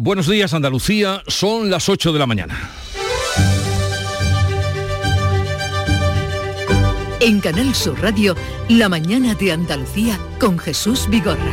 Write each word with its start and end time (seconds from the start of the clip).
Buenos 0.00 0.28
días 0.28 0.54
Andalucía, 0.54 1.24
son 1.26 1.70
las 1.70 1.88
8 1.88 2.12
de 2.12 2.18
la 2.20 2.26
mañana. 2.26 2.70
En 7.18 7.40
Canal 7.40 7.74
Sur 7.74 8.00
Radio, 8.00 8.36
La 8.68 8.88
mañana 8.88 9.34
de 9.34 9.50
Andalucía 9.50 10.16
con 10.38 10.56
Jesús 10.56 11.08
Vigorra. 11.10 11.52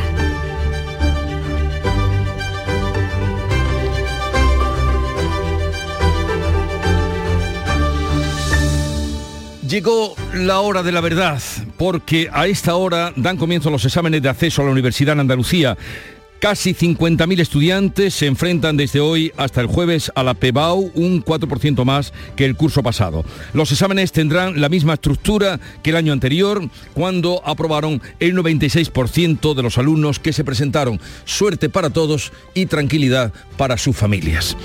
Llegó 9.68 10.14
la 10.34 10.60
hora 10.60 10.84
de 10.84 10.92
la 10.92 11.00
verdad, 11.00 11.42
porque 11.76 12.30
a 12.32 12.46
esta 12.46 12.76
hora 12.76 13.12
dan 13.16 13.38
comienzo 13.38 13.70
los 13.70 13.84
exámenes 13.84 14.22
de 14.22 14.28
acceso 14.28 14.62
a 14.62 14.66
la 14.66 14.70
Universidad 14.70 15.14
en 15.14 15.20
Andalucía. 15.20 15.76
Casi 16.38 16.74
50.000 16.74 17.40
estudiantes 17.40 18.14
se 18.14 18.26
enfrentan 18.26 18.76
desde 18.76 19.00
hoy 19.00 19.32
hasta 19.38 19.62
el 19.62 19.66
jueves 19.66 20.12
a 20.14 20.22
la 20.22 20.34
PEBAU, 20.34 20.92
un 20.94 21.24
4% 21.24 21.84
más 21.84 22.12
que 22.36 22.44
el 22.44 22.56
curso 22.56 22.82
pasado. 22.82 23.24
Los 23.54 23.72
exámenes 23.72 24.12
tendrán 24.12 24.60
la 24.60 24.68
misma 24.68 24.94
estructura 24.94 25.58
que 25.82 25.90
el 25.90 25.96
año 25.96 26.12
anterior, 26.12 26.68
cuando 26.92 27.40
aprobaron 27.44 28.02
el 28.20 28.36
96% 28.36 29.54
de 29.54 29.62
los 29.62 29.78
alumnos 29.78 30.18
que 30.18 30.34
se 30.34 30.44
presentaron. 30.44 31.00
Suerte 31.24 31.70
para 31.70 31.88
todos 31.88 32.32
y 32.52 32.66
tranquilidad 32.66 33.32
para 33.56 33.78
sus 33.78 33.96
familias. 33.96 34.56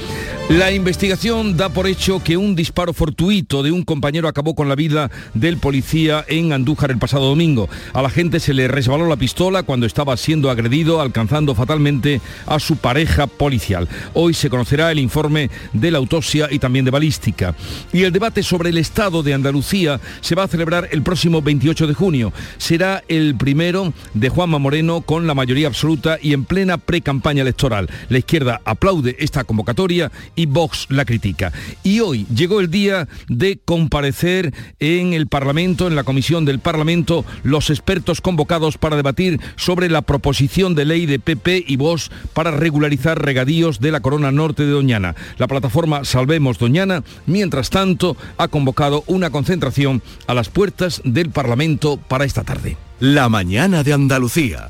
La 0.49 0.73
investigación 0.73 1.55
da 1.55 1.69
por 1.69 1.88
hecho 1.88 2.22
que 2.22 2.35
un 2.35 2.58
disparo 2.58 2.91
fortuito 2.91 3.63
de 3.63 3.72
un 3.72 3.83
compañero 3.83 4.27
acabó 4.27 4.53
con 4.53 4.67
la 4.67 4.75
vida 4.75 5.09
del 5.33 5.58
policía 5.58 6.25
en 6.27 6.52
Andújar 6.52 6.91
el 6.91 6.97
pasado 6.97 7.30
domingo. 7.30 7.69
A 7.94 8.02
la 8.02 8.09
gente 8.09 8.41
se 8.41 8.53
le 8.53 8.67
resbaló 8.67 9.08
la 9.08 9.16
pistola 9.16 9.63
cuando 9.63 9.85
estaba 9.85 10.17
siendo 10.17 10.49
agredido, 10.49 10.99
alcanzando 10.99 11.55
fatalmente 11.61 12.21
a 12.47 12.59
su 12.59 12.77
pareja 12.77 13.27
policial. 13.27 13.88
Hoy 14.15 14.33
se 14.33 14.49
conocerá 14.49 14.91
el 14.91 14.97
informe 14.97 15.52
de 15.73 15.91
la 15.91 15.99
autopsia 15.99 16.47
y 16.49 16.57
también 16.57 16.85
de 16.85 16.91
balística. 16.91 17.53
Y 17.94 18.02
el 18.02 18.11
debate 18.11 18.41
sobre 18.41 18.72
el 18.72 18.80
estado 18.80 19.22
de 19.22 19.36
Andalucía 19.36 19.99
se 20.21 20.33
va 20.33 20.44
a 20.44 20.47
celebrar 20.47 20.89
el 20.91 21.03
próximo 21.03 21.44
28 21.44 21.86
de 21.86 21.94
junio. 21.94 22.33
Será 22.58 23.03
el 23.08 23.36
primero 23.36 23.94
de 24.16 24.30
Juanma 24.30 24.58
Moreno 24.58 25.02
con 25.02 25.27
la 25.27 25.36
mayoría 25.36 25.67
absoluta 25.67 26.17
y 26.19 26.33
en 26.33 26.45
plena 26.45 26.80
pre-campaña 26.80 27.44
electoral. 27.44 27.88
La 28.09 28.17
izquierda 28.17 28.59
aplaude 28.66 29.16
esta 29.19 29.43
convocatoria 29.43 30.11
y 30.36 30.47
Vox 30.47 30.88
la 30.89 31.05
critica. 31.05 31.52
Y 31.83 31.99
hoy 31.99 32.25
llegó 32.33 32.59
el 32.59 32.71
día 32.71 33.08
de 33.27 33.59
comparecer 33.64 34.52
en 34.80 35.14
el 35.14 35.27
Parlamento, 35.27 35.88
en 35.88 35.95
la 35.95 36.03
comisión 36.03 36.43
del 36.43 36.58
Parlamento, 36.58 37.23
los 37.43 37.69
expertos 37.69 38.19
convocados 38.19 38.80
para 38.80 38.95
debatir 38.95 39.39
sobre 39.58 39.89
la 39.89 40.02
proposición 40.02 40.73
de 40.73 40.86
ley 40.86 41.05
de 41.05 41.19
PP 41.19 41.50
y 41.57 41.75
Vox 41.75 42.11
para 42.33 42.52
regularizar 42.52 43.23
regadíos 43.23 43.80
de 43.80 43.91
la 43.91 43.99
corona 43.99 44.31
norte 44.31 44.63
de 44.63 44.71
Doñana. 44.71 45.16
La 45.38 45.47
plataforma 45.47 46.05
Salvemos 46.05 46.59
Doñana, 46.59 47.03
mientras 47.25 47.69
tanto, 47.69 48.16
ha 48.38 48.47
convocado 48.47 49.03
una 49.08 49.30
concentración 49.30 50.02
a 50.27 50.33
las 50.33 50.49
puertas 50.49 51.02
del 51.03 51.30
Parlamento 51.30 51.97
para 51.97 52.25
esta 52.25 52.43
tarde. 52.43 52.77
La 52.99 53.30
mañana 53.30 53.83
de 53.83 53.93
Andalucía. 53.93 54.69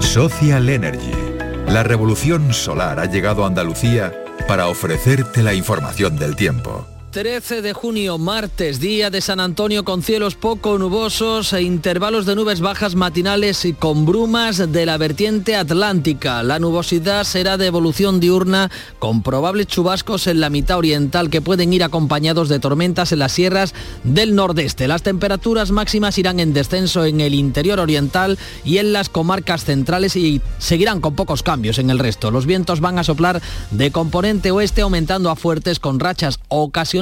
Social 0.00 0.68
Energy. 0.68 1.12
La 1.68 1.82
revolución 1.82 2.52
solar 2.52 3.00
ha 3.00 3.06
llegado 3.06 3.44
a 3.44 3.46
Andalucía 3.46 4.12
para 4.46 4.66
ofrecerte 4.66 5.42
la 5.42 5.54
información 5.54 6.18
del 6.18 6.36
tiempo. 6.36 6.91
13 7.12 7.60
de 7.60 7.74
junio, 7.74 8.16
martes, 8.16 8.80
día 8.80 9.10
de 9.10 9.20
San 9.20 9.38
Antonio 9.38 9.84
con 9.84 10.02
cielos 10.02 10.34
poco 10.34 10.78
nubosos 10.78 11.52
e 11.52 11.60
intervalos 11.60 12.24
de 12.24 12.34
nubes 12.34 12.62
bajas 12.62 12.94
matinales 12.94 13.66
y 13.66 13.74
con 13.74 14.06
brumas 14.06 14.72
de 14.72 14.86
la 14.86 14.96
vertiente 14.96 15.54
atlántica. 15.54 16.42
La 16.42 16.58
nubosidad 16.58 17.24
será 17.24 17.58
de 17.58 17.66
evolución 17.66 18.18
diurna 18.18 18.70
con 18.98 19.22
probables 19.22 19.66
chubascos 19.66 20.26
en 20.26 20.40
la 20.40 20.48
mitad 20.48 20.78
oriental 20.78 21.28
que 21.28 21.42
pueden 21.42 21.74
ir 21.74 21.84
acompañados 21.84 22.48
de 22.48 22.60
tormentas 22.60 23.12
en 23.12 23.18
las 23.18 23.32
sierras 23.32 23.74
del 24.04 24.34
nordeste. 24.34 24.88
Las 24.88 25.02
temperaturas 25.02 25.70
máximas 25.70 26.16
irán 26.16 26.40
en 26.40 26.54
descenso 26.54 27.04
en 27.04 27.20
el 27.20 27.34
interior 27.34 27.78
oriental 27.78 28.38
y 28.64 28.78
en 28.78 28.94
las 28.94 29.10
comarcas 29.10 29.66
centrales 29.66 30.16
y 30.16 30.40
seguirán 30.56 31.02
con 31.02 31.14
pocos 31.14 31.42
cambios 31.42 31.78
en 31.78 31.90
el 31.90 31.98
resto. 31.98 32.30
Los 32.30 32.46
vientos 32.46 32.80
van 32.80 32.98
a 32.98 33.04
soplar 33.04 33.42
de 33.70 33.92
componente 33.92 34.50
oeste 34.50 34.80
aumentando 34.80 35.28
a 35.28 35.36
fuertes 35.36 35.78
con 35.78 36.00
rachas 36.00 36.40
ocasionales 36.48 37.01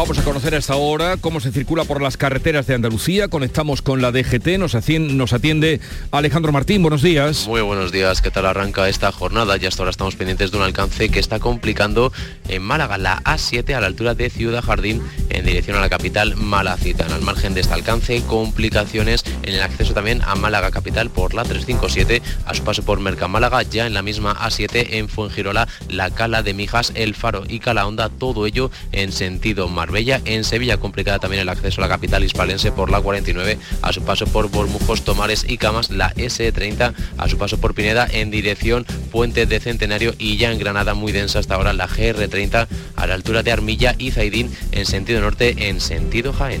Vamos 0.00 0.18
a 0.18 0.24
conocer 0.24 0.54
a 0.54 0.56
esta 0.56 0.76
hora 0.76 1.18
cómo 1.18 1.40
se 1.40 1.52
circula 1.52 1.84
por 1.84 2.00
las 2.00 2.16
carreteras 2.16 2.66
de 2.66 2.74
Andalucía. 2.74 3.28
Conectamos 3.28 3.82
con 3.82 4.00
la 4.00 4.10
DGT. 4.10 4.56
Nos 4.58 4.74
atiende, 4.74 5.78
Alejandro 6.10 6.52
Martín. 6.52 6.80
Buenos 6.80 7.02
días. 7.02 7.46
Muy 7.46 7.60
buenos 7.60 7.92
días. 7.92 8.22
¿Qué 8.22 8.30
tal 8.30 8.46
arranca 8.46 8.88
esta 8.88 9.12
jornada? 9.12 9.58
Ya 9.58 9.68
hasta 9.68 9.82
ahora 9.82 9.90
estamos 9.90 10.16
pendientes 10.16 10.52
de 10.52 10.56
un 10.56 10.62
alcance 10.62 11.10
que 11.10 11.20
está 11.20 11.38
complicando 11.38 12.14
en 12.48 12.62
Málaga, 12.62 12.96
la 12.96 13.22
A7 13.24 13.74
a 13.74 13.80
la 13.82 13.88
altura 13.88 14.14
de 14.14 14.30
Ciudad 14.30 14.64
Jardín 14.64 15.02
en 15.28 15.44
dirección 15.44 15.76
a 15.76 15.80
la 15.80 15.90
capital 15.90 16.34
malacitana. 16.34 17.16
Al 17.16 17.20
margen 17.20 17.52
de 17.52 17.60
este 17.60 17.74
alcance, 17.74 18.22
complicaciones 18.22 19.22
en 19.42 19.52
el 19.52 19.60
acceso 19.60 19.92
también 19.92 20.22
a 20.22 20.34
Málaga 20.34 20.70
capital 20.70 21.10
por 21.10 21.34
la 21.34 21.42
357 21.42 22.22
a 22.46 22.54
su 22.54 22.64
paso 22.64 22.82
por 22.84 23.00
Mercamálaga, 23.00 23.64
ya 23.64 23.86
en 23.86 23.92
la 23.92 24.00
misma 24.00 24.34
A7 24.34 24.94
en 24.94 25.10
Fuengirola, 25.10 25.68
la 25.90 26.08
Cala 26.10 26.42
de 26.42 26.54
Mijas, 26.54 26.90
El 26.94 27.14
Faro 27.14 27.42
y 27.46 27.58
Calahonda, 27.58 28.08
todo 28.08 28.46
ello 28.46 28.70
en 28.92 29.12
sentido 29.12 29.68
mar 29.68 29.89
Bella 29.90 30.20
En 30.24 30.44
Sevilla 30.44 30.78
complicada 30.78 31.18
también 31.18 31.42
el 31.42 31.48
acceso 31.48 31.80
a 31.80 31.86
la 31.86 31.88
capital 31.88 32.24
hispalense 32.24 32.72
por 32.72 32.90
la 32.90 33.00
49 33.00 33.58
a 33.82 33.92
su 33.92 34.02
paso 34.02 34.26
por 34.26 34.50
Bormujos, 34.50 35.02
Tomares 35.02 35.44
y 35.48 35.58
Camas, 35.58 35.90
la 35.90 36.14
S30 36.14 36.94
a 37.18 37.28
su 37.28 37.38
paso 37.38 37.58
por 37.58 37.74
Pineda 37.74 38.06
en 38.10 38.30
dirección 38.30 38.84
Puente 39.10 39.46
de 39.46 39.60
Centenario 39.60 40.14
y 40.18 40.36
ya 40.36 40.52
en 40.52 40.58
Granada 40.58 40.94
muy 40.94 41.12
densa 41.12 41.38
hasta 41.38 41.54
ahora 41.54 41.72
la 41.72 41.88
GR30 41.88 42.66
a 42.96 43.06
la 43.06 43.14
altura 43.14 43.42
de 43.42 43.52
Armilla 43.52 43.94
y 43.98 44.10
Zaidín 44.10 44.50
en 44.72 44.86
sentido 44.86 45.20
norte 45.20 45.68
en 45.68 45.80
sentido 45.80 46.32
Jaén. 46.32 46.60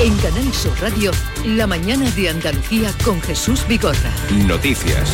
En 0.00 0.16
Canal 0.18 0.54
Sur 0.54 0.80
Radio, 0.80 1.10
la 1.44 1.66
mañana 1.66 2.08
de 2.12 2.28
Andalucía 2.28 2.92
con 3.04 3.20
Jesús 3.20 3.66
Bigorra. 3.66 4.12
Noticias. 4.46 5.12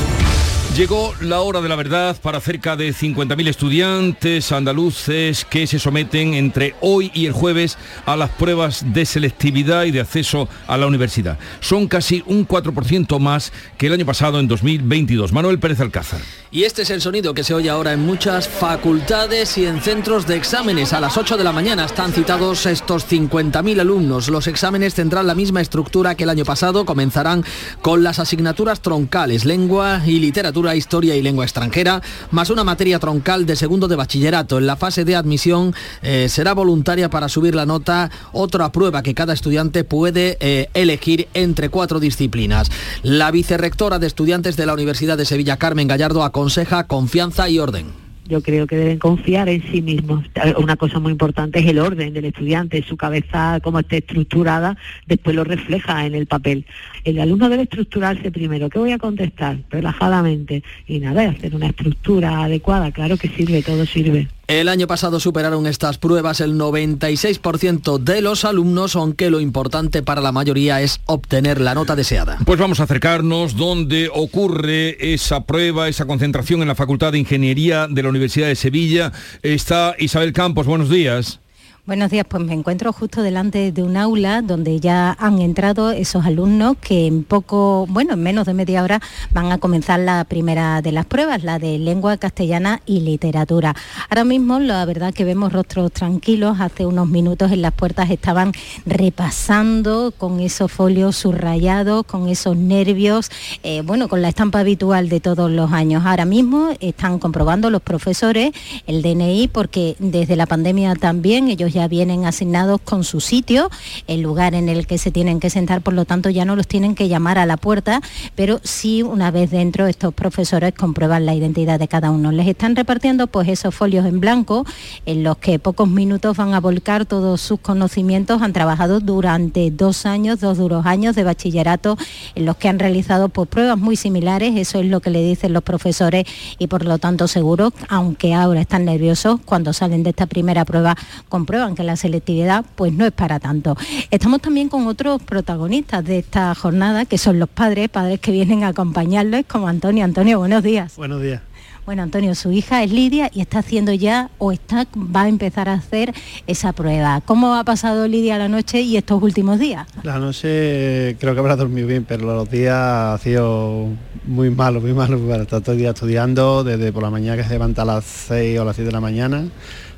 Llegó 0.76 1.14
la 1.22 1.40
hora 1.40 1.62
de 1.62 1.70
la 1.70 1.76
verdad 1.76 2.16
para 2.20 2.38
cerca 2.38 2.76
de 2.76 2.92
50.000 2.92 3.48
estudiantes 3.48 4.52
andaluces 4.52 5.46
que 5.46 5.66
se 5.66 5.78
someten 5.78 6.34
entre 6.34 6.74
hoy 6.82 7.10
y 7.14 7.24
el 7.24 7.32
jueves 7.32 7.78
a 8.04 8.14
las 8.14 8.28
pruebas 8.28 8.92
de 8.92 9.06
selectividad 9.06 9.84
y 9.84 9.90
de 9.90 10.00
acceso 10.00 10.50
a 10.66 10.76
la 10.76 10.86
universidad. 10.86 11.38
Son 11.60 11.88
casi 11.88 12.22
un 12.26 12.46
4% 12.46 13.18
más 13.18 13.54
que 13.78 13.86
el 13.86 13.94
año 13.94 14.04
pasado 14.04 14.38
en 14.38 14.48
2022. 14.48 15.32
Manuel 15.32 15.60
Pérez 15.60 15.80
Alcázar. 15.80 16.20
Y 16.54 16.62
este 16.62 16.82
es 16.82 16.90
el 16.90 17.00
sonido 17.00 17.34
que 17.34 17.42
se 17.42 17.52
oye 17.52 17.68
ahora 17.68 17.92
en 17.94 18.06
muchas 18.06 18.46
facultades 18.46 19.58
y 19.58 19.66
en 19.66 19.80
centros 19.82 20.24
de 20.28 20.36
exámenes. 20.36 20.92
A 20.92 21.00
las 21.00 21.18
8 21.18 21.36
de 21.36 21.42
la 21.42 21.50
mañana 21.50 21.84
están 21.84 22.12
citados 22.12 22.66
estos 22.66 23.10
50.000 23.10 23.80
alumnos. 23.80 24.28
Los 24.28 24.46
exámenes 24.46 24.94
tendrán 24.94 25.26
la 25.26 25.34
misma 25.34 25.60
estructura 25.60 26.14
que 26.14 26.22
el 26.22 26.30
año 26.30 26.44
pasado. 26.44 26.84
Comenzarán 26.84 27.44
con 27.82 28.04
las 28.04 28.20
asignaturas 28.20 28.82
troncales, 28.82 29.44
lengua 29.44 30.02
y 30.06 30.20
literatura, 30.20 30.76
historia 30.76 31.16
y 31.16 31.22
lengua 31.22 31.44
extranjera, 31.44 32.00
más 32.30 32.50
una 32.50 32.62
materia 32.62 33.00
troncal 33.00 33.46
de 33.46 33.56
segundo 33.56 33.88
de 33.88 33.96
bachillerato. 33.96 34.58
En 34.58 34.68
la 34.68 34.76
fase 34.76 35.04
de 35.04 35.16
admisión 35.16 35.74
eh, 36.02 36.28
será 36.28 36.54
voluntaria 36.54 37.10
para 37.10 37.28
subir 37.28 37.56
la 37.56 37.66
nota 37.66 38.12
otra 38.30 38.70
prueba 38.70 39.02
que 39.02 39.14
cada 39.14 39.32
estudiante 39.32 39.82
puede 39.82 40.36
eh, 40.38 40.68
elegir 40.74 41.26
entre 41.34 41.68
cuatro 41.68 41.98
disciplinas. 41.98 42.70
La 43.02 43.32
vicerrectora 43.32 43.98
de 43.98 44.06
estudiantes 44.06 44.56
de 44.56 44.66
la 44.66 44.74
Universidad 44.74 45.18
de 45.18 45.24
Sevilla, 45.24 45.56
Carmen 45.56 45.88
Gallardo, 45.88 46.22
ha 46.22 46.30
aconseja 46.44 46.86
confianza 46.86 47.48
y 47.48 47.58
orden 47.58 47.86
yo 48.26 48.42
creo 48.42 48.66
que 48.66 48.76
deben 48.76 48.98
confiar 48.98 49.50
en 49.50 49.62
sí 49.70 49.82
mismos. 49.82 50.24
Una 50.56 50.76
cosa 50.76 50.98
muy 50.98 51.12
importante 51.12 51.58
es 51.58 51.66
el 51.66 51.78
orden 51.78 52.14
del 52.14 52.24
estudiante, 52.24 52.82
su 52.82 52.96
cabeza, 52.96 53.60
como 53.62 53.80
esté 53.80 53.98
estructurada, 53.98 54.78
después 55.06 55.36
lo 55.36 55.44
refleja 55.44 56.06
en 56.06 56.14
el 56.14 56.26
papel. 56.26 56.64
El 57.04 57.20
alumno 57.20 57.50
debe 57.50 57.64
estructurarse 57.64 58.30
primero. 58.30 58.70
¿Qué 58.70 58.78
voy 58.78 58.92
a 58.92 58.98
contestar? 58.98 59.58
Relajadamente. 59.68 60.62
Y 60.86 61.00
nada, 61.00 61.28
hacer 61.28 61.54
una 61.54 61.66
estructura 61.66 62.44
adecuada. 62.44 62.92
Claro 62.92 63.18
que 63.18 63.28
sirve, 63.28 63.62
todo 63.62 63.84
sirve. 63.84 64.28
El 64.46 64.68
año 64.68 64.86
pasado 64.86 65.20
superaron 65.20 65.66
estas 65.66 65.96
pruebas 65.96 66.40
el 66.40 66.58
96% 66.58 67.98
de 67.98 68.20
los 68.20 68.44
alumnos, 68.44 68.94
aunque 68.94 69.30
lo 69.30 69.40
importante 69.40 70.02
para 70.02 70.20
la 70.20 70.32
mayoría 70.32 70.82
es 70.82 71.00
obtener 71.06 71.62
la 71.62 71.74
nota 71.74 71.96
deseada. 71.96 72.38
Pues 72.44 72.58
vamos 72.58 72.78
a 72.80 72.82
acercarnos 72.82 73.56
donde 73.56 74.10
ocurre 74.12 75.14
esa 75.14 75.44
prueba, 75.44 75.88
esa 75.88 76.06
concentración 76.06 76.60
en 76.60 76.68
la 76.68 76.74
Facultad 76.74 77.12
de 77.12 77.20
Ingeniería 77.20 77.88
de 77.88 78.02
la 78.02 78.10
Universidad 78.10 78.48
de 78.48 78.56
Sevilla. 78.56 79.12
Está 79.42 79.94
Isabel 79.98 80.34
Campos, 80.34 80.66
buenos 80.66 80.90
días. 80.90 81.40
Buenos 81.86 82.10
días, 82.10 82.24
pues 82.26 82.42
me 82.42 82.54
encuentro 82.54 82.94
justo 82.94 83.20
delante 83.20 83.70
de 83.70 83.82
un 83.82 83.98
aula 83.98 84.40
donde 84.40 84.80
ya 84.80 85.14
han 85.20 85.42
entrado 85.42 85.90
esos 85.90 86.24
alumnos 86.24 86.78
que 86.80 87.06
en 87.06 87.24
poco, 87.24 87.84
bueno, 87.90 88.14
en 88.14 88.22
menos 88.22 88.46
de 88.46 88.54
media 88.54 88.82
hora 88.82 89.02
van 89.32 89.52
a 89.52 89.58
comenzar 89.58 90.00
la 90.00 90.24
primera 90.24 90.80
de 90.80 90.92
las 90.92 91.04
pruebas, 91.04 91.44
la 91.44 91.58
de 91.58 91.78
lengua 91.78 92.16
castellana 92.16 92.80
y 92.86 93.00
literatura. 93.00 93.76
Ahora 94.08 94.24
mismo 94.24 94.60
la 94.60 94.82
verdad 94.86 95.12
que 95.12 95.26
vemos 95.26 95.52
rostros 95.52 95.92
tranquilos, 95.92 96.58
hace 96.58 96.86
unos 96.86 97.06
minutos 97.06 97.52
en 97.52 97.60
las 97.60 97.74
puertas 97.74 98.10
estaban 98.10 98.52
repasando 98.86 100.14
con 100.16 100.40
esos 100.40 100.72
folios 100.72 101.16
subrayados, 101.16 102.06
con 102.06 102.30
esos 102.30 102.56
nervios, 102.56 103.30
eh, 103.62 103.82
bueno, 103.84 104.08
con 104.08 104.22
la 104.22 104.30
estampa 104.30 104.60
habitual 104.60 105.10
de 105.10 105.20
todos 105.20 105.50
los 105.50 105.70
años. 105.70 106.06
Ahora 106.06 106.24
mismo 106.24 106.70
están 106.80 107.18
comprobando 107.18 107.68
los 107.68 107.82
profesores 107.82 108.52
el 108.86 109.02
DNI 109.02 109.48
porque 109.48 109.96
desde 109.98 110.34
la 110.34 110.46
pandemia 110.46 110.94
también 110.94 111.48
ellos 111.48 111.73
ya 111.74 111.88
vienen 111.88 112.24
asignados 112.24 112.80
con 112.80 113.04
su 113.04 113.20
sitio, 113.20 113.70
el 114.06 114.22
lugar 114.22 114.54
en 114.54 114.68
el 114.70 114.86
que 114.86 114.96
se 114.96 115.10
tienen 115.10 115.40
que 115.40 115.50
sentar, 115.50 115.82
por 115.82 115.92
lo 115.92 116.06
tanto 116.06 116.30
ya 116.30 116.44
no 116.44 116.56
los 116.56 116.66
tienen 116.66 116.94
que 116.94 117.08
llamar 117.08 117.38
a 117.38 117.44
la 117.44 117.56
puerta, 117.56 118.00
pero 118.34 118.60
sí 118.62 119.02
una 119.02 119.30
vez 119.30 119.50
dentro 119.50 119.86
estos 119.86 120.14
profesores 120.14 120.72
comprueban 120.74 121.26
la 121.26 121.34
identidad 121.34 121.78
de 121.78 121.88
cada 121.88 122.10
uno. 122.10 122.32
Les 122.32 122.46
están 122.46 122.76
repartiendo 122.76 123.26
pues 123.26 123.48
esos 123.48 123.74
folios 123.74 124.06
en 124.06 124.20
blanco 124.20 124.64
en 125.04 125.22
los 125.22 125.36
que 125.38 125.58
pocos 125.58 125.88
minutos 125.88 126.36
van 126.36 126.54
a 126.54 126.60
volcar 126.60 127.06
todos 127.06 127.40
sus 127.40 127.60
conocimientos. 127.60 128.40
Han 128.42 128.52
trabajado 128.52 129.00
durante 129.00 129.70
dos 129.70 130.06
años, 130.06 130.40
dos 130.40 130.58
duros 130.58 130.86
años 130.86 131.16
de 131.16 131.24
bachillerato 131.24 131.98
en 132.34 132.46
los 132.46 132.56
que 132.56 132.68
han 132.68 132.78
realizado 132.78 133.28
pues, 133.28 133.48
pruebas 133.48 133.78
muy 133.78 133.96
similares, 133.96 134.54
eso 134.56 134.78
es 134.78 134.86
lo 134.86 135.00
que 135.00 135.10
le 135.10 135.22
dicen 135.22 135.52
los 135.52 135.62
profesores 135.62 136.24
y 136.58 136.68
por 136.68 136.84
lo 136.84 136.98
tanto 136.98 137.26
seguro, 137.26 137.72
aunque 137.88 138.34
ahora 138.34 138.60
están 138.60 138.84
nerviosos, 138.84 139.40
cuando 139.44 139.72
salen 139.72 140.02
de 140.02 140.10
esta 140.10 140.26
primera 140.26 140.64
prueba 140.64 140.96
comprueban 141.28 141.63
que 141.72 141.82
la 141.82 141.96
selectividad 141.96 142.64
pues 142.76 142.92
no 142.92 143.06
es 143.06 143.12
para 143.12 143.40
tanto. 143.40 143.76
Estamos 144.10 144.42
también 144.42 144.68
con 144.68 144.86
otros 144.86 145.22
protagonistas 145.22 146.04
de 146.04 146.18
esta 146.18 146.54
jornada, 146.54 147.06
que 147.06 147.16
son 147.16 147.38
los 147.38 147.48
padres, 147.48 147.88
padres 147.88 148.20
que 148.20 148.30
vienen 148.30 148.64
a 148.64 148.68
acompañarles, 148.68 149.46
como 149.46 149.68
Antonio. 149.68 150.04
Antonio, 150.04 150.38
buenos 150.38 150.62
días. 150.62 150.96
Buenos 150.96 151.22
días. 151.22 151.40
Bueno, 151.86 152.02
Antonio, 152.02 152.34
su 152.34 152.50
hija 152.50 152.82
es 152.82 152.90
Lidia 152.90 153.30
y 153.34 153.42
está 153.42 153.58
haciendo 153.58 153.92
ya 153.92 154.30
o 154.38 154.52
está 154.52 154.86
va 154.96 155.22
a 155.22 155.28
empezar 155.28 155.68
a 155.68 155.74
hacer 155.74 156.14
esa 156.46 156.72
prueba. 156.72 157.20
¿Cómo 157.26 157.54
ha 157.56 157.64
pasado 157.64 158.08
Lidia 158.08 158.38
la 158.38 158.48
noche 158.48 158.80
y 158.80 158.96
estos 158.96 159.22
últimos 159.22 159.58
días? 159.58 159.86
La 160.02 160.18
noche 160.18 161.14
creo 161.20 161.34
que 161.34 161.40
habrá 161.40 161.56
dormido 161.56 161.86
bien, 161.86 162.06
pero 162.08 162.24
los 162.24 162.50
días 162.50 162.74
ha 162.74 163.18
sido 163.18 163.88
muy 164.26 164.48
malo, 164.48 164.80
muy 164.80 164.94
malo. 164.94 165.18
está 165.42 165.60
todo 165.60 165.72
el 165.72 165.78
día 165.78 165.90
estudiando, 165.90 166.64
desde 166.64 166.90
por 166.90 167.02
la 167.02 167.10
mañana 167.10 167.36
que 167.36 167.44
se 167.44 167.50
levanta 167.50 167.82
a 167.82 167.84
las 167.84 168.04
6 168.04 168.60
o 168.60 168.64
las 168.64 168.76
7 168.76 168.86
de 168.86 168.92
la 168.92 169.00
mañana 169.02 169.44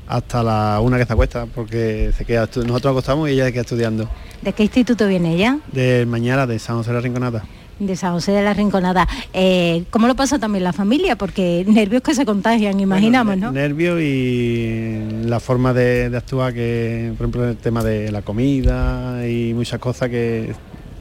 hasta 0.06 0.42
la 0.42 0.80
una 0.80 0.98
que 0.98 1.04
se 1.04 1.12
acuesta, 1.12 1.46
porque 1.46 2.12
se 2.16 2.24
queda 2.24 2.42
nosotros 2.42 2.92
acostamos 2.92 3.28
y 3.28 3.32
ella 3.32 3.46
se 3.46 3.52
queda 3.52 3.62
estudiando. 3.62 4.08
¿De 4.42 4.52
qué 4.52 4.62
instituto 4.62 5.06
viene 5.06 5.34
ella? 5.34 5.58
De 5.72 6.06
mañana, 6.06 6.46
de 6.46 6.58
San 6.58 6.76
José 6.76 6.90
de 6.90 6.94
la 6.94 7.00
Rinconada. 7.00 7.44
De 7.78 7.94
San 7.96 8.12
José 8.12 8.32
de 8.32 8.42
la 8.42 8.54
Rinconada. 8.54 9.06
Eh, 9.32 9.84
¿Cómo 9.90 10.06
lo 10.06 10.14
pasa 10.14 10.38
también 10.38 10.64
la 10.64 10.72
familia? 10.72 11.16
Porque 11.16 11.64
nervios 11.68 12.02
que 12.02 12.14
se 12.14 12.24
contagian, 12.24 12.78
imaginamos, 12.80 13.36
¿no? 13.36 13.52
Nervios 13.52 14.00
y 14.00 15.00
la 15.24 15.40
forma 15.40 15.74
de, 15.74 16.10
actuar, 16.16 16.54
que 16.54 17.12
por 17.16 17.24
ejemplo 17.24 17.48
el 17.48 17.56
tema 17.56 17.82
de 17.82 18.10
la 18.12 18.22
comida 18.22 19.26
y 19.28 19.52
muchas 19.54 19.78
cosas 19.78 20.08
que 20.08 20.54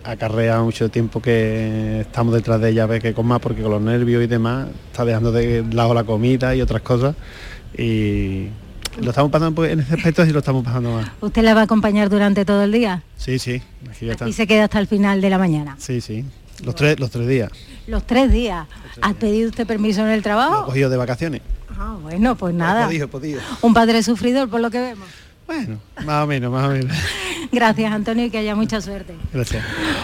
acarrea 0.03 0.61
mucho 0.61 0.89
tiempo 0.89 1.19
que 1.19 2.01
estamos 2.01 2.33
detrás 2.33 2.61
de 2.61 2.69
ella 2.69 2.83
a 2.83 2.87
ver 2.87 3.01
que 3.01 3.11
más 3.23 3.39
porque 3.39 3.63
con 3.63 3.71
los 3.71 3.81
nervios 3.81 4.23
y 4.23 4.27
demás 4.27 4.67
está 4.91 5.03
dejando 5.03 5.31
de 5.31 5.65
lado 5.71 5.95
la 5.95 6.03
comida 6.03 6.55
y 6.55 6.61
otras 6.61 6.83
cosas 6.83 7.15
y 7.75 8.49
lo 9.01 9.09
estamos 9.09 9.31
pasando 9.31 9.65
en 9.65 9.79
ese 9.79 9.93
aspecto 9.95 10.25
y 10.25 10.31
lo 10.31 10.39
estamos 10.39 10.63
pasando 10.63 10.93
mal. 10.93 11.11
¿Usted 11.21 11.43
la 11.43 11.53
va 11.53 11.61
a 11.61 11.63
acompañar 11.63 12.09
durante 12.09 12.45
todo 12.45 12.63
el 12.63 12.71
día? 12.71 13.03
Sí, 13.17 13.39
sí. 13.39 13.61
Y 14.25 14.33
se 14.33 14.47
queda 14.47 14.65
hasta 14.65 14.79
el 14.79 14.87
final 14.87 15.21
de 15.21 15.29
la 15.29 15.37
mañana. 15.37 15.75
Sí, 15.79 16.01
sí. 16.01 16.25
Los 16.63 16.75
tres, 16.75 16.99
los 16.99 17.11
tres 17.11 17.27
días. 17.27 17.51
Los 17.87 18.05
tres 18.07 18.31
días. 18.31 18.67
¿Ha 19.01 19.13
pedido 19.13 19.49
usted 19.49 19.67
permiso 19.67 20.01
en 20.01 20.09
el 20.09 20.23
trabajo? 20.23 20.61
Lo 20.61 20.65
cogido 20.65 20.89
de 20.89 20.97
vacaciones. 20.97 21.41
Ah, 21.77 21.95
bueno, 22.01 22.35
pues 22.35 22.53
nada. 22.53 22.89
Un 23.61 23.73
padre 23.73 24.01
sufridor 24.03 24.49
por 24.49 24.61
lo 24.61 24.71
que 24.71 24.79
vemos. 24.79 25.07
Bueno, 25.45 25.77
más 26.05 26.23
o 26.23 26.27
menos, 26.27 26.51
más 26.51 26.65
o 26.67 26.71
menos. 26.71 26.95
Gracias, 27.51 27.91
Antonio, 27.91 28.25
y 28.25 28.29
que 28.29 28.39
haya 28.39 28.55
mucha 28.55 28.81
suerte. 28.81 29.15
Gracias. 29.33 29.63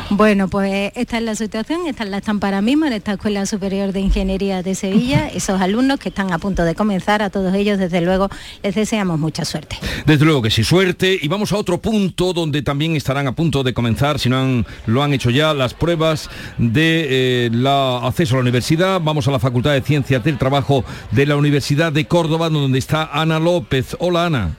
Bueno, 0.09 0.47
pues 0.47 0.91
esta 0.95 1.17
es 1.17 1.23
la 1.23 1.35
situación, 1.35 1.81
esta 1.88 2.03
es 2.03 2.09
la 2.09 2.17
estampa 2.17 2.47
ahora 2.47 2.61
mismo 2.61 2.85
en 2.85 2.93
esta 2.93 3.13
Escuela 3.13 3.45
Superior 3.45 3.91
de 3.93 3.99
Ingeniería 3.99 4.63
de 4.63 4.75
Sevilla. 4.75 5.27
Esos 5.33 5.61
alumnos 5.61 5.99
que 5.99 6.09
están 6.09 6.31
a 6.33 6.39
punto 6.39 6.63
de 6.63 6.75
comenzar, 6.75 7.21
a 7.21 7.29
todos 7.29 7.53
ellos, 7.53 7.77
desde 7.77 8.01
luego, 8.01 8.29
les 8.63 8.75
deseamos 8.75 9.19
mucha 9.19 9.45
suerte. 9.45 9.77
Desde 10.05 10.25
luego 10.25 10.41
que 10.41 10.49
sí, 10.49 10.63
suerte. 10.63 11.17
Y 11.21 11.27
vamos 11.27 11.51
a 11.53 11.57
otro 11.57 11.79
punto 11.79 12.33
donde 12.33 12.61
también 12.61 12.95
estarán 12.95 13.27
a 13.27 13.33
punto 13.33 13.63
de 13.63 13.73
comenzar, 13.73 14.19
si 14.19 14.29
no 14.29 14.39
han, 14.39 14.65
lo 14.85 15.03
han 15.03 15.13
hecho 15.13 15.29
ya, 15.29 15.53
las 15.53 15.73
pruebas 15.73 16.29
de 16.57 17.45
eh, 17.45 17.49
la 17.51 17.99
acceso 17.99 18.35
a 18.35 18.38
la 18.38 18.41
universidad. 18.41 19.01
Vamos 19.01 19.27
a 19.27 19.31
la 19.31 19.39
Facultad 19.39 19.73
de 19.73 19.81
Ciencias 19.81 20.23
del 20.23 20.38
Trabajo 20.38 20.83
de 21.11 21.25
la 21.25 21.35
Universidad 21.35 21.91
de 21.91 22.05
Córdoba, 22.05 22.49
donde 22.49 22.79
está 22.79 23.09
Ana 23.11 23.39
López. 23.39 23.95
Hola, 23.99 24.25
Ana. 24.25 24.51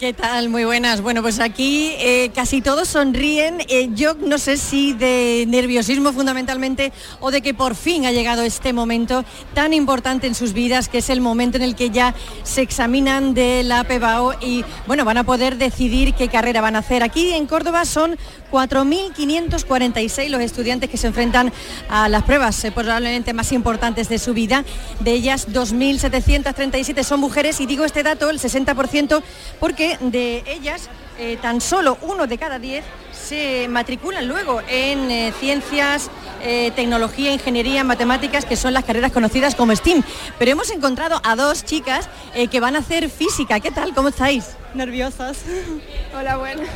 ¿Qué 0.00 0.14
tal? 0.14 0.48
Muy 0.48 0.64
buenas. 0.64 1.02
Bueno, 1.02 1.20
pues 1.20 1.40
aquí 1.40 1.92
eh, 1.98 2.30
casi 2.34 2.62
todos 2.62 2.88
sonríen. 2.88 3.58
Eh, 3.68 3.90
yo 3.92 4.14
no 4.14 4.38
sé 4.38 4.56
si 4.56 4.94
de 4.94 5.44
nerviosismo 5.46 6.14
fundamentalmente 6.14 6.90
o 7.20 7.30
de 7.30 7.42
que 7.42 7.52
por 7.52 7.74
fin 7.74 8.06
ha 8.06 8.10
llegado 8.10 8.40
este 8.40 8.72
momento 8.72 9.26
tan 9.52 9.74
importante 9.74 10.26
en 10.26 10.34
sus 10.34 10.54
vidas, 10.54 10.88
que 10.88 10.96
es 10.98 11.10
el 11.10 11.20
momento 11.20 11.58
en 11.58 11.64
el 11.64 11.76
que 11.76 11.90
ya 11.90 12.14
se 12.44 12.62
examinan 12.62 13.34
de 13.34 13.62
la 13.62 13.84
PBAO 13.84 14.36
y 14.40 14.64
bueno, 14.86 15.04
van 15.04 15.18
a 15.18 15.24
poder 15.24 15.58
decidir 15.58 16.14
qué 16.14 16.28
carrera 16.28 16.62
van 16.62 16.76
a 16.76 16.78
hacer. 16.78 17.02
Aquí 17.02 17.34
en 17.34 17.46
Córdoba 17.46 17.84
son 17.84 18.16
4.546 18.50 20.28
los 20.30 20.40
estudiantes 20.40 20.88
que 20.88 20.96
se 20.96 21.08
enfrentan 21.08 21.52
a 21.90 22.08
las 22.08 22.22
pruebas 22.22 22.64
eh, 22.64 22.72
probablemente 22.72 23.34
más 23.34 23.52
importantes 23.52 24.08
de 24.08 24.18
su 24.18 24.32
vida. 24.32 24.64
De 25.00 25.12
ellas 25.12 25.46
2.737 25.48 27.02
son 27.02 27.20
mujeres 27.20 27.60
y 27.60 27.66
digo 27.66 27.84
este 27.84 28.02
dato, 28.02 28.30
el 28.30 28.40
60%, 28.40 29.22
porque 29.58 29.89
de 30.00 30.42
ellas 30.46 30.88
eh, 31.22 31.36
tan 31.42 31.60
solo 31.60 31.98
uno 32.00 32.26
de 32.26 32.38
cada 32.38 32.58
diez 32.58 32.82
se 33.12 33.68
matriculan 33.68 34.26
luego 34.26 34.62
en 34.68 35.10
eh, 35.10 35.34
ciencias, 35.38 36.10
eh, 36.42 36.72
tecnología, 36.74 37.30
ingeniería, 37.30 37.84
matemáticas, 37.84 38.46
que 38.46 38.56
son 38.56 38.72
las 38.72 38.84
carreras 38.84 39.12
conocidas 39.12 39.54
como 39.54 39.76
STEAM. 39.76 40.02
Pero 40.38 40.52
hemos 40.52 40.70
encontrado 40.70 41.20
a 41.22 41.36
dos 41.36 41.62
chicas 41.62 42.08
que 42.50 42.60
van 42.60 42.74
a 42.74 42.78
hacer 42.78 43.10
física. 43.10 43.60
¿Qué 43.60 43.70
tal? 43.70 43.92
¿Cómo 43.92 44.08
estáis? 44.08 44.56
Nerviosas. 44.72 45.40
Hola, 46.18 46.38
bueno. 46.38 46.62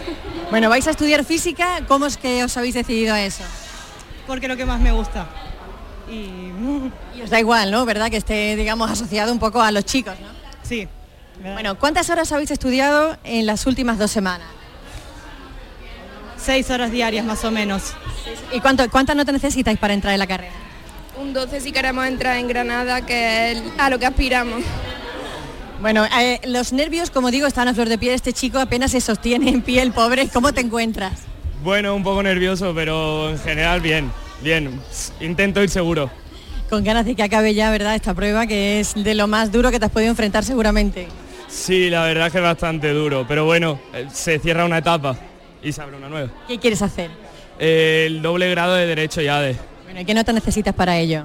Bueno, 0.50 0.68
vais 0.68 0.86
a 0.86 0.90
estudiar 0.90 1.24
física. 1.24 1.80
¿Cómo 1.88 2.04
es 2.04 2.18
que 2.18 2.44
os 2.44 2.54
habéis 2.58 2.74
decidido 2.74 3.14
a 3.14 3.22
eso? 3.22 3.42
Porque 4.26 4.46
lo 4.46 4.58
que 4.58 4.66
más 4.66 4.78
me 4.78 4.92
gusta. 4.92 5.26
Y... 6.08 6.52
y 7.18 7.22
os 7.22 7.30
da 7.30 7.40
igual, 7.40 7.70
¿no? 7.70 7.86
¿Verdad? 7.86 8.10
Que 8.10 8.18
esté, 8.18 8.54
digamos, 8.56 8.90
asociado 8.90 9.32
un 9.32 9.38
poco 9.38 9.62
a 9.62 9.72
los 9.72 9.84
chicos, 9.86 10.14
¿no? 10.20 10.28
Sí, 10.62 10.86
bueno, 11.42 11.78
¿cuántas 11.78 12.10
horas 12.10 12.32
habéis 12.32 12.50
estudiado 12.50 13.16
en 13.24 13.46
las 13.46 13.66
últimas 13.66 13.98
dos 13.98 14.10
semanas? 14.10 14.48
Seis 16.36 16.70
horas 16.70 16.90
diarias 16.90 17.24
más 17.24 17.44
o 17.44 17.50
menos. 17.50 17.94
¿Y 18.52 18.60
cuánto, 18.60 18.88
cuántas 18.90 19.16
no 19.16 19.24
te 19.24 19.32
necesitáis 19.32 19.78
para 19.78 19.94
entrar 19.94 20.12
en 20.12 20.18
la 20.18 20.26
carrera? 20.26 20.64
un 21.20 21.32
12 21.32 21.60
si 21.60 21.72
queremos 21.72 22.06
entrar 22.06 22.36
en 22.38 22.48
Granada, 22.48 23.04
que 23.04 23.52
es 23.52 23.62
a 23.78 23.90
lo 23.90 23.98
que 23.98 24.06
aspiramos. 24.06 24.62
Bueno, 25.80 26.06
eh, 26.18 26.40
los 26.46 26.72
nervios, 26.72 27.10
como 27.10 27.30
digo, 27.30 27.46
están 27.46 27.68
a 27.68 27.74
flor 27.74 27.88
de 27.88 27.98
piel. 27.98 28.14
Este 28.14 28.32
chico 28.32 28.58
apenas 28.58 28.92
se 28.92 29.00
sostiene 29.00 29.50
en 29.50 29.62
pie, 29.62 29.82
el 29.82 29.92
pobre. 29.92 30.28
¿Cómo 30.28 30.52
te 30.52 30.60
encuentras? 30.60 31.20
Bueno, 31.62 31.94
un 31.94 32.02
poco 32.02 32.22
nervioso, 32.22 32.72
pero 32.74 33.30
en 33.30 33.38
general 33.38 33.80
bien, 33.80 34.10
bien. 34.42 34.80
Intento 35.20 35.62
ir 35.62 35.70
seguro. 35.70 36.10
Con 36.70 36.84
ganas 36.84 37.04
de 37.04 37.14
que 37.14 37.22
acabe 37.22 37.54
ya, 37.54 37.70
¿verdad? 37.70 37.94
Esta 37.94 38.14
prueba 38.14 38.46
que 38.46 38.80
es 38.80 38.94
de 38.94 39.14
lo 39.14 39.26
más 39.26 39.52
duro 39.52 39.70
que 39.70 39.78
te 39.78 39.86
has 39.86 39.92
podido 39.92 40.10
enfrentar 40.10 40.44
seguramente. 40.44 41.08
Sí, 41.54 41.88
la 41.88 42.02
verdad 42.02 42.26
es 42.26 42.32
que 42.32 42.38
es 42.38 42.44
bastante 42.44 42.92
duro, 42.92 43.24
pero 43.26 43.44
bueno, 43.44 43.80
eh, 43.94 44.06
se 44.12 44.38
cierra 44.38 44.64
una 44.64 44.78
etapa 44.78 45.16
y 45.62 45.72
se 45.72 45.80
abre 45.80 45.96
una 45.96 46.08
nueva. 46.08 46.28
¿Qué 46.48 46.58
quieres 46.58 46.82
hacer? 46.82 47.10
Eh, 47.58 48.04
el 48.06 48.20
doble 48.20 48.50
grado 48.50 48.74
de 48.74 48.86
Derecho 48.86 49.22
ya 49.22 49.40
de... 49.40 49.56
Bueno, 49.84 50.00
¿y 50.00 50.04
qué 50.04 50.12
nota 50.12 50.32
necesitas 50.32 50.74
para 50.74 50.98
ello? 50.98 51.24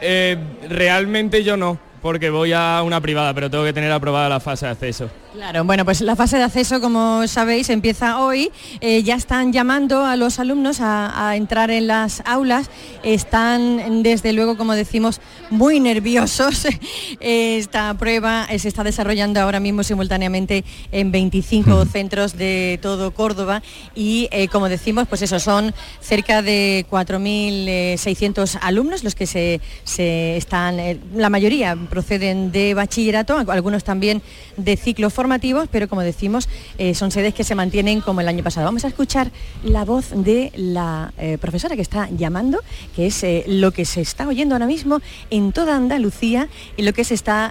Eh, 0.00 0.36
realmente 0.68 1.44
yo 1.44 1.56
no, 1.56 1.78
porque 2.00 2.30
voy 2.30 2.54
a 2.54 2.82
una 2.82 3.00
privada, 3.00 3.34
pero 3.34 3.50
tengo 3.50 3.62
que 3.62 3.74
tener 3.74 3.92
aprobada 3.92 4.28
la 4.28 4.40
fase 4.40 4.66
de 4.66 4.72
acceso. 4.72 5.10
Claro, 5.34 5.62
bueno, 5.64 5.84
pues 5.84 6.00
la 6.00 6.16
fase 6.16 6.38
de 6.38 6.44
acceso, 6.44 6.80
como 6.80 7.26
sabéis, 7.28 7.68
empieza 7.68 8.18
hoy. 8.18 8.50
Eh, 8.80 9.02
ya 9.02 9.14
están 9.14 9.52
llamando 9.52 10.04
a 10.04 10.16
los 10.16 10.38
alumnos 10.38 10.80
a, 10.80 11.28
a, 11.28 11.36
entrar 11.36 11.70
en 11.70 11.86
las 11.86 12.22
aulas. 12.24 12.70
Están, 13.02 14.02
desde 14.02 14.32
luego, 14.32 14.56
como 14.56 14.74
decimos, 14.74 15.20
muy 15.50 15.80
nerviosos. 15.80 16.66
Esta 17.20 17.94
prueba 17.94 18.46
eh, 18.50 18.58
se 18.58 18.68
está 18.68 18.84
desarrollando 18.84 19.40
ahora 19.40 19.60
mismo 19.60 19.82
simultáneamente 19.82 20.64
en 20.92 21.12
25 21.12 21.84
centros 21.86 22.36
de 22.36 22.78
todo 22.82 23.12
Córdoba 23.12 23.62
y, 23.94 24.28
eh, 24.30 24.48
como 24.48 24.68
decimos, 24.68 25.08
pues 25.08 25.22
eso, 25.22 25.38
son 25.40 25.74
cerca 26.00 26.42
de 26.42 26.86
4.600 26.90 28.58
alumnos 28.62 29.04
los 29.04 29.14
que 29.14 29.26
se, 29.26 29.60
se 29.84 30.36
están, 30.36 30.80
eh, 30.80 30.98
la 31.14 31.30
mayoría 31.30 31.76
proceden 31.88 32.52
de 32.52 32.74
bachillerato, 32.74 33.38
algunos 33.48 33.84
también 33.84 34.22
de 34.56 34.76
ciclo 34.76 35.10
formativos, 35.18 35.66
pero 35.68 35.88
como 35.88 36.02
decimos, 36.02 36.48
eh, 36.78 36.94
son 36.94 37.10
sedes 37.10 37.34
que 37.34 37.42
se 37.42 37.56
mantienen 37.56 38.00
como 38.00 38.20
el 38.20 38.28
año 38.28 38.44
pasado. 38.44 38.66
Vamos 38.66 38.84
a 38.84 38.86
escuchar 38.86 39.32
la 39.64 39.84
voz 39.84 40.10
de 40.14 40.52
la 40.54 41.12
eh, 41.18 41.38
profesora 41.40 41.74
que 41.74 41.82
está 41.82 42.08
llamando, 42.10 42.60
que 42.94 43.08
es 43.08 43.24
eh, 43.24 43.42
lo 43.48 43.72
que 43.72 43.84
se 43.84 44.00
está 44.00 44.28
oyendo 44.28 44.54
ahora 44.54 44.68
mismo 44.68 45.00
en 45.30 45.50
toda 45.50 45.74
Andalucía 45.74 46.48
y 46.76 46.82
lo 46.82 46.92
que 46.92 47.02
se 47.02 47.14
está, 47.14 47.50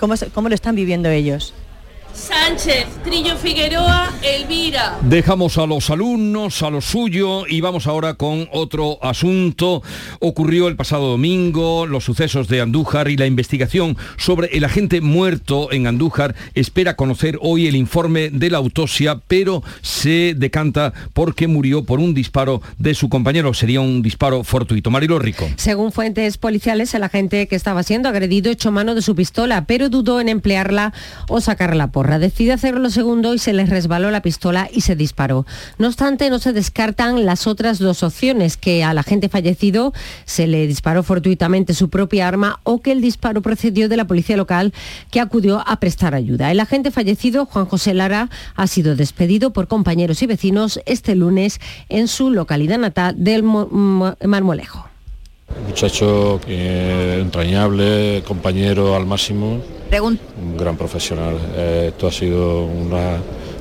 cómo, 0.00 0.14
cómo 0.34 0.48
lo 0.48 0.56
están 0.56 0.74
viviendo 0.74 1.08
ellos. 1.08 1.54
Sánchez, 2.14 2.86
Trillo 3.02 3.36
Figueroa, 3.36 4.12
Elvira. 4.22 4.98
Dejamos 5.02 5.58
a 5.58 5.66
los 5.66 5.90
alumnos, 5.90 6.62
a 6.62 6.70
lo 6.70 6.80
suyo 6.80 7.44
y 7.48 7.60
vamos 7.60 7.88
ahora 7.88 8.14
con 8.14 8.48
otro 8.52 8.98
asunto. 9.02 9.82
Ocurrió 10.20 10.68
el 10.68 10.76
pasado 10.76 11.08
domingo 11.10 11.86
los 11.86 12.04
sucesos 12.04 12.46
de 12.46 12.60
Andújar 12.60 13.08
y 13.08 13.16
la 13.16 13.26
investigación 13.26 13.96
sobre 14.16 14.56
el 14.56 14.64
agente 14.64 15.00
muerto 15.00 15.72
en 15.72 15.88
Andújar 15.88 16.36
espera 16.54 16.94
conocer 16.94 17.36
hoy 17.42 17.66
el 17.66 17.74
informe 17.74 18.30
de 18.30 18.48
la 18.48 18.58
autopsia, 18.58 19.20
pero 19.26 19.64
se 19.82 20.34
decanta 20.36 20.92
porque 21.12 21.48
murió 21.48 21.84
por 21.84 21.98
un 21.98 22.14
disparo 22.14 22.62
de 22.78 22.94
su 22.94 23.08
compañero. 23.08 23.52
Sería 23.54 23.80
un 23.80 24.02
disparo 24.02 24.44
fortuito. 24.44 24.90
Marilo 24.90 25.18
Rico. 25.18 25.48
Según 25.56 25.90
fuentes 25.90 26.38
policiales, 26.38 26.94
el 26.94 27.02
agente 27.02 27.48
que 27.48 27.56
estaba 27.56 27.82
siendo 27.82 28.08
agredido 28.08 28.52
echó 28.52 28.70
mano 28.70 28.94
de 28.94 29.02
su 29.02 29.16
pistola, 29.16 29.64
pero 29.66 29.88
dudó 29.88 30.20
en 30.20 30.28
emplearla 30.28 30.92
o 31.28 31.40
sacarla 31.40 31.88
por 31.88 32.03
Decide 32.04 32.52
hacerlo 32.52 32.90
segundo 32.90 33.32
y 33.34 33.38
se 33.38 33.54
le 33.54 33.64
resbaló 33.64 34.10
la 34.10 34.20
pistola 34.20 34.68
y 34.70 34.82
se 34.82 34.94
disparó. 34.94 35.46
No 35.78 35.86
obstante, 35.86 36.28
no 36.28 36.38
se 36.38 36.52
descartan 36.52 37.24
las 37.24 37.46
otras 37.46 37.78
dos 37.78 38.02
opciones, 38.02 38.56
que 38.58 38.84
al 38.84 38.98
agente 38.98 39.30
fallecido 39.30 39.92
se 40.26 40.46
le 40.46 40.66
disparó 40.66 41.02
fortuitamente 41.02 41.72
su 41.72 41.88
propia 41.88 42.28
arma 42.28 42.60
o 42.62 42.80
que 42.80 42.92
el 42.92 43.00
disparo 43.00 43.40
procedió 43.40 43.88
de 43.88 43.96
la 43.96 44.06
policía 44.06 44.36
local 44.36 44.74
que 45.10 45.20
acudió 45.20 45.62
a 45.66 45.80
prestar 45.80 46.14
ayuda. 46.14 46.50
El 46.50 46.60
agente 46.60 46.90
fallecido, 46.90 47.46
Juan 47.46 47.66
José 47.66 47.94
Lara, 47.94 48.28
ha 48.54 48.66
sido 48.66 48.96
despedido 48.96 49.52
por 49.52 49.66
compañeros 49.66 50.22
y 50.22 50.26
vecinos 50.26 50.80
este 50.84 51.14
lunes 51.14 51.58
en 51.88 52.06
su 52.08 52.30
localidad 52.30 52.78
natal 52.78 53.14
del 53.16 53.42
Marmolejo. 53.42 54.88
Muchacho 55.66 56.40
eh, 56.46 57.18
entrañable, 57.20 58.22
compañero 58.26 58.94
al 58.94 59.06
máximo, 59.06 59.60
Un 60.02 60.56
gran 60.56 60.76
profesional. 60.76 61.38
Eh, 61.56 61.86
esto 61.88 62.06
ha 62.08 62.12
sido 62.12 62.64
una, 62.64 63.18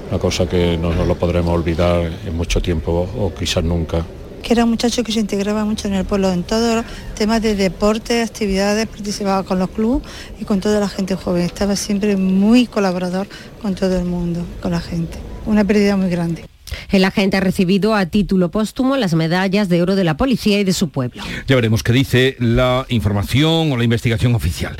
una 0.09 0.19
cosa 0.19 0.47
que 0.47 0.77
no 0.77 0.93
nos 0.93 1.07
lo 1.07 1.15
podremos 1.15 1.53
olvidar 1.53 2.11
en 2.25 2.35
mucho 2.35 2.61
tiempo 2.61 3.07
o 3.17 3.33
quizás 3.33 3.63
nunca. 3.63 4.05
que 4.41 4.51
era 4.53 4.65
un 4.65 4.71
muchacho 4.71 5.03
que 5.03 5.11
se 5.13 5.21
integraba 5.21 5.63
mucho 5.63 5.87
en 5.87 5.93
el 5.93 6.05
pueblo, 6.05 6.29
en 6.31 6.43
todos 6.43 6.75
los 6.75 6.85
temas 7.15 7.41
de 7.41 7.55
deporte, 7.55 8.21
actividades, 8.21 8.87
participaba 8.87 9.43
con 9.43 9.57
los 9.57 9.69
clubes 9.69 10.03
y 10.39 10.43
con 10.43 10.59
toda 10.59 10.79
la 10.81 10.89
gente 10.89 11.15
joven. 11.15 11.43
Estaba 11.43 11.75
siempre 11.75 12.17
muy 12.17 12.67
colaborador 12.67 13.27
con 13.61 13.73
todo 13.73 13.97
el 13.97 14.05
mundo, 14.05 14.41
con 14.61 14.71
la 14.71 14.81
gente. 14.81 15.17
Una 15.45 15.63
pérdida 15.63 15.95
muy 15.95 16.09
grande. 16.09 16.52
El 16.89 17.05
agente 17.05 17.37
ha 17.37 17.39
recibido 17.39 17.95
a 17.95 18.05
título 18.05 18.49
póstumo 18.51 18.97
las 18.97 19.13
medallas 19.13 19.69
de 19.69 19.81
oro 19.81 19.95
de 19.95 20.03
la 20.03 20.17
policía 20.17 20.59
y 20.59 20.63
de 20.63 20.73
su 20.73 20.89
pueblo. 20.89 21.23
Ya 21.47 21.55
veremos 21.55 21.83
qué 21.83 21.93
dice 21.93 22.35
la 22.39 22.85
información 22.89 23.71
o 23.71 23.77
la 23.77 23.83
investigación 23.83 24.35
oficial. 24.35 24.77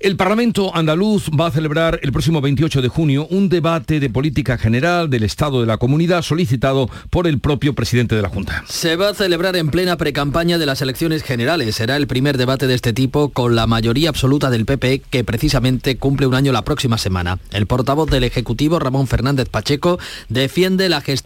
El 0.00 0.16
Parlamento 0.16 0.74
andaluz 0.74 1.28
va 1.38 1.48
a 1.48 1.50
celebrar 1.50 2.00
el 2.02 2.10
próximo 2.10 2.40
28 2.40 2.80
de 2.80 2.88
junio 2.88 3.26
un 3.28 3.50
debate 3.50 4.00
de 4.00 4.08
política 4.08 4.56
general 4.56 5.10
del 5.10 5.24
Estado 5.24 5.60
de 5.60 5.66
la 5.66 5.76
Comunidad 5.76 6.22
solicitado 6.22 6.88
por 7.10 7.26
el 7.26 7.38
propio 7.38 7.74
presidente 7.74 8.14
de 8.14 8.22
la 8.22 8.30
Junta. 8.30 8.64
Se 8.66 8.96
va 8.96 9.10
a 9.10 9.14
celebrar 9.14 9.56
en 9.56 9.68
plena 9.68 9.98
precampaña 9.98 10.56
de 10.56 10.64
las 10.64 10.80
elecciones 10.80 11.22
generales. 11.22 11.74
Será 11.76 11.96
el 11.96 12.06
primer 12.06 12.38
debate 12.38 12.66
de 12.66 12.74
este 12.74 12.94
tipo 12.94 13.28
con 13.28 13.54
la 13.54 13.66
mayoría 13.66 14.08
absoluta 14.08 14.48
del 14.48 14.64
PP 14.64 15.02
que 15.10 15.22
precisamente 15.22 15.98
cumple 15.98 16.26
un 16.26 16.34
año 16.34 16.50
la 16.50 16.62
próxima 16.62 16.96
semana. 16.96 17.38
El 17.52 17.66
portavoz 17.66 18.08
del 18.08 18.24
Ejecutivo, 18.24 18.78
Ramón 18.78 19.06
Fernández 19.06 19.50
Pacheco, 19.50 19.98
defiende 20.30 20.88
la 20.88 21.02
gestión, 21.02 21.20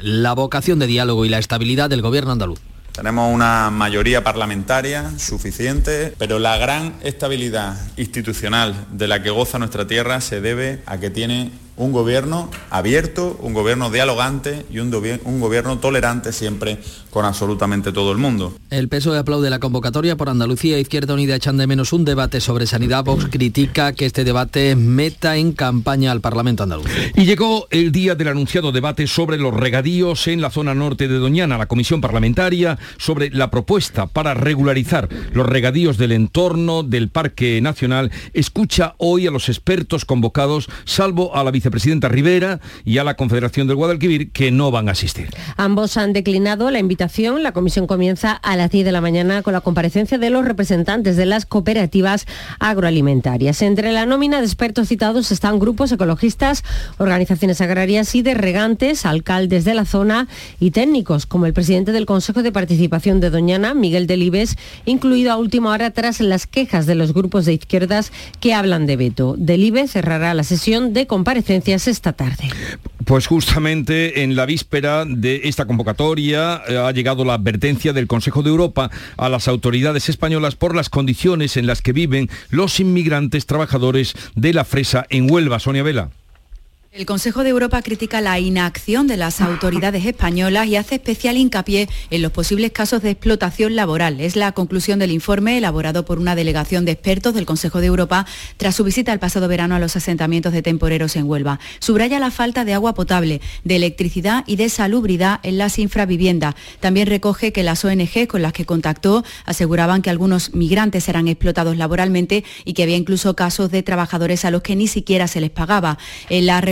la 0.00 0.32
vocación 0.32 0.78
de 0.78 0.86
diálogo 0.86 1.26
y 1.26 1.28
la 1.28 1.38
estabilidad 1.38 1.90
del 1.90 2.00
gobierno 2.00 2.32
andaluz. 2.32 2.58
Tenemos 2.92 3.32
una 3.32 3.70
mayoría 3.70 4.24
parlamentaria 4.24 5.10
suficiente, 5.18 6.14
pero 6.16 6.38
la 6.38 6.56
gran 6.56 6.94
estabilidad 7.02 7.76
institucional 7.98 8.74
de 8.90 9.06
la 9.06 9.22
que 9.22 9.28
goza 9.28 9.58
nuestra 9.58 9.86
tierra 9.86 10.22
se 10.22 10.40
debe 10.40 10.82
a 10.86 10.98
que 10.98 11.10
tiene 11.10 11.50
un 11.80 11.92
gobierno 11.92 12.50
abierto, 12.68 13.38
un 13.40 13.54
gobierno 13.54 13.90
dialogante 13.90 14.66
y 14.70 14.80
un, 14.80 14.94
un, 15.24 15.40
gobierno 15.40 15.78
tolerante 15.78 16.30
siempre 16.30 16.78
con 17.08 17.24
absolutamente 17.24 17.90
todo 17.90 18.12
el 18.12 18.18
mundo. 18.18 18.54
El 18.68 18.88
PSOE 18.88 19.16
aplaude 19.16 19.48
la 19.48 19.60
convocatoria 19.60 20.14
por 20.14 20.28
Andalucía 20.28 20.78
Izquierda 20.78 21.14
Unida 21.14 21.34
echan 21.34 21.56
de 21.56 21.66
menos 21.66 21.94
un 21.94 22.04
debate 22.04 22.42
sobre 22.42 22.66
sanidad. 22.66 23.02
Vox 23.02 23.28
critica 23.30 23.94
que 23.94 24.04
este 24.04 24.24
debate 24.24 24.76
meta 24.76 25.38
en 25.38 25.52
campaña 25.52 26.12
al 26.12 26.20
Parlamento 26.20 26.64
andaluz. 26.64 26.86
Y 27.16 27.24
llegó 27.24 27.66
el 27.70 27.92
día 27.92 28.14
del 28.14 28.28
anunciado 28.28 28.72
debate 28.72 29.06
sobre 29.06 29.38
los 29.38 29.54
regadíos 29.54 30.28
en 30.28 30.42
la 30.42 30.50
zona 30.50 30.74
norte 30.74 31.08
de 31.08 31.18
Doñana. 31.18 31.56
La 31.56 31.66
comisión 31.66 32.02
parlamentaria 32.02 32.78
sobre 32.98 33.30
la 33.30 33.50
propuesta 33.50 34.06
para 34.06 34.34
regularizar 34.34 35.08
los 35.32 35.46
regadíos 35.46 35.96
del 35.96 36.12
entorno 36.12 36.82
del 36.82 37.08
Parque 37.08 37.58
Nacional 37.62 38.12
escucha 38.34 38.94
hoy 38.98 39.26
a 39.26 39.30
los 39.30 39.48
expertos 39.48 40.04
convocados, 40.04 40.68
salvo 40.84 41.34
a 41.34 41.42
la 41.42 41.50
vicepresidenta 41.50 41.69
Rivera 41.70 42.60
y 42.84 42.98
a 42.98 43.04
la 43.04 43.14
Confederación 43.14 43.66
del 43.66 43.76
Guadalquivir, 43.76 44.30
que 44.32 44.50
no 44.50 44.70
van 44.70 44.88
a 44.88 44.92
asistir. 44.92 45.28
Ambos 45.56 45.96
han 45.96 46.12
declinado 46.12 46.70
la 46.70 46.78
invitación. 46.78 47.42
La 47.42 47.52
comisión 47.52 47.86
comienza 47.86 48.32
a 48.32 48.56
las 48.56 48.70
10 48.70 48.84
de 48.84 48.92
la 48.92 49.00
mañana 49.00 49.42
con 49.42 49.52
la 49.52 49.60
comparecencia 49.60 50.18
de 50.18 50.30
los 50.30 50.44
representantes 50.44 51.16
de 51.16 51.26
las 51.26 51.46
cooperativas 51.46 52.26
agroalimentarias. 52.58 53.62
Entre 53.62 53.92
la 53.92 54.06
nómina 54.06 54.40
de 54.40 54.46
expertos 54.46 54.88
citados 54.88 55.32
están 55.32 55.58
grupos 55.58 55.92
ecologistas, 55.92 56.64
organizaciones 56.98 57.60
agrarias 57.60 58.14
y 58.14 58.22
de 58.22 58.34
regantes, 58.34 59.06
alcaldes 59.06 59.64
de 59.64 59.74
la 59.74 59.84
zona 59.84 60.28
y 60.58 60.70
técnicos, 60.70 61.26
como 61.26 61.46
el 61.46 61.52
presidente 61.52 61.92
del 61.92 62.06
Consejo 62.06 62.42
de 62.42 62.52
Participación 62.52 63.20
de 63.20 63.30
Doñana, 63.30 63.74
Miguel 63.74 64.06
Delibes, 64.06 64.56
incluido 64.84 65.32
a 65.32 65.36
última 65.36 65.70
hora 65.70 65.90
tras 65.90 66.20
las 66.20 66.46
quejas 66.46 66.86
de 66.86 66.94
los 66.94 67.12
grupos 67.12 67.44
de 67.44 67.54
izquierdas 67.54 68.12
que 68.40 68.54
hablan 68.54 68.86
de 68.86 68.96
veto. 68.96 69.34
Delibes 69.38 69.92
cerrará 69.92 70.34
la 70.34 70.44
sesión 70.44 70.92
de 70.92 71.06
Pues 73.04 73.26
justamente 73.26 74.22
en 74.22 74.36
la 74.36 74.46
víspera 74.46 75.04
de 75.04 75.42
esta 75.44 75.64
convocatoria 75.64 76.62
eh, 76.68 76.76
ha 76.76 76.92
llegado 76.92 77.24
la 77.24 77.34
advertencia 77.34 77.92
del 77.92 78.06
Consejo 78.06 78.42
de 78.42 78.50
Europa 78.50 78.90
a 79.16 79.28
las 79.28 79.48
autoridades 79.48 80.08
españolas 80.08 80.54
por 80.54 80.76
las 80.76 80.90
condiciones 80.90 81.56
en 81.56 81.66
las 81.66 81.82
que 81.82 81.92
viven 81.92 82.30
los 82.50 82.78
inmigrantes 82.78 83.46
trabajadores 83.46 84.14
de 84.34 84.52
la 84.52 84.64
fresa 84.64 85.06
en 85.10 85.30
Huelva. 85.30 85.58
Sonia 85.58 85.82
Vela. 85.82 86.10
El 86.92 87.06
Consejo 87.06 87.44
de 87.44 87.50
Europa 87.50 87.80
critica 87.82 88.20
la 88.20 88.40
inacción 88.40 89.06
de 89.06 89.16
las 89.16 89.40
autoridades 89.40 90.04
españolas 90.04 90.66
y 90.66 90.74
hace 90.74 90.96
especial 90.96 91.36
hincapié 91.36 91.88
en 92.10 92.20
los 92.20 92.32
posibles 92.32 92.72
casos 92.72 93.00
de 93.00 93.10
explotación 93.10 93.76
laboral. 93.76 94.20
Es 94.20 94.34
la 94.34 94.50
conclusión 94.50 94.98
del 94.98 95.12
informe 95.12 95.56
elaborado 95.56 96.04
por 96.04 96.18
una 96.18 96.34
delegación 96.34 96.84
de 96.84 96.90
expertos 96.90 97.32
del 97.32 97.46
Consejo 97.46 97.80
de 97.80 97.86
Europa 97.86 98.26
tras 98.56 98.74
su 98.74 98.82
visita 98.82 99.12
el 99.12 99.20
pasado 99.20 99.46
verano 99.46 99.76
a 99.76 99.78
los 99.78 99.94
asentamientos 99.94 100.52
de 100.52 100.62
temporeros 100.62 101.14
en 101.14 101.28
Huelva. 101.28 101.60
Subraya 101.78 102.18
la 102.18 102.32
falta 102.32 102.64
de 102.64 102.74
agua 102.74 102.92
potable, 102.92 103.40
de 103.62 103.76
electricidad 103.76 104.42
y 104.48 104.56
de 104.56 104.68
salubridad 104.68 105.38
en 105.44 105.58
las 105.58 105.78
infraviviendas. 105.78 106.56
También 106.80 107.06
recoge 107.06 107.52
que 107.52 107.62
las 107.62 107.84
ONG 107.84 108.26
con 108.26 108.42
las 108.42 108.52
que 108.52 108.66
contactó 108.66 109.24
aseguraban 109.44 110.02
que 110.02 110.10
algunos 110.10 110.54
migrantes 110.54 111.08
eran 111.08 111.28
explotados 111.28 111.76
laboralmente 111.76 112.42
y 112.64 112.72
que 112.72 112.82
había 112.82 112.96
incluso 112.96 113.36
casos 113.36 113.70
de 113.70 113.84
trabajadores 113.84 114.44
a 114.44 114.50
los 114.50 114.62
que 114.62 114.74
ni 114.74 114.88
siquiera 114.88 115.28
se 115.28 115.40
les 115.40 115.50
pagaba. 115.50 115.96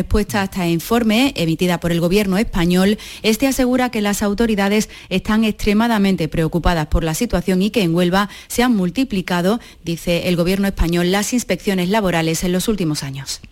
Respuesta 0.08 0.40
a 0.40 0.44
este 0.44 0.70
informe, 0.70 1.34
emitida 1.36 1.80
por 1.80 1.92
el 1.92 2.00
Gobierno 2.00 2.38
español, 2.38 2.96
este 3.22 3.46
asegura 3.46 3.90
que 3.90 4.00
las 4.00 4.22
autoridades 4.22 4.88
están 5.10 5.44
extremadamente 5.44 6.28
preocupadas 6.28 6.86
por 6.86 7.04
la 7.04 7.12
situación 7.12 7.60
y 7.60 7.68
que 7.68 7.82
en 7.82 7.94
Huelva 7.94 8.30
se 8.46 8.62
han 8.62 8.74
multiplicado, 8.74 9.60
dice 9.84 10.30
el 10.30 10.36
Gobierno 10.36 10.66
español, 10.66 11.12
las 11.12 11.34
inspecciones 11.34 11.90
laborales 11.90 12.42
en 12.42 12.52
los 12.52 12.68
últimos 12.68 13.02
años. 13.02 13.42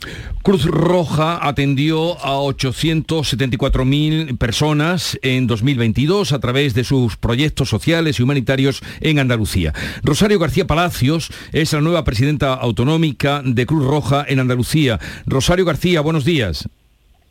Cruz 0.42 0.64
Roja 0.64 1.46
atendió 1.46 2.18
a 2.25 2.38
874.000 2.38 4.38
personas 4.38 5.18
en 5.20 5.46
2022 5.46 6.32
a 6.32 6.38
través 6.38 6.72
de 6.72 6.84
sus 6.84 7.18
proyectos 7.18 7.68
sociales 7.68 8.18
y 8.18 8.22
humanitarios 8.22 8.80
en 9.02 9.18
Andalucía. 9.18 9.75
Rosario 10.02 10.38
García 10.38 10.66
Palacios 10.66 11.30
es 11.52 11.75
la 11.75 11.82
nueva 11.82 12.04
presidenta 12.04 12.54
autonómica 12.54 13.42
de 13.44 13.66
Cruz 13.66 13.84
Roja 13.84 14.25
en 14.26 14.40
Andalucía. 14.40 14.98
Rosario 15.26 15.66
García, 15.66 16.00
buenos 16.00 16.25
días. 16.25 16.45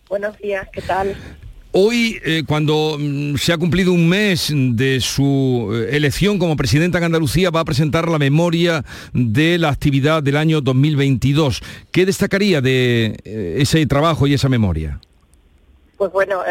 Buenos 0.09 0.37
días, 0.37 0.67
¿qué 0.71 0.81
tal? 0.81 1.15
Hoy, 1.77 2.21
eh, 2.23 2.43
cuando 2.47 2.95
mm, 2.97 3.35
se 3.35 3.51
ha 3.51 3.57
cumplido 3.57 3.91
un 3.91 4.07
mes 4.07 4.49
de 4.55 5.01
su 5.01 5.73
eh, 5.73 5.97
elección 5.97 6.39
como 6.39 6.55
presidenta 6.55 6.99
en 6.99 7.03
Andalucía, 7.03 7.49
va 7.49 7.59
a 7.59 7.65
presentar 7.65 8.07
la 8.07 8.17
memoria 8.17 8.85
de 9.11 9.57
la 9.57 9.71
actividad 9.71 10.23
del 10.23 10.37
año 10.37 10.61
2022. 10.61 11.61
¿Qué 11.91 12.05
destacaría 12.05 12.61
de 12.61 13.17
eh, 13.25 13.57
ese 13.59 13.85
trabajo 13.87 14.25
y 14.25 14.33
esa 14.33 14.47
memoria? 14.47 15.01
Pues 15.97 16.13
bueno, 16.13 16.43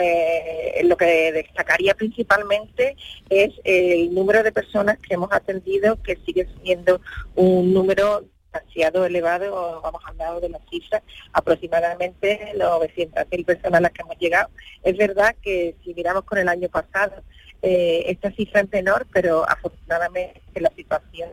lo 0.84 0.96
que 0.96 1.32
destacaría 1.32 1.94
principalmente 1.94 2.96
es 3.28 3.50
el 3.64 4.14
número 4.14 4.42
de 4.42 4.52
personas 4.52 4.98
que 4.98 5.14
hemos 5.14 5.32
atendido, 5.32 5.98
que 6.02 6.18
sigue 6.24 6.46
siendo 6.62 7.00
un 7.34 7.74
número 7.74 8.24
demasiado 8.54 9.04
elevado, 9.04 9.80
vamos 9.82 10.02
lado 10.16 10.40
de 10.40 10.48
las 10.48 10.62
cifras, 10.70 11.02
aproximadamente 11.32 12.52
900.000 12.56 13.44
personas 13.44 13.78
a 13.78 13.80
las 13.80 13.92
que 13.92 14.02
hemos 14.02 14.18
llegado. 14.18 14.50
Es 14.82 14.96
verdad 14.96 15.34
que 15.42 15.76
si 15.82 15.94
miramos 15.94 16.24
con 16.24 16.38
el 16.38 16.48
año 16.48 16.68
pasado, 16.68 17.22
eh, 17.62 18.04
esta 18.06 18.30
cifra 18.32 18.60
es 18.60 18.70
menor, 18.70 19.06
pero 19.12 19.48
afortunadamente 19.48 20.40
la 20.60 20.70
situación 20.70 21.30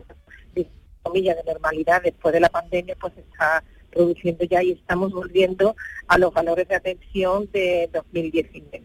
de 0.54 0.66
comillas 1.02 1.36
de 1.36 1.52
normalidad 1.52 2.02
después 2.02 2.32
de 2.32 2.40
la 2.40 2.48
pandemia 2.48 2.96
pues 3.00 3.12
está 3.16 3.62
produciendo 3.90 4.44
ya 4.44 4.62
y 4.62 4.72
estamos 4.72 5.12
volviendo 5.12 5.76
a 6.08 6.18
los 6.18 6.32
valores 6.32 6.66
de 6.68 6.74
atención 6.74 7.48
de 7.52 7.90
2019. 7.92 8.82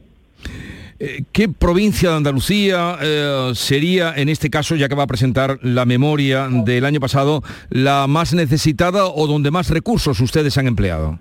Eh, 0.99 1.23
¿Qué 1.31 1.47
provincia 1.47 2.09
de 2.09 2.15
Andalucía 2.17 2.97
eh, 3.01 3.51
sería, 3.53 4.13
en 4.15 4.29
este 4.29 4.49
caso, 4.49 4.75
ya 4.75 4.89
que 4.89 4.95
va 4.95 5.03
a 5.03 5.07
presentar 5.07 5.59
la 5.61 5.85
memoria 5.85 6.47
del 6.49 6.85
año 6.85 6.99
pasado, 6.99 7.43
la 7.69 8.07
más 8.07 8.33
necesitada 8.33 9.05
o 9.05 9.27
donde 9.27 9.51
más 9.51 9.69
recursos 9.69 10.19
ustedes 10.19 10.57
han 10.57 10.67
empleado? 10.67 11.19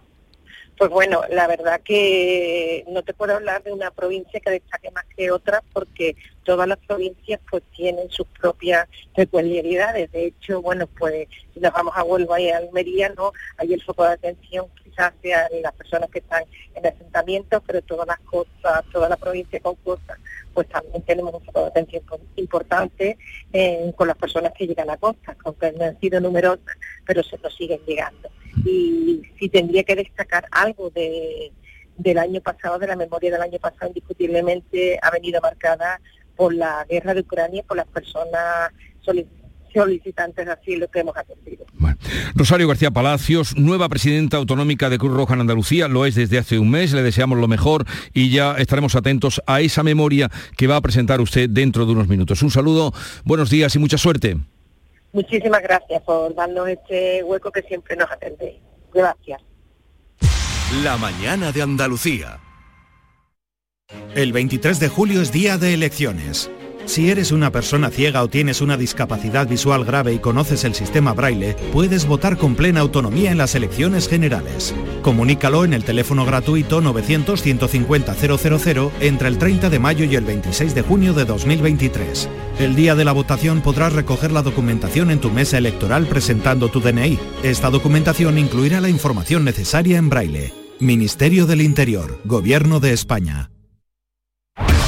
Pues 0.78 0.90
bueno, 0.90 1.22
la 1.30 1.46
verdad 1.46 1.80
que 1.80 2.84
no 2.88 3.02
te 3.02 3.14
puedo 3.14 3.34
hablar 3.34 3.62
de 3.62 3.72
una 3.72 3.90
provincia 3.90 4.40
que 4.40 4.50
destaque 4.50 4.90
más 4.90 5.06
que 5.16 5.30
otra 5.30 5.62
porque 5.72 6.16
todas 6.44 6.68
las 6.68 6.76
provincias 6.78 7.40
pues 7.50 7.62
tienen 7.74 8.10
sus 8.10 8.26
propias 8.26 8.86
peculiaridades. 9.14 10.12
De 10.12 10.26
hecho, 10.26 10.60
bueno, 10.60 10.86
pues 10.86 11.28
si 11.54 11.60
nos 11.60 11.72
vamos 11.72 11.94
a 11.96 12.04
Huelva 12.04 12.38
y 12.40 12.50
a 12.50 12.58
Almería, 12.58 13.08
¿no? 13.16 13.32
Hay 13.56 13.72
el 13.72 13.82
foco 13.82 14.04
de 14.04 14.10
atención 14.10 14.66
quizás 14.84 15.14
sea 15.22 15.48
las 15.62 15.72
personas 15.72 16.10
que 16.10 16.18
están 16.18 16.44
en 16.74 16.86
asentamientos, 16.86 17.62
pero 17.66 17.80
todas 17.80 18.06
las 18.06 18.20
costas, 18.20 18.84
toda 18.92 19.08
la 19.08 19.16
provincia 19.16 19.58
con 19.60 19.76
costas, 19.76 20.18
pues 20.52 20.68
también 20.68 21.02
tenemos 21.02 21.34
un 21.34 21.44
foco 21.44 21.60
de 21.60 21.66
atención 21.68 22.02
importante 22.36 23.16
eh, 23.52 23.92
con 23.96 24.08
las 24.08 24.16
personas 24.18 24.52
que 24.52 24.66
llegan 24.66 24.90
a 24.90 24.98
costas, 24.98 25.36
aunque 25.44 25.72
no 25.72 25.84
han 25.86 25.98
sido 26.00 26.20
numerosas, 26.20 26.76
pero 27.06 27.22
se 27.22 27.38
nos 27.38 27.54
siguen 27.54 27.80
llegando. 27.86 28.28
Y 28.64 29.22
si 29.38 29.48
tendría 29.48 29.84
que 29.84 29.96
destacar 29.96 30.46
algo 30.50 30.90
de, 30.90 31.52
del 31.98 32.18
año 32.18 32.40
pasado, 32.40 32.78
de 32.78 32.86
la 32.86 32.96
memoria 32.96 33.30
del 33.30 33.42
año 33.42 33.58
pasado, 33.58 33.88
indiscutiblemente 33.88 34.98
ha 35.02 35.10
venido 35.10 35.40
marcada 35.40 36.00
por 36.36 36.54
la 36.54 36.84
guerra 36.88 37.14
de 37.14 37.20
Ucrania, 37.20 37.62
por 37.66 37.76
las 37.76 37.86
personas 37.86 38.72
solicitantes 39.72 40.46
de 40.46 40.52
asilo 40.52 40.88
que 40.88 41.00
hemos 41.00 41.16
atendido. 41.16 41.66
Rosario 42.34 42.68
García 42.68 42.90
Palacios, 42.90 43.56
nueva 43.56 43.88
presidenta 43.88 44.36
autonómica 44.36 44.90
de 44.90 44.98
Cruz 44.98 45.12
Roja 45.12 45.34
en 45.34 45.40
Andalucía, 45.40 45.88
lo 45.88 46.06
es 46.06 46.14
desde 46.14 46.38
hace 46.38 46.58
un 46.58 46.70
mes, 46.70 46.92
le 46.92 47.02
deseamos 47.02 47.38
lo 47.38 47.48
mejor 47.48 47.86
y 48.12 48.30
ya 48.30 48.56
estaremos 48.56 48.94
atentos 48.94 49.42
a 49.46 49.60
esa 49.60 49.82
memoria 49.82 50.30
que 50.56 50.66
va 50.66 50.76
a 50.76 50.80
presentar 50.80 51.20
usted 51.20 51.48
dentro 51.48 51.86
de 51.86 51.92
unos 51.92 52.08
minutos. 52.08 52.42
Un 52.42 52.50
saludo, 52.50 52.92
buenos 53.24 53.50
días 53.50 53.74
y 53.74 53.78
mucha 53.78 53.98
suerte. 53.98 54.36
Muchísimas 55.16 55.62
gracias 55.62 56.02
por 56.02 56.34
darnos 56.34 56.68
este 56.68 57.24
hueco 57.24 57.50
que 57.50 57.62
siempre 57.62 57.96
nos 57.96 58.10
atendéis. 58.10 58.60
Gracias. 58.92 59.40
La 60.84 60.98
mañana 60.98 61.52
de 61.52 61.62
Andalucía. 61.62 62.38
El 64.14 64.34
23 64.34 64.78
de 64.78 64.88
julio 64.88 65.22
es 65.22 65.32
día 65.32 65.56
de 65.56 65.72
elecciones. 65.72 66.50
Si 66.86 67.10
eres 67.10 67.32
una 67.32 67.50
persona 67.50 67.90
ciega 67.90 68.22
o 68.22 68.28
tienes 68.28 68.60
una 68.60 68.76
discapacidad 68.76 69.48
visual 69.48 69.84
grave 69.84 70.14
y 70.14 70.20
conoces 70.20 70.62
el 70.62 70.74
sistema 70.74 71.14
braille, 71.14 71.56
puedes 71.72 72.06
votar 72.06 72.38
con 72.38 72.54
plena 72.54 72.78
autonomía 72.80 73.32
en 73.32 73.38
las 73.38 73.56
elecciones 73.56 74.08
generales. 74.08 74.72
Comunícalo 75.02 75.64
en 75.64 75.74
el 75.74 75.82
teléfono 75.82 76.24
gratuito 76.24 76.80
900-150-000 76.80 78.90
entre 79.00 79.28
el 79.28 79.36
30 79.36 79.68
de 79.68 79.78
mayo 79.80 80.04
y 80.04 80.14
el 80.14 80.24
26 80.24 80.76
de 80.76 80.82
junio 80.82 81.12
de 81.12 81.24
2023. 81.24 82.28
El 82.60 82.76
día 82.76 82.94
de 82.94 83.04
la 83.04 83.12
votación 83.12 83.62
podrás 83.62 83.92
recoger 83.92 84.30
la 84.30 84.42
documentación 84.42 85.10
en 85.10 85.20
tu 85.20 85.30
mesa 85.30 85.58
electoral 85.58 86.06
presentando 86.06 86.68
tu 86.68 86.80
DNI. 86.80 87.18
Esta 87.42 87.68
documentación 87.68 88.38
incluirá 88.38 88.80
la 88.80 88.88
información 88.88 89.44
necesaria 89.44 89.98
en 89.98 90.08
braille. 90.08 90.54
Ministerio 90.78 91.46
del 91.46 91.62
Interior, 91.62 92.20
Gobierno 92.24 92.78
de 92.78 92.92
España. 92.92 93.50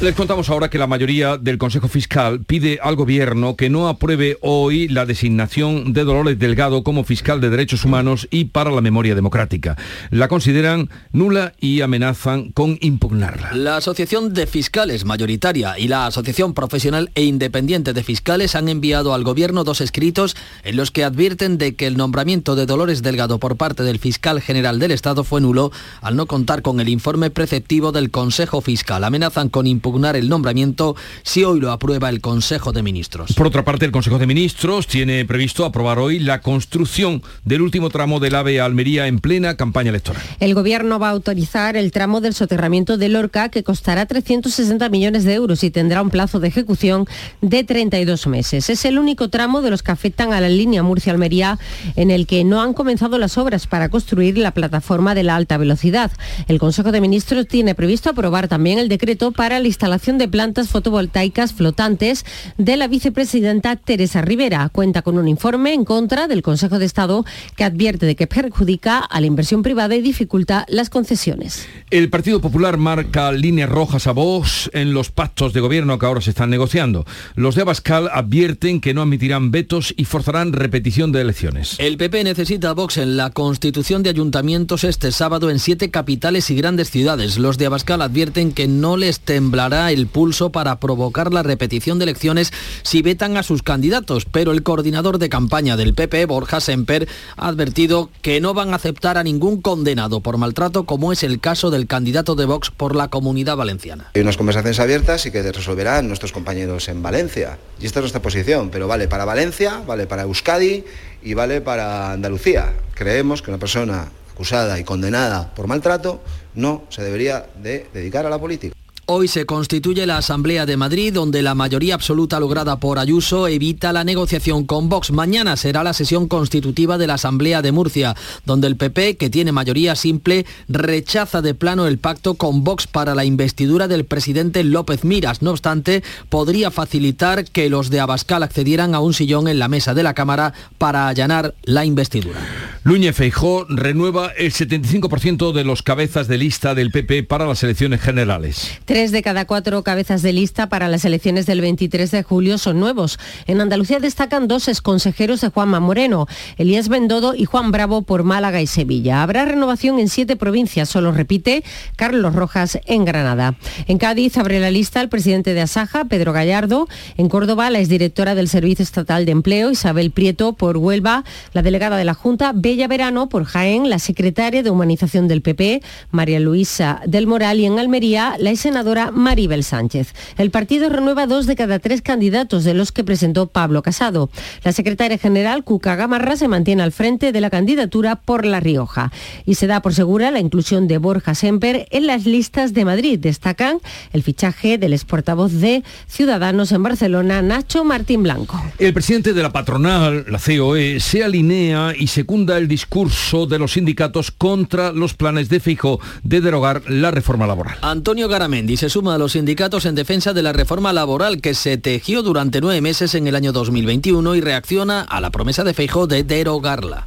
Les 0.00 0.14
contamos 0.14 0.50
ahora 0.50 0.68
que 0.68 0.76
la 0.76 0.86
mayoría 0.86 1.38
del 1.38 1.56
Consejo 1.56 1.88
Fiscal 1.88 2.44
pide 2.44 2.78
al 2.82 2.94
Gobierno 2.94 3.56
que 3.56 3.70
no 3.70 3.88
apruebe 3.88 4.36
hoy 4.42 4.86
la 4.88 5.06
designación 5.06 5.94
de 5.94 6.04
Dolores 6.04 6.38
Delgado 6.38 6.82
como 6.82 7.04
fiscal 7.04 7.40
de 7.40 7.48
Derechos 7.48 7.84
Humanos 7.84 8.28
y 8.30 8.46
para 8.46 8.70
la 8.70 8.82
memoria 8.82 9.14
democrática. 9.14 9.78
La 10.10 10.28
consideran 10.28 10.90
nula 11.12 11.54
y 11.58 11.80
amenazan 11.80 12.50
con 12.50 12.76
impugnarla. 12.82 13.54
La 13.54 13.76
Asociación 13.76 14.34
de 14.34 14.46
Fiscales 14.46 15.06
Mayoritaria 15.06 15.78
y 15.78 15.88
la 15.88 16.06
Asociación 16.06 16.52
Profesional 16.52 17.10
e 17.14 17.22
Independiente 17.22 17.94
de 17.94 18.02
Fiscales 18.02 18.56
han 18.56 18.68
enviado 18.68 19.14
al 19.14 19.24
Gobierno 19.24 19.64
dos 19.64 19.80
escritos 19.80 20.36
en 20.64 20.76
los 20.76 20.90
que 20.90 21.04
advierten 21.04 21.56
de 21.56 21.76
que 21.76 21.86
el 21.86 21.96
nombramiento 21.96 22.56
de 22.56 22.66
Dolores 22.66 23.02
Delgado 23.02 23.38
por 23.38 23.56
parte 23.56 23.84
del 23.84 24.00
fiscal 24.00 24.42
general 24.42 24.80
del 24.80 24.90
Estado 24.90 25.24
fue 25.24 25.40
nulo 25.40 25.72
al 26.02 26.16
no 26.16 26.26
contar 26.26 26.60
con 26.60 26.80
el 26.80 26.90
informe 26.90 27.30
preceptivo 27.30 27.90
del 27.92 28.10
Consejo 28.10 28.60
Fiscal. 28.60 29.04
Amenazan 29.04 29.48
con 29.48 29.66
impugnar 29.84 30.16
el 30.16 30.30
nombramiento 30.30 30.96
si 31.24 31.44
hoy 31.44 31.60
lo 31.60 31.70
aprueba 31.70 32.08
el 32.08 32.22
Consejo 32.22 32.72
de 32.72 32.82
Ministros. 32.82 33.34
Por 33.34 33.46
otra 33.46 33.66
parte, 33.66 33.84
el 33.84 33.92
Consejo 33.92 34.18
de 34.18 34.26
Ministros 34.26 34.86
tiene 34.86 35.26
previsto 35.26 35.66
aprobar 35.66 35.98
hoy 35.98 36.20
la 36.20 36.40
construcción 36.40 37.22
del 37.44 37.60
último 37.60 37.90
tramo 37.90 38.18
del 38.18 38.34
AVE 38.34 38.62
a 38.62 38.64
Almería 38.64 39.08
en 39.08 39.18
plena 39.18 39.58
campaña 39.58 39.90
electoral. 39.90 40.22
El 40.40 40.54
Gobierno 40.54 40.98
va 40.98 41.08
a 41.08 41.10
autorizar 41.10 41.76
el 41.76 41.92
tramo 41.92 42.22
del 42.22 42.32
soterramiento 42.32 42.96
de 42.96 43.10
Lorca 43.10 43.50
que 43.50 43.62
costará 43.62 44.06
360 44.06 44.88
millones 44.88 45.24
de 45.24 45.34
euros 45.34 45.62
y 45.62 45.70
tendrá 45.70 46.00
un 46.00 46.08
plazo 46.08 46.40
de 46.40 46.48
ejecución 46.48 47.04
de 47.42 47.62
32 47.62 48.26
meses. 48.26 48.70
Es 48.70 48.86
el 48.86 48.98
único 48.98 49.28
tramo 49.28 49.60
de 49.60 49.68
los 49.68 49.82
que 49.82 49.92
afectan 49.92 50.32
a 50.32 50.40
la 50.40 50.48
línea 50.48 50.82
Murcia-Almería 50.82 51.58
en 51.94 52.10
el 52.10 52.26
que 52.26 52.42
no 52.44 52.62
han 52.62 52.72
comenzado 52.72 53.18
las 53.18 53.36
obras 53.36 53.66
para 53.66 53.90
construir 53.90 54.38
la 54.38 54.52
plataforma 54.52 55.14
de 55.14 55.24
la 55.24 55.36
alta 55.36 55.58
velocidad. 55.58 56.10
El 56.48 56.58
Consejo 56.58 56.90
de 56.90 57.02
Ministros 57.02 57.46
tiene 57.46 57.74
previsto 57.74 58.08
aprobar 58.08 58.48
también 58.48 58.78
el 58.78 58.88
decreto 58.88 59.30
para 59.30 59.58
el 59.58 59.73
instalación 59.74 60.18
de 60.18 60.28
plantas 60.28 60.68
fotovoltaicas 60.68 61.52
flotantes 61.52 62.24
de 62.58 62.76
la 62.76 62.86
vicepresidenta 62.86 63.74
Teresa 63.74 64.22
Rivera. 64.22 64.68
Cuenta 64.68 65.02
con 65.02 65.18
un 65.18 65.26
informe 65.26 65.74
en 65.74 65.84
contra 65.84 66.28
del 66.28 66.42
Consejo 66.42 66.78
de 66.78 66.86
Estado 66.86 67.24
que 67.56 67.64
advierte 67.64 68.06
de 68.06 68.14
que 68.14 68.28
perjudica 68.28 68.98
a 68.98 69.20
la 69.20 69.26
inversión 69.26 69.62
privada 69.64 69.96
y 69.96 70.00
dificulta 70.00 70.64
las 70.68 70.90
concesiones. 70.90 71.66
El 71.90 72.08
Partido 72.08 72.40
Popular 72.40 72.78
marca 72.78 73.32
líneas 73.32 73.68
rojas 73.68 74.06
a 74.06 74.12
Vox 74.12 74.70
en 74.72 74.94
los 74.94 75.10
pactos 75.10 75.52
de 75.52 75.60
gobierno 75.60 75.98
que 75.98 76.06
ahora 76.06 76.20
se 76.20 76.30
están 76.30 76.50
negociando. 76.50 77.04
Los 77.34 77.56
de 77.56 77.62
Abascal 77.62 78.08
advierten 78.12 78.80
que 78.80 78.94
no 78.94 79.02
admitirán 79.02 79.50
vetos 79.50 79.92
y 79.96 80.04
forzarán 80.04 80.52
repetición 80.52 81.10
de 81.10 81.20
elecciones. 81.20 81.74
El 81.78 81.96
PP 81.96 82.22
necesita 82.22 82.70
a 82.70 82.74
Vox 82.74 82.96
en 82.98 83.16
la 83.16 83.30
constitución 83.30 84.04
de 84.04 84.10
ayuntamientos 84.10 84.84
este 84.84 85.10
sábado 85.10 85.50
en 85.50 85.58
siete 85.58 85.90
capitales 85.90 86.48
y 86.50 86.54
grandes 86.54 86.90
ciudades. 86.90 87.38
Los 87.38 87.58
de 87.58 87.66
Abascal 87.66 88.02
advierten 88.02 88.52
que 88.52 88.68
no 88.68 88.96
les 88.96 89.18
el 89.64 90.06
pulso 90.06 90.50
para 90.50 90.78
provocar 90.78 91.32
la 91.32 91.42
repetición 91.42 91.98
de 91.98 92.04
elecciones 92.04 92.52
si 92.82 93.00
vetan 93.00 93.38
a 93.38 93.42
sus 93.42 93.62
candidatos, 93.62 94.26
pero 94.26 94.52
el 94.52 94.62
coordinador 94.62 95.18
de 95.18 95.30
campaña 95.30 95.76
del 95.76 95.94
PP, 95.94 96.26
Borja 96.26 96.60
Semper, 96.60 97.08
ha 97.36 97.48
advertido 97.48 98.10
que 98.20 98.40
no 98.42 98.52
van 98.52 98.72
a 98.72 98.76
aceptar 98.76 99.16
a 99.16 99.24
ningún 99.24 99.62
condenado 99.62 100.20
por 100.20 100.36
maltrato, 100.36 100.84
como 100.84 101.12
es 101.12 101.22
el 101.22 101.40
caso 101.40 101.70
del 101.70 101.86
candidato 101.86 102.34
de 102.34 102.44
Vox 102.44 102.70
por 102.70 102.94
la 102.94 103.08
comunidad 103.08 103.56
valenciana. 103.56 104.10
Hay 104.14 104.20
unas 104.20 104.36
conversaciones 104.36 104.80
abiertas 104.80 105.24
y 105.24 105.30
que 105.30 105.42
resolverán 105.50 106.08
nuestros 106.08 106.32
compañeros 106.32 106.88
en 106.88 107.02
Valencia. 107.02 107.58
Y 107.80 107.86
esta 107.86 108.00
es 108.00 108.02
nuestra 108.02 108.20
posición, 108.20 108.68
pero 108.70 108.86
vale 108.86 109.08
para 109.08 109.24
Valencia, 109.24 109.82
vale 109.86 110.06
para 110.06 110.24
Euskadi 110.24 110.84
y 111.22 111.34
vale 111.34 111.62
para 111.62 112.12
Andalucía. 112.12 112.74
Creemos 112.94 113.40
que 113.40 113.50
una 113.50 113.58
persona 113.58 114.10
acusada 114.34 114.78
y 114.78 114.84
condenada 114.84 115.54
por 115.54 115.68
maltrato 115.68 116.20
no 116.54 116.84
se 116.88 117.02
debería 117.02 117.46
de 117.62 117.86
dedicar 117.94 118.26
a 118.26 118.30
la 118.30 118.38
política. 118.38 118.74
Hoy 119.06 119.28
se 119.28 119.44
constituye 119.44 120.06
la 120.06 120.16
Asamblea 120.16 120.64
de 120.64 120.78
Madrid, 120.78 121.12
donde 121.12 121.42
la 121.42 121.54
mayoría 121.54 121.94
absoluta 121.94 122.40
lograda 122.40 122.80
por 122.80 122.98
Ayuso 122.98 123.48
evita 123.48 123.92
la 123.92 124.02
negociación 124.02 124.64
con 124.64 124.88
Vox. 124.88 125.10
Mañana 125.10 125.58
será 125.58 125.84
la 125.84 125.92
sesión 125.92 126.26
constitutiva 126.26 126.96
de 126.96 127.06
la 127.06 127.14
Asamblea 127.14 127.60
de 127.60 127.70
Murcia, 127.70 128.16
donde 128.46 128.66
el 128.66 128.76
PP, 128.76 129.18
que 129.18 129.28
tiene 129.28 129.52
mayoría 129.52 129.94
simple, 129.94 130.46
rechaza 130.68 131.42
de 131.42 131.52
plano 131.52 131.86
el 131.86 131.98
pacto 131.98 132.36
con 132.36 132.64
Vox 132.64 132.86
para 132.86 133.14
la 133.14 133.26
investidura 133.26 133.88
del 133.88 134.06
presidente 134.06 134.64
López 134.64 135.04
Miras. 135.04 135.42
No 135.42 135.50
obstante, 135.50 136.02
podría 136.30 136.70
facilitar 136.70 137.44
que 137.44 137.68
los 137.68 137.90
de 137.90 138.00
Abascal 138.00 138.42
accedieran 138.42 138.94
a 138.94 139.00
un 139.00 139.12
sillón 139.12 139.48
en 139.48 139.58
la 139.58 139.68
mesa 139.68 139.92
de 139.92 140.02
la 140.02 140.14
Cámara 140.14 140.54
para 140.78 141.08
allanar 141.08 141.54
la 141.64 141.84
investidura. 141.84 142.40
Núñez 142.84 143.16
Feijó 143.16 143.66
renueva 143.68 144.32
el 144.36 144.52
75% 144.52 145.52
de 145.52 145.64
los 145.64 145.82
cabezas 145.82 146.26
de 146.26 146.38
lista 146.38 146.74
del 146.74 146.90
PP 146.90 147.24
para 147.24 147.46
las 147.46 147.62
elecciones 147.62 148.00
generales. 148.00 148.78
Tres 148.94 149.10
de 149.10 149.22
cada 149.22 149.44
cuatro 149.44 149.82
cabezas 149.82 150.22
de 150.22 150.32
lista 150.32 150.68
para 150.68 150.86
las 150.86 151.04
elecciones 151.04 151.46
del 151.46 151.60
23 151.60 152.12
de 152.12 152.22
julio 152.22 152.58
son 152.58 152.78
nuevos. 152.78 153.18
En 153.48 153.60
Andalucía 153.60 153.98
destacan 153.98 154.46
dos 154.46 154.68
exconsejeros 154.68 155.40
de 155.40 155.48
Juanma 155.48 155.80
Moreno, 155.80 156.28
Elías 156.58 156.88
Bendodo 156.88 157.34
y 157.34 157.44
Juan 157.44 157.72
Bravo 157.72 158.02
por 158.02 158.22
Málaga 158.22 158.62
y 158.62 158.68
Sevilla. 158.68 159.24
Habrá 159.24 159.46
renovación 159.46 159.98
en 159.98 160.08
siete 160.08 160.36
provincias, 160.36 160.88
solo 160.88 161.10
repite 161.10 161.64
Carlos 161.96 162.36
Rojas 162.36 162.78
en 162.86 163.04
Granada. 163.04 163.56
En 163.88 163.98
Cádiz 163.98 164.38
abre 164.38 164.60
la 164.60 164.70
lista 164.70 165.00
el 165.00 165.08
presidente 165.08 165.54
de 165.54 165.62
Asaja, 165.62 166.04
Pedro 166.04 166.32
Gallardo. 166.32 166.86
En 167.16 167.28
Córdoba, 167.28 167.70
la 167.70 167.80
exdirectora 167.80 168.36
del 168.36 168.48
Servicio 168.48 168.84
Estatal 168.84 169.26
de 169.26 169.32
Empleo, 169.32 169.72
Isabel 169.72 170.12
Prieto, 170.12 170.52
por 170.52 170.76
Huelva, 170.76 171.24
la 171.52 171.62
delegada 171.62 171.96
de 171.96 172.04
la 172.04 172.14
Junta, 172.14 172.52
Bella 172.54 172.86
Verano, 172.86 173.28
por 173.28 173.42
Jaén, 173.42 173.90
la 173.90 173.98
secretaria 173.98 174.62
de 174.62 174.70
Humanización 174.70 175.26
del 175.26 175.42
PP, 175.42 175.82
María 176.12 176.38
Luisa 176.38 177.00
del 177.06 177.26
Moral, 177.26 177.58
y 177.58 177.66
en 177.66 177.80
Almería, 177.80 178.36
la 178.38 178.54
senadora 178.54 178.83
Maribel 178.84 179.64
Sánchez. 179.64 180.12
El 180.36 180.50
partido 180.50 180.90
renueva 180.90 181.26
dos 181.26 181.46
de 181.46 181.56
cada 181.56 181.78
tres 181.78 182.02
candidatos 182.02 182.64
de 182.64 182.74
los 182.74 182.92
que 182.92 183.02
presentó 183.02 183.46
Pablo 183.46 183.82
Casado. 183.82 184.28
La 184.62 184.72
secretaria 184.72 185.16
general, 185.16 185.64
Cuca 185.64 185.96
Gamarra, 185.96 186.36
se 186.36 186.48
mantiene 186.48 186.82
al 186.82 186.92
frente 186.92 187.32
de 187.32 187.40
la 187.40 187.48
candidatura 187.48 188.16
por 188.16 188.44
La 188.44 188.60
Rioja. 188.60 189.10
Y 189.46 189.54
se 189.54 189.66
da 189.66 189.80
por 189.80 189.94
segura 189.94 190.30
la 190.30 190.40
inclusión 190.40 190.86
de 190.86 190.98
Borja 190.98 191.34
Semper 191.34 191.86
en 191.90 192.06
las 192.06 192.26
listas 192.26 192.74
de 192.74 192.84
Madrid. 192.84 193.18
Destacan 193.18 193.78
el 194.12 194.22
fichaje 194.22 194.76
del 194.76 194.92
exportavoz 194.92 195.52
de 195.52 195.82
Ciudadanos 196.06 196.70
en 196.72 196.82
Barcelona, 196.82 197.40
Nacho 197.40 197.84
Martín 197.84 198.22
Blanco. 198.22 198.62
El 198.78 198.92
presidente 198.92 199.32
de 199.32 199.42
la 199.42 199.50
patronal, 199.50 200.26
la 200.28 200.38
COE, 200.38 201.00
se 201.00 201.24
alinea 201.24 201.94
y 201.98 202.08
secunda 202.08 202.58
el 202.58 202.68
discurso 202.68 203.46
de 203.46 203.58
los 203.58 203.72
sindicatos 203.72 204.30
contra 204.30 204.92
los 204.92 205.14
planes 205.14 205.48
de 205.48 205.60
Fijo 205.60 206.00
de 206.22 206.42
derogar 206.42 206.82
la 206.90 207.10
reforma 207.10 207.46
laboral. 207.46 207.78
Antonio 207.80 208.28
Garamendi 208.28 208.73
se 208.76 208.88
suma 208.88 209.14
a 209.14 209.18
los 209.18 209.32
sindicatos 209.32 209.86
en 209.86 209.94
defensa 209.94 210.32
de 210.32 210.42
la 210.42 210.52
reforma 210.52 210.92
laboral 210.92 211.40
que 211.40 211.54
se 211.54 211.76
tejió 211.76 212.22
durante 212.22 212.60
nueve 212.60 212.80
meses 212.80 213.14
en 213.14 213.26
el 213.26 213.34
año 213.34 213.52
2021 213.52 214.34
y 214.34 214.40
reacciona 214.40 215.02
a 215.02 215.20
la 215.20 215.30
promesa 215.30 215.64
de 215.64 215.74
Feijó 215.74 216.06
de 216.06 216.24
derogarla. 216.24 217.06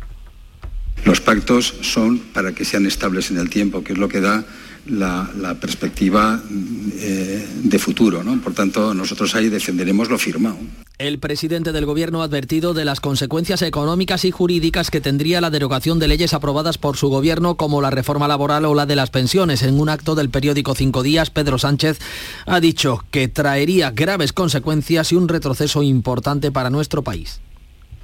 Los 1.05 1.21
pactos 1.21 1.73
son 1.81 2.19
para 2.19 2.53
que 2.53 2.65
sean 2.65 2.85
estables 2.85 3.31
en 3.31 3.37
el 3.37 3.49
tiempo, 3.49 3.83
que 3.83 3.93
es 3.93 3.99
lo 3.99 4.09
que 4.09 4.21
da 4.21 4.45
la, 4.89 5.29
la 5.37 5.55
perspectiva 5.55 6.41
eh, 6.99 7.47
de 7.63 7.79
futuro. 7.79 8.23
¿no? 8.23 8.39
Por 8.41 8.53
tanto, 8.53 8.93
nosotros 8.93 9.35
ahí 9.35 9.49
defenderemos 9.49 10.09
lo 10.09 10.17
firmado. 10.17 10.57
El 10.97 11.19
presidente 11.19 11.71
del 11.71 11.85
gobierno 11.85 12.21
ha 12.21 12.25
advertido 12.25 12.73
de 12.73 12.83
las 12.83 12.99
consecuencias 12.99 13.61
económicas 13.61 14.25
y 14.25 14.31
jurídicas 14.31 14.89
que 14.89 14.99
tendría 14.99 15.41
la 15.41 15.51
derogación 15.51 15.99
de 15.99 16.07
leyes 16.07 16.33
aprobadas 16.33 16.79
por 16.79 16.97
su 16.97 17.09
gobierno 17.09 17.55
como 17.55 17.81
la 17.81 17.91
reforma 17.91 18.27
laboral 18.27 18.65
o 18.65 18.73
la 18.73 18.87
de 18.87 18.95
las 18.95 19.11
pensiones. 19.11 19.61
En 19.61 19.79
un 19.79 19.89
acto 19.89 20.15
del 20.15 20.31
periódico 20.31 20.73
Cinco 20.73 21.03
Días, 21.03 21.29
Pedro 21.29 21.59
Sánchez 21.59 21.99
ha 22.47 22.59
dicho 22.59 23.03
que 23.11 23.27
traería 23.27 23.91
graves 23.91 24.33
consecuencias 24.33 25.11
y 25.11 25.15
un 25.15 25.27
retroceso 25.27 25.83
importante 25.83 26.51
para 26.51 26.71
nuestro 26.71 27.03
país. 27.03 27.41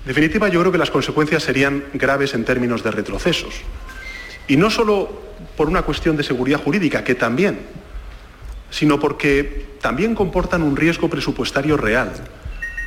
En 0.03 0.09
definitiva, 0.09 0.49
yo 0.49 0.59
creo 0.59 0.71
que 0.71 0.77
las 0.77 0.91
consecuencias 0.91 1.41
serían 1.41 1.85
graves 1.93 2.35
en 2.35 2.45
términos 2.45 2.83
de 2.83 2.91
retrocesos. 2.91 3.55
Y 4.47 4.57
no 4.57 4.69
solo 4.69 5.32
por 5.55 5.67
una 5.67 5.83
cuestión 5.83 6.17
de 6.17 6.23
seguridad 6.23 6.61
jurídica, 6.61 7.03
que 7.03 7.15
también, 7.15 7.59
sino 8.69 8.99
porque 8.99 9.65
también 9.81 10.15
comportan 10.15 10.63
un 10.63 10.75
riesgo 10.75 11.09
presupuestario 11.09 11.77
real 11.77 12.11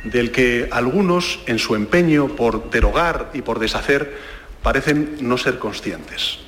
del 0.03 0.31
que 0.31 0.69
algunos, 0.71 1.39
en 1.47 1.59
su 1.59 1.75
empeño 1.75 2.27
por 2.29 2.69
derogar 2.69 3.31
y 3.33 3.41
por 3.41 3.59
deshacer, 3.59 4.17
parecen 4.61 5.17
no 5.21 5.37
ser 5.37 5.59
conscientes. 5.59 6.39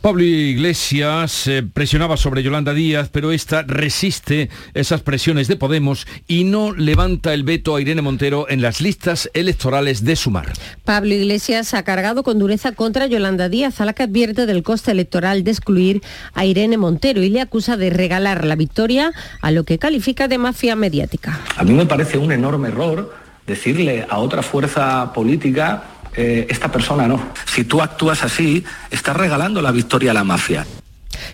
Pablo 0.00 0.22
Iglesias 0.22 1.46
eh, 1.46 1.62
presionaba 1.62 2.16
sobre 2.16 2.42
Yolanda 2.42 2.74
Díaz, 2.74 3.08
pero 3.10 3.32
esta 3.32 3.62
resiste 3.62 4.50
esas 4.74 5.02
presiones 5.02 5.48
de 5.48 5.56
Podemos 5.56 6.06
y 6.28 6.44
no 6.44 6.72
levanta 6.72 7.34
el 7.34 7.42
veto 7.42 7.74
a 7.74 7.80
Irene 7.80 8.02
Montero 8.02 8.46
en 8.48 8.62
las 8.62 8.80
listas 8.80 9.30
electorales 9.34 10.04
de 10.04 10.16
Sumar. 10.16 10.52
Pablo 10.84 11.14
Iglesias 11.14 11.74
ha 11.74 11.82
cargado 11.82 12.22
con 12.22 12.38
dureza 12.38 12.72
contra 12.72 13.06
Yolanda 13.06 13.48
Díaz, 13.48 13.80
a 13.80 13.84
la 13.84 13.92
que 13.92 14.04
advierte 14.04 14.46
del 14.46 14.62
coste 14.62 14.92
electoral 14.92 15.44
de 15.44 15.50
excluir 15.50 16.02
a 16.34 16.44
Irene 16.44 16.78
Montero 16.78 17.22
y 17.22 17.30
le 17.30 17.40
acusa 17.40 17.76
de 17.76 17.90
regalar 17.90 18.44
la 18.44 18.56
victoria 18.56 19.12
a 19.40 19.50
lo 19.50 19.64
que 19.64 19.78
califica 19.78 20.28
de 20.28 20.38
mafia 20.38 20.76
mediática. 20.76 21.40
A 21.56 21.64
mí 21.64 21.72
me 21.72 21.86
parece 21.86 22.18
un 22.18 22.32
enorme 22.32 22.68
error 22.68 23.14
decirle 23.46 24.06
a 24.08 24.18
otra 24.18 24.42
fuerza 24.42 25.12
política 25.12 25.82
eh, 26.16 26.46
esta 26.48 26.70
persona 26.70 27.06
no. 27.06 27.20
Si 27.46 27.64
tú 27.64 27.82
actúas 27.82 28.22
así, 28.22 28.64
estás 28.90 29.16
regalando 29.16 29.62
la 29.62 29.72
victoria 29.72 30.10
a 30.10 30.14
la 30.14 30.24
mafia. 30.24 30.66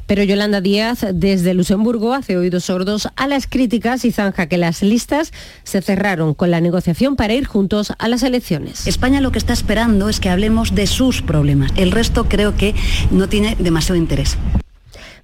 Pero 0.06 0.22
Yolanda 0.22 0.60
Díaz 0.60 1.04
desde 1.12 1.54
Luxemburgo 1.54 2.14
hace 2.14 2.36
oídos 2.36 2.64
sordos 2.64 3.08
a 3.16 3.26
las 3.26 3.46
críticas 3.46 4.04
y 4.04 4.12
zanja 4.12 4.46
que 4.46 4.58
las 4.58 4.82
listas 4.82 5.32
se 5.64 5.82
cerraron 5.82 6.34
con 6.34 6.50
la 6.50 6.60
negociación 6.60 7.16
para 7.16 7.34
ir 7.34 7.46
juntos 7.46 7.92
a 7.98 8.08
las 8.08 8.22
elecciones. 8.22 8.86
España 8.86 9.20
lo 9.20 9.32
que 9.32 9.38
está 9.38 9.52
esperando 9.52 10.08
es 10.08 10.20
que 10.20 10.30
hablemos 10.30 10.74
de 10.74 10.86
sus 10.86 11.22
problemas. 11.22 11.72
El 11.76 11.92
resto 11.92 12.28
creo 12.28 12.56
que 12.56 12.74
no 13.10 13.28
tiene 13.28 13.56
demasiado 13.58 13.96
interés. 13.96 14.36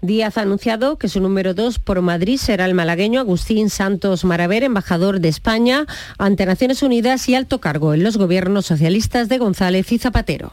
Díaz 0.01 0.39
ha 0.39 0.43
anunciado 0.43 0.97
que 0.97 1.09
su 1.09 1.21
número 1.21 1.55
dos 1.55 1.81
por 1.81 2.01
Madrid 2.03 2.39
será 2.39 2.67
el 2.67 2.75
malagueño 2.75 3.19
Agustín 3.19 3.69
Santos 3.69 4.25
Maraver, 4.25 4.63
embajador 4.63 5.19
de 5.19 5.29
España 5.29 5.87
ante 6.19 6.47
Naciones 6.47 6.83
Unidas 6.85 7.29
y 7.29 7.35
alto 7.35 7.61
cargo 7.61 7.95
en 7.95 8.05
los 8.05 8.17
gobiernos 8.17 8.67
socialistas 8.67 9.29
de 9.29 9.39
González 9.39 9.91
y 9.91 9.99
Zapatero. 9.99 10.53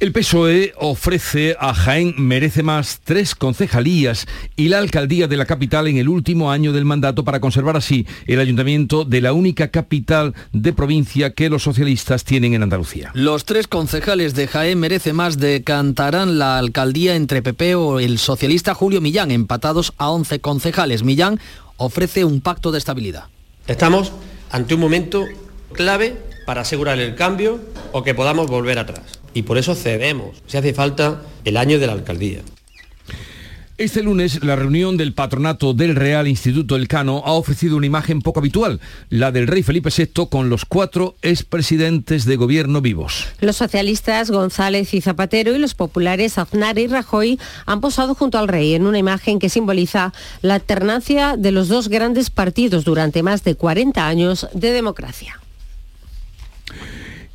El 0.00 0.12
PSOE 0.12 0.72
ofrece 0.78 1.56
a 1.60 1.74
Jaén 1.74 2.14
Merece 2.16 2.62
Más 2.62 3.00
tres 3.04 3.34
concejalías 3.34 4.26
y 4.56 4.68
la 4.68 4.78
alcaldía 4.78 5.28
de 5.28 5.36
la 5.36 5.44
capital 5.44 5.88
en 5.88 5.98
el 5.98 6.08
último 6.08 6.50
año 6.50 6.72
del 6.72 6.86
mandato 6.86 7.22
para 7.22 7.38
conservar 7.38 7.76
así 7.76 8.06
el 8.26 8.40
ayuntamiento 8.40 9.04
de 9.04 9.20
la 9.20 9.34
única 9.34 9.68
capital 9.68 10.34
de 10.52 10.72
provincia 10.72 11.34
que 11.34 11.50
los 11.50 11.64
socialistas 11.64 12.24
tienen 12.24 12.54
en 12.54 12.62
Andalucía. 12.62 13.10
Los 13.12 13.44
tres 13.44 13.68
concejales 13.68 14.34
de 14.34 14.46
Jaén 14.46 14.80
Merece 14.80 15.12
Más 15.12 15.36
decantarán 15.36 16.38
la 16.38 16.56
alcaldía 16.56 17.14
entre 17.14 17.42
PP 17.42 17.74
o 17.74 18.00
el 18.00 18.18
socialista 18.18 18.72
Julio 18.72 19.02
Millán, 19.02 19.30
empatados 19.30 19.92
a 19.98 20.08
11 20.08 20.40
concejales. 20.40 21.02
Millán 21.02 21.38
ofrece 21.76 22.24
un 22.24 22.40
pacto 22.40 22.72
de 22.72 22.78
estabilidad. 22.78 23.24
Estamos 23.66 24.12
ante 24.50 24.72
un 24.72 24.80
momento 24.80 25.26
clave 25.74 26.16
para 26.46 26.62
asegurar 26.62 26.98
el 26.98 27.14
cambio 27.16 27.60
o 27.92 28.02
que 28.02 28.14
podamos 28.14 28.46
volver 28.46 28.78
atrás 28.78 29.19
y 29.34 29.42
por 29.42 29.58
eso 29.58 29.74
cedemos, 29.74 30.42
si 30.46 30.56
hace 30.56 30.74
falta, 30.74 31.22
el 31.44 31.56
año 31.56 31.78
de 31.78 31.86
la 31.86 31.92
alcaldía. 31.92 32.40
Este 33.80 34.02
lunes 34.02 34.44
la 34.44 34.56
reunión 34.56 34.98
del 34.98 35.14
patronato 35.14 35.72
del 35.72 35.96
Real 35.96 36.28
Instituto 36.28 36.76
Elcano 36.76 37.22
ha 37.24 37.32
ofrecido 37.32 37.78
una 37.78 37.86
imagen 37.86 38.20
poco 38.20 38.40
habitual, 38.40 38.78
la 39.08 39.32
del 39.32 39.46
rey 39.46 39.62
Felipe 39.62 39.88
VI 39.88 40.26
con 40.30 40.50
los 40.50 40.66
cuatro 40.66 41.16
expresidentes 41.22 42.26
de 42.26 42.36
gobierno 42.36 42.82
vivos. 42.82 43.28
Los 43.40 43.56
socialistas 43.56 44.30
González 44.30 44.92
y 44.92 45.00
Zapatero 45.00 45.56
y 45.56 45.58
los 45.58 45.74
populares 45.74 46.36
Aznar 46.36 46.78
y 46.78 46.88
Rajoy 46.88 47.40
han 47.64 47.80
posado 47.80 48.14
junto 48.14 48.38
al 48.38 48.48
rey 48.48 48.74
en 48.74 48.86
una 48.86 48.98
imagen 48.98 49.38
que 49.38 49.48
simboliza 49.48 50.12
la 50.42 50.56
alternancia 50.56 51.38
de 51.38 51.50
los 51.50 51.68
dos 51.68 51.88
grandes 51.88 52.28
partidos 52.28 52.84
durante 52.84 53.22
más 53.22 53.44
de 53.44 53.54
40 53.54 54.06
años 54.06 54.46
de 54.52 54.72
democracia. 54.72 55.40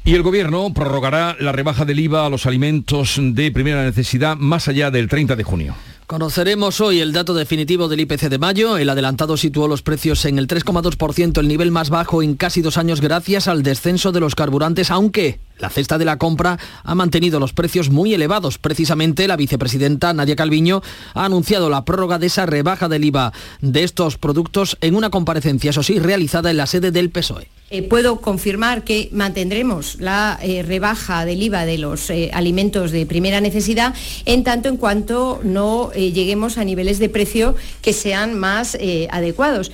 Y 0.08 0.14
el 0.14 0.22
Gobierno 0.22 0.72
prorrogará 0.72 1.36
la 1.40 1.52
rebaja 1.52 1.84
del 1.84 2.00
IVA 2.00 2.28
a 2.28 2.30
los 2.30 2.46
alimentos 2.46 3.16
de 3.20 3.52
primera 3.52 3.84
necesidad 3.84 4.38
más 4.38 4.68
allá 4.68 4.92
del 4.92 5.10
30 5.10 5.36
de 5.36 5.44
junio. 5.44 5.76
Conoceremos 6.06 6.80
hoy 6.80 7.00
el 7.00 7.12
dato 7.12 7.34
definitivo 7.34 7.88
del 7.88 8.02
IPC 8.02 8.30
de 8.30 8.38
mayo. 8.38 8.78
El 8.78 8.92
adelantado 8.92 9.36
situó 9.36 9.68
los 9.68 9.82
precios 9.82 10.24
en 10.26 10.38
el 10.38 10.48
3,2%, 10.48 11.40
el 11.40 11.48
nivel 11.48 11.72
más 11.72 11.90
bajo 11.90 12.22
en 12.22 12.36
casi 12.36 12.62
dos 12.62 12.78
años 12.78 13.02
gracias 13.02 13.48
al 13.48 13.64
descenso 13.64 14.12
de 14.12 14.20
los 14.20 14.36
carburantes, 14.36 14.92
aunque 14.92 15.40
la 15.58 15.70
cesta 15.70 15.98
de 15.98 16.06
la 16.06 16.18
compra 16.18 16.60
ha 16.84 16.96
mantenido 16.96 17.40
los 17.40 17.54
precios 17.54 17.90
muy 17.90 18.14
elevados. 18.14 18.58
Precisamente 18.58 19.28
la 19.28 19.36
vicepresidenta 19.36 20.14
Nadia 20.14 20.36
Calviño 20.36 20.82
ha 21.14 21.26
anunciado 21.26 21.70
la 21.70 21.86
prórroga 21.86 22.20
de 22.20 22.28
esa 22.28 22.46
rebaja 22.46 22.90
del 22.90 23.06
IVA 23.06 23.34
de 23.62 23.84
estos 23.84 24.18
productos 24.18 24.78
en 24.82 24.96
una 24.96 25.10
comparecencia, 25.10 25.70
eso 25.70 25.84
sí, 25.84 26.00
realizada 26.00 26.52
en 26.52 26.58
la 26.58 26.68
sede 26.68 26.92
del 26.92 27.10
PSOE. 27.10 27.48
Eh, 27.72 27.82
puedo 27.82 28.22
confirmar 28.22 28.84
que 28.84 29.10
mantendremos 29.12 29.98
la 30.00 30.38
eh, 30.42 30.62
rebaja 30.62 31.26
del 31.26 31.42
IVA 31.42 31.66
de 31.66 31.80
los 31.80 32.12
eh, 32.12 32.30
alimentos 32.32 32.92
de 32.92 33.08
primera 33.08 33.42
necesidad 33.42 33.96
en 34.26 34.44
tanto 34.44 34.70
en 34.70 34.78
cuanto 34.78 35.42
no 35.44 35.92
lleguemos 35.92 36.60
a 36.60 36.64
niveles 36.64 37.00
de 37.00 37.10
precio 37.10 37.56
que 37.82 37.94
sean 37.94 38.38
más 38.38 38.78
adecuados 39.10 39.72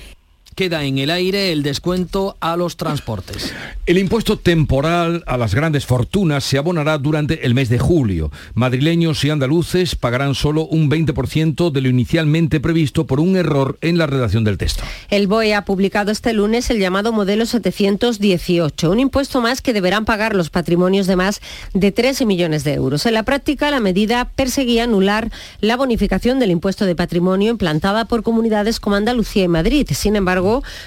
queda 0.54 0.84
en 0.84 0.98
el 0.98 1.10
aire 1.10 1.52
el 1.52 1.62
descuento 1.62 2.36
a 2.40 2.56
los 2.56 2.76
transportes. 2.76 3.52
El 3.86 3.98
impuesto 3.98 4.38
temporal 4.38 5.24
a 5.26 5.36
las 5.36 5.54
grandes 5.54 5.86
fortunas 5.86 6.44
se 6.44 6.58
abonará 6.58 6.98
durante 6.98 7.46
el 7.46 7.54
mes 7.54 7.68
de 7.68 7.78
julio. 7.78 8.30
Madrileños 8.54 9.24
y 9.24 9.30
andaluces 9.30 9.96
pagarán 9.96 10.34
solo 10.34 10.66
un 10.66 10.90
20% 10.90 11.70
de 11.70 11.80
lo 11.80 11.88
inicialmente 11.88 12.60
previsto 12.60 13.06
por 13.06 13.20
un 13.20 13.36
error 13.36 13.78
en 13.80 13.98
la 13.98 14.06
redacción 14.06 14.44
del 14.44 14.58
texto. 14.58 14.84
El 15.10 15.26
BOE 15.26 15.54
ha 15.54 15.64
publicado 15.64 16.10
este 16.10 16.32
lunes 16.32 16.70
el 16.70 16.78
llamado 16.78 17.12
modelo 17.12 17.46
718, 17.46 18.90
un 18.90 19.00
impuesto 19.00 19.40
más 19.40 19.62
que 19.62 19.72
deberán 19.72 20.04
pagar 20.04 20.34
los 20.34 20.50
patrimonios 20.50 21.06
de 21.06 21.16
más 21.16 21.40
de 21.74 21.92
13 21.92 22.26
millones 22.26 22.64
de 22.64 22.74
euros. 22.74 23.06
En 23.06 23.14
la 23.14 23.22
práctica, 23.22 23.70
la 23.70 23.80
medida 23.80 24.30
perseguía 24.36 24.84
anular 24.84 25.30
la 25.60 25.76
bonificación 25.76 26.38
del 26.38 26.50
impuesto 26.50 26.86
de 26.86 26.94
patrimonio 26.94 27.50
implantada 27.50 28.04
por 28.04 28.22
comunidades 28.22 28.80
como 28.80 28.96
Andalucía 28.96 29.44
y 29.44 29.48
Madrid. 29.48 29.88
Sin 29.92 30.16
embargo, 30.16 30.41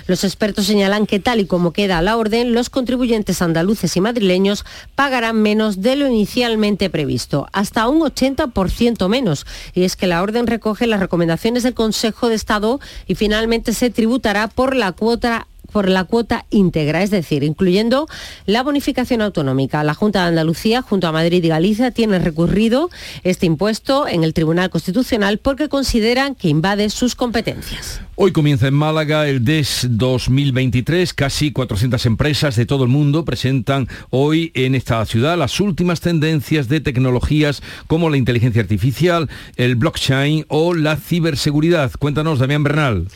los 0.08 0.24
expertos 0.24 0.66
señalan 0.66 1.08
que 1.08 1.20
tal 1.20 1.40
y 1.40 1.46
como 1.46 1.72
queda 1.72 2.02
la 2.02 2.18
orden, 2.18 2.54
los 2.54 2.70
contribuyentes 2.70 3.42
andaluces 3.42 3.96
y 3.96 4.02
madrileños 4.02 4.66
pagarán 4.96 5.42
menos 5.42 5.82
de 5.82 5.96
lo 5.96 6.08
inicialmente 6.08 6.90
previsto, 6.90 7.48
hasta 7.54 7.88
un 7.88 8.02
80% 8.02 9.08
menos. 9.08 9.46
Y 9.74 9.84
es 9.84 9.96
que 9.96 10.08
la 10.08 10.22
orden 10.22 10.48
recoge 10.48 10.88
las 10.88 11.00
recomendaciones 11.00 11.64
del 11.64 11.74
Consejo 11.74 12.30
de 12.30 12.36
Estado 12.36 12.80
y 13.08 13.16
finalmente 13.16 13.74
se 13.74 13.90
tributará 13.90 14.48
por 14.48 14.76
la 14.76 14.92
cuota 14.92 15.48
por 15.76 15.90
la 15.90 16.06
cuota 16.06 16.46
íntegra, 16.52 17.04
es 17.04 17.12
decir, 17.12 17.44
incluyendo 17.44 18.08
la 18.46 18.64
bonificación 18.64 19.22
autonómica. 19.22 19.84
La 19.84 19.94
Junta 19.94 20.22
de 20.22 20.30
Andalucía, 20.30 20.82
junto 20.82 21.06
a 21.06 21.12
Madrid 21.12 21.44
y 21.44 21.50
Galicia, 21.50 21.92
tiene 21.92 22.18
recurrido 22.18 22.90
este 23.26 23.46
impuesto 23.46 24.08
en 24.08 24.24
el 24.24 24.34
Tribunal 24.34 24.70
Constitucional 24.70 25.38
porque 25.38 25.68
consideran 25.68 26.34
que 26.34 26.48
invade 26.48 26.90
sus 26.90 27.14
competencias. 27.16 28.00
Hoy 28.16 28.32
comienza 28.32 28.70
en 28.70 28.74
Málaga 28.74 29.28
el 29.28 29.44
DES 29.44 29.88
2023. 29.90 31.14
Casi 31.14 31.52
400 31.52 32.06
empresas 32.06 32.56
de 32.56 32.66
todo 32.66 32.86
el 32.86 32.90
mundo 32.90 33.26
presentan 33.26 33.90
hoy 34.12 34.54
en 34.54 34.76
esta 34.76 35.06
ciudad 35.06 35.38
las 35.38 35.60
últimas 35.60 36.00
tendencias 36.00 36.70
de 36.70 36.80
tecnologías 36.80 37.62
como 37.88 38.10
la 38.10 38.16
inteligencia 38.16 38.62
artificial, 38.62 39.30
el 39.58 39.76
blockchain 39.76 40.46
o 40.48 40.74
la 40.74 40.96
ciberseguridad. 40.96 41.92
Cuéntanos, 42.00 42.40
Damián 42.40 42.64
Bernal 42.64 43.08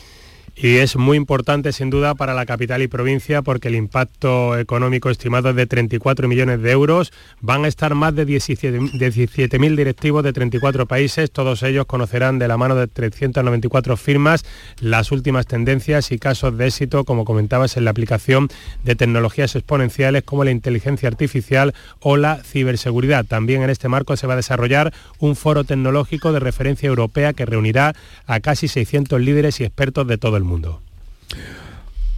y 0.56 0.76
es 0.76 0.96
muy 0.96 1.16
importante 1.16 1.72
sin 1.72 1.90
duda 1.90 2.14
para 2.14 2.34
la 2.34 2.46
capital 2.46 2.82
y 2.82 2.88
provincia 2.88 3.42
porque 3.42 3.68
el 3.68 3.74
impacto 3.74 4.58
económico 4.58 5.10
estimado 5.10 5.50
es 5.50 5.56
de 5.56 5.66
34 5.66 6.28
millones 6.28 6.60
de 6.62 6.70
euros. 6.70 7.12
Van 7.40 7.64
a 7.64 7.68
estar 7.68 7.94
más 7.94 8.14
de 8.14 8.26
17.000 8.26 9.76
directivos 9.76 10.24
de 10.24 10.32
34 10.32 10.86
países, 10.86 11.30
todos 11.30 11.62
ellos 11.62 11.86
conocerán 11.86 12.38
de 12.38 12.48
la 12.48 12.56
mano 12.56 12.74
de 12.74 12.86
394 12.86 13.96
firmas 13.96 14.44
las 14.80 15.12
últimas 15.12 15.46
tendencias 15.46 16.12
y 16.12 16.18
casos 16.18 16.56
de 16.56 16.66
éxito, 16.66 17.04
como 17.04 17.24
comentabas, 17.24 17.76
en 17.76 17.84
la 17.84 17.90
aplicación 17.90 18.48
de 18.84 18.96
tecnologías 18.96 19.54
exponenciales 19.56 20.22
como 20.24 20.44
la 20.44 20.50
inteligencia 20.50 21.08
artificial 21.08 21.74
o 22.00 22.16
la 22.16 22.42
ciberseguridad. 22.42 23.24
También 23.24 23.62
en 23.62 23.70
este 23.70 23.88
marco 23.88 24.16
se 24.16 24.26
va 24.26 24.34
a 24.34 24.36
desarrollar 24.36 24.92
un 25.18 25.36
foro 25.36 25.64
tecnológico 25.64 26.32
de 26.32 26.40
referencia 26.40 26.88
europea 26.88 27.32
que 27.32 27.46
reunirá 27.46 27.94
a 28.26 28.40
casi 28.40 28.68
600 28.68 29.20
líderes 29.20 29.60
y 29.60 29.64
expertos 29.64 30.06
de 30.06 30.18
todo 30.18 30.36
el 30.36 30.39
mundo 30.44 30.44
mundo. 30.46 30.80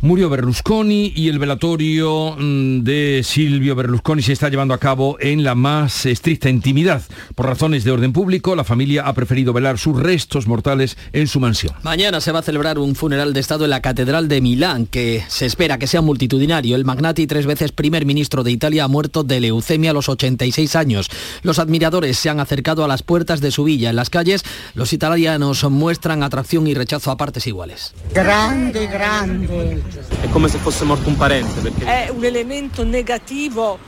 Murió 0.03 0.29
Berlusconi 0.29 1.12
y 1.15 1.29
el 1.29 1.38
velatorio 1.38 2.35
mm, 2.37 2.81
de 2.81 3.23
Silvio 3.25 3.77
Berlusconi 3.77 4.21
se 4.21 4.33
está 4.33 4.49
llevando 4.49 4.75
a 4.75 4.79
cabo 4.79 5.17
en 5.21 5.45
la 5.45 5.55
más 5.55 6.07
estricta 6.07 6.51
intimidad. 6.51 7.03
Por 7.37 7.47
razones 7.47 7.85
de 7.85 7.93
orden 7.93 8.12
público, 8.12 8.57
la 8.57 8.65
familia 8.65 9.07
ha 9.07 9.12
preferido 9.12 9.53
velar 9.53 9.79
sus 9.79 10.03
restos 10.03 10.49
mortales 10.49 10.97
en 11.12 11.29
su 11.29 11.38
mansión. 11.38 11.77
Mañana 11.85 12.21
se 12.21 12.33
va 12.33 12.41
a 12.41 12.43
celebrar 12.43 12.81
un 12.81 12.97
funeral 12.97 13.33
de 13.33 13.38
Estado 13.38 13.62
en 13.62 13.71
la 13.71 13.81
Catedral 13.81 14.27
de 14.27 14.41
Milán, 14.41 14.87
que 14.87 15.23
se 15.29 15.47
espera 15.47 15.79
que 15.79 15.87
sea 15.87 16.01
multitudinario. 16.01 16.75
El 16.75 16.85
magnate 16.85 17.23
y 17.23 17.29
tres 17.29 17.47
veces 17.47 17.71
primer 17.71 18.05
ministro 18.05 18.43
de 18.43 18.51
Italia 18.51 18.83
ha 18.83 18.88
muerto 18.88 19.23
de 19.23 19.38
leucemia 19.38 19.93
a 19.93 19.95
los 19.95 20.09
86 20.09 20.75
años. 20.75 21.11
Los 21.45 21.61
admiradores 21.61 22.19
se 22.19 22.29
han 22.29 22.41
acercado 22.41 22.85
a 22.85 22.88
las 22.88 23.05
puertas 23.05 23.41
de 23.41 23.53
su 23.53 23.62
villa. 23.62 23.91
En 23.91 23.97
las 23.97 24.11
calles, 24.11 24.43
los 24.75 24.93
italianos 24.93 25.62
muestran 25.71 26.25
atracción 26.25 26.67
y 26.67 26.75
rechazo 26.75 27.12
a 27.12 27.17
partes 27.17 27.47
iguales. 27.47 27.95
Grande, 28.12 28.88
grande. 28.88 29.92
È 30.21 30.29
come 30.31 30.49
se 30.49 30.59
fosse 30.59 30.85
morto 30.85 31.09
un 31.09 31.17
parente. 31.17 31.61
Perché... 31.61 31.85
È 31.85 32.09
un 32.09 32.25
elemento 32.25 32.83
negativo 32.83 33.79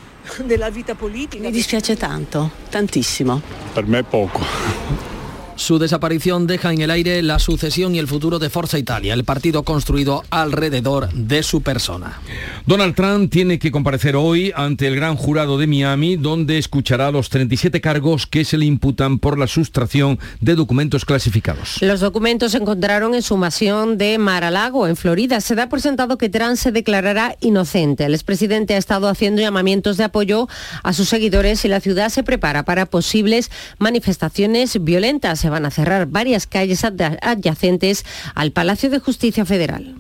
della 0.45 0.71
vita 0.71 0.95
politica. 0.95 1.43
Mi 1.43 1.51
dispiace 1.51 1.97
tanto, 1.97 2.51
tantissimo. 2.69 3.41
Per 3.73 3.87
me 3.87 4.03
poco. 4.03 5.14
Su 5.57 5.79
desaparición 5.79 6.47
deja 6.47 6.73
en 6.73 6.81
el 6.81 6.91
aire 6.91 7.23
la 7.23 7.39
sucesión 7.39 7.95
y 7.95 7.99
el 7.99 8.09
futuro 8.09 8.39
de 8.39 8.51
Forza 8.51 8.79
Italia, 8.79 9.15
el 9.15 9.25
partido 9.25 9.63
construido 9.63 10.25
alrededor 10.31 11.13
de 11.13 11.43
su 11.43 11.63
persona. 11.63 12.21
Donald 12.67 12.95
Trump 12.95 13.31
tiene 13.31 13.59
que 13.59 13.71
comparecer 13.71 14.17
hoy 14.17 14.53
ante 14.57 14.89
el 14.89 14.97
gran 14.97 15.17
jurado 15.17 15.57
de 15.57 15.67
Miami, 15.67 16.17
donde 16.17 16.59
escuchará 16.59 17.11
los 17.13 17.29
37 17.29 17.81
cargos 17.81 18.27
que 18.27 18.45
se 18.45 18.59
le 18.59 18.67
imputan 18.67 19.19
por 19.19 19.39
la 19.39 19.47
sustracción 19.47 20.19
de 20.41 20.57
documentos 20.57 21.05
clasificados. 21.05 21.81
Los 21.81 22.01
documentos 22.01 22.53
se 22.53 22.59
encontraron 22.59 23.15
en 23.15 23.23
su 23.23 23.37
mansión 23.37 23.97
de 23.97 24.19
Mar-a-Lago, 24.19 24.89
en 24.89 24.97
Florida. 24.97 25.41
Se 25.41 25.55
da 25.55 25.69
por 25.69 25.81
sentado 25.81 26.19
que 26.19 26.29
Trump 26.29 26.57
se 26.57 26.73
declarará 26.73 27.37
inocente. 27.41 28.07
El 28.07 28.15
expresidente 28.15 28.75
ha 28.75 28.79
estado 28.79 29.09
haciendo 29.09 29.41
llamamientos 29.41 29.97
de 29.99 30.05
apoyo 30.05 30.49
a 30.83 30.93
sus 30.93 31.09
seguidores 31.09 31.65
y 31.65 31.69
la 31.69 31.81
ciudad 31.81 32.09
se 32.09 32.25
prepara 32.25 32.65
para 32.65 32.87
posibles 32.87 33.51
manifestaciones 33.79 34.83
violentas 34.83 35.44
se 35.45 35.51
van 35.51 35.67
a 35.67 35.71
cerrar 35.71 36.07
varias 36.07 36.47
calles 36.47 36.87
adyacentes 36.87 38.07
al 38.35 38.51
Palacio 38.53 38.89
de 38.89 38.99
Justicia 38.99 39.45
Federal. 39.45 39.95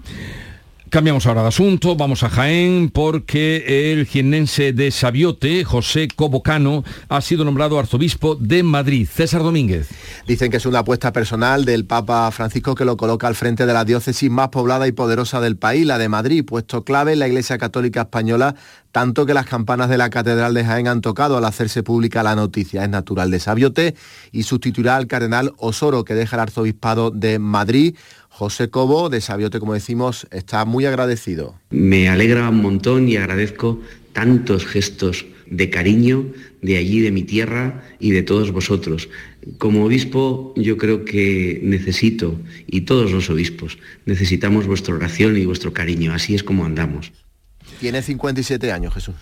Cambiamos 0.94 1.26
ahora 1.26 1.42
de 1.42 1.48
asunto, 1.48 1.96
vamos 1.96 2.22
a 2.22 2.30
Jaén 2.30 2.88
porque 2.88 3.90
el 3.90 4.07
jiennense 4.07 4.72
de 4.72 4.92
Sabiote, 4.92 5.64
José 5.64 6.07
Cobocano, 6.07 6.85
ha 7.09 7.20
sido 7.20 7.44
nombrado 7.44 7.80
arzobispo 7.80 8.37
de 8.37 8.62
Madrid. 8.62 9.09
César 9.12 9.42
Domínguez. 9.42 9.88
Dicen 10.28 10.52
que 10.52 10.59
es 10.59 10.66
una 10.66 10.78
apuesta 10.78 11.12
personal 11.12 11.64
del 11.64 11.85
Papa 11.85 12.30
Francisco 12.30 12.76
que 12.76 12.85
lo 12.85 12.96
coloca 12.96 13.26
al 13.26 13.35
frente 13.35 13.66
de 13.66 13.72
la 13.72 13.85
diócesis 13.85 14.30
más 14.30 14.50
poblada 14.50 14.87
y 14.87 14.92
poderosa 14.92 15.40
del 15.40 15.57
país, 15.57 15.85
la 15.85 15.98
de 15.98 16.09
Madrid, 16.09 16.44
puesto 16.46 16.85
clave 16.85 17.14
en 17.14 17.18
la 17.18 17.26
Iglesia 17.26 17.59
Católica 17.59 18.02
Española, 18.02 18.54
tanto 18.92 19.26
que 19.26 19.35
las 19.35 19.46
campanas 19.46 19.88
de 19.88 19.98
la 19.98 20.11
Catedral 20.11 20.54
de 20.54 20.64
Jaén 20.64 20.87
han 20.87 21.00
tocado 21.00 21.37
al 21.37 21.44
hacerse 21.44 21.83
pública 21.83 22.22
la 22.22 22.37
noticia. 22.37 22.85
Es 22.85 22.88
natural 22.88 23.33
de 23.33 23.40
Sabiote 23.40 23.96
y 24.30 24.44
sustituirá 24.44 24.94
al 24.94 25.09
cardenal 25.09 25.54
Osoro, 25.57 26.04
que 26.04 26.14
deja 26.14 26.37
el 26.37 26.42
arzobispado 26.42 27.11
de 27.11 27.40
Madrid. 27.40 27.96
José 28.37 28.68
Cobo, 28.68 29.11
de 29.11 29.20
Sabiote, 29.20 29.61
como 29.61 29.75
decimos, 29.75 30.27
está 30.33 30.64
muy 30.64 30.87
agradecido. 30.87 31.55
Me 31.70 32.09
alegra 32.09 32.49
un 32.49 32.62
montón 32.62 33.09
y 33.09 33.16
agradezco 33.16 33.81
tantos 34.12 34.66
gestos 34.66 35.25
de 35.47 35.70
cariño 35.70 36.27
de 36.61 36.77
allí, 36.77 36.99
de 36.99 37.12
mi 37.12 37.23
tierra 37.23 37.85
y 38.01 38.11
de 38.11 38.25
todos 38.25 38.51
vosotros. 38.51 39.09
Como 39.59 39.85
obispo 39.85 40.53
yo 40.57 40.77
creo 40.79 41.05
que 41.05 41.61
necesito, 41.62 42.37
y 42.66 42.81
todos 42.81 43.12
los 43.12 43.31
obispos, 43.31 43.79
necesitamos 44.05 44.66
vuestra 44.66 44.97
oración 44.97 45.37
y 45.37 45.47
vuestro 45.47 45.73
cariño. 45.73 46.12
Así 46.12 46.35
es 46.35 46.42
como 46.42 46.64
andamos. 46.64 47.12
Tiene 47.79 48.03
57 48.03 48.73
años, 48.73 48.94
Jesús. 48.94 49.14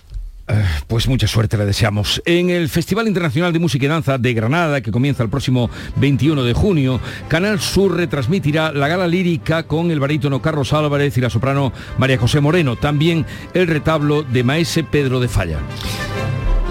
Pues 0.87 1.09
mucha 1.09 1.26
suerte 1.26 1.57
le 1.57 1.64
deseamos. 1.64 2.22
En 2.24 2.50
el 2.50 2.68
Festival 2.68 3.07
Internacional 3.07 3.52
de 3.52 3.59
Música 3.59 3.87
y 3.87 3.88
Danza 3.88 4.18
de 4.18 4.35
Granada, 4.35 4.81
que 4.81 4.90
comienza 4.90 5.22
el 5.22 5.31
próximo 5.31 5.70
21 5.96 6.42
de 6.42 6.52
junio, 6.52 7.00
Canal 7.28 7.61
Sur 7.61 7.96
retransmitirá 7.96 8.72
la 8.72 8.88
gala 8.88 9.07
lírica 9.07 9.62
con 9.64 9.90
el 9.90 10.00
barítono 10.00 10.42
Carlos 10.42 10.72
Álvarez 10.72 11.16
y 11.16 11.20
la 11.20 11.31
soprano 11.31 11.72
María 11.98 12.18
José 12.18 12.40
Moreno, 12.40 12.76
también 12.76 13.24
el 13.55 13.66
retablo 13.66 14.22
de 14.22 14.44
Maese 14.44 14.85
Pedro 14.85 15.20
de 15.20 15.28
Falla. 15.28 15.59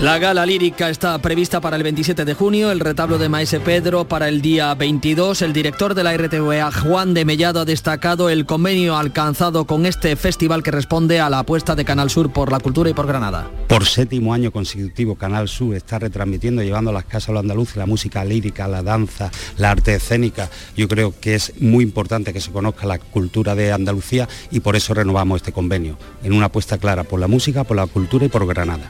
La 0.01 0.17
gala 0.17 0.47
lírica 0.47 0.89
está 0.89 1.15
prevista 1.19 1.61
para 1.61 1.75
el 1.75 1.83
27 1.83 2.25
de 2.25 2.33
junio, 2.33 2.71
el 2.71 2.79
retablo 2.79 3.19
de 3.19 3.29
Maese 3.29 3.59
Pedro 3.59 4.05
para 4.07 4.29
el 4.29 4.41
día 4.41 4.73
22. 4.73 5.43
El 5.43 5.53
director 5.53 5.93
de 5.93 6.03
la 6.03 6.17
RTVA, 6.17 6.71
Juan 6.71 7.13
de 7.13 7.23
Mellado, 7.23 7.59
ha 7.59 7.65
destacado 7.65 8.31
el 8.31 8.47
convenio 8.47 8.97
alcanzado 8.97 9.67
con 9.67 9.85
este 9.85 10.15
festival 10.15 10.63
que 10.63 10.71
responde 10.71 11.19
a 11.19 11.29
la 11.29 11.37
apuesta 11.37 11.75
de 11.75 11.85
Canal 11.85 12.09
Sur 12.09 12.33
por 12.33 12.51
la 12.51 12.59
cultura 12.59 12.89
y 12.89 12.95
por 12.95 13.05
Granada. 13.05 13.51
Por 13.67 13.85
séptimo 13.85 14.33
año 14.33 14.51
consecutivo, 14.51 15.13
Canal 15.13 15.47
Sur 15.47 15.75
está 15.75 15.99
retransmitiendo, 15.99 16.63
llevando 16.63 16.89
a 16.89 16.93
las 16.93 17.05
casas 17.05 17.29
a 17.29 17.33
los 17.33 17.41
andaluces 17.41 17.75
la 17.75 17.85
música 17.85 18.25
lírica, 18.25 18.67
la 18.67 18.81
danza, 18.81 19.29
la 19.57 19.69
arte 19.69 19.93
escénica. 19.93 20.49
Yo 20.75 20.87
creo 20.87 21.13
que 21.21 21.35
es 21.35 21.53
muy 21.61 21.83
importante 21.83 22.33
que 22.33 22.41
se 22.41 22.51
conozca 22.51 22.87
la 22.87 22.97
cultura 22.97 23.53
de 23.53 23.71
Andalucía 23.71 24.27
y 24.49 24.61
por 24.61 24.75
eso 24.75 24.95
renovamos 24.95 25.41
este 25.41 25.51
convenio, 25.51 25.99
en 26.23 26.33
una 26.33 26.47
apuesta 26.47 26.79
clara 26.79 27.03
por 27.03 27.19
la 27.19 27.27
música, 27.27 27.63
por 27.65 27.77
la 27.77 27.85
cultura 27.85 28.25
y 28.25 28.29
por 28.29 28.47
Granada. 28.47 28.89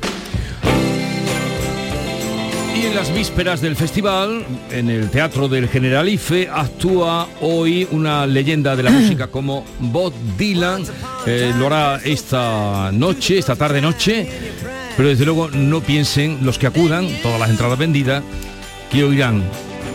Y 2.76 2.86
en 2.86 2.96
las 2.96 3.14
vísperas 3.14 3.62
del 3.62 3.76
festival, 3.76 4.46
en 4.72 4.90
el 4.90 5.10
Teatro 5.10 5.48
del 5.48 5.68
Generalife, 5.68 6.50
actúa 6.50 7.28
hoy 7.42 7.88
una 7.92 8.26
leyenda 8.26 8.76
de 8.76 8.84
la 8.84 8.92
música 8.92 9.28
como 9.32 9.66
Bob 9.80 10.14
Dylan. 10.38 10.84
Eh, 11.26 11.54
lo 11.58 11.68
hará 11.68 12.00
esta 12.04 12.92
noche, 12.92 13.38
esta 13.38 13.56
tarde-noche. 13.56 14.28
Pero 14.96 15.10
desde 15.10 15.26
luego 15.26 15.50
no 15.50 15.82
piensen 15.82 16.40
los 16.44 16.58
que 16.58 16.68
acudan, 16.68 17.08
todas 17.22 17.40
las 17.40 17.50
entradas 17.50 17.78
vendidas, 17.78 18.24
que 18.90 19.04
oirán 19.04 19.44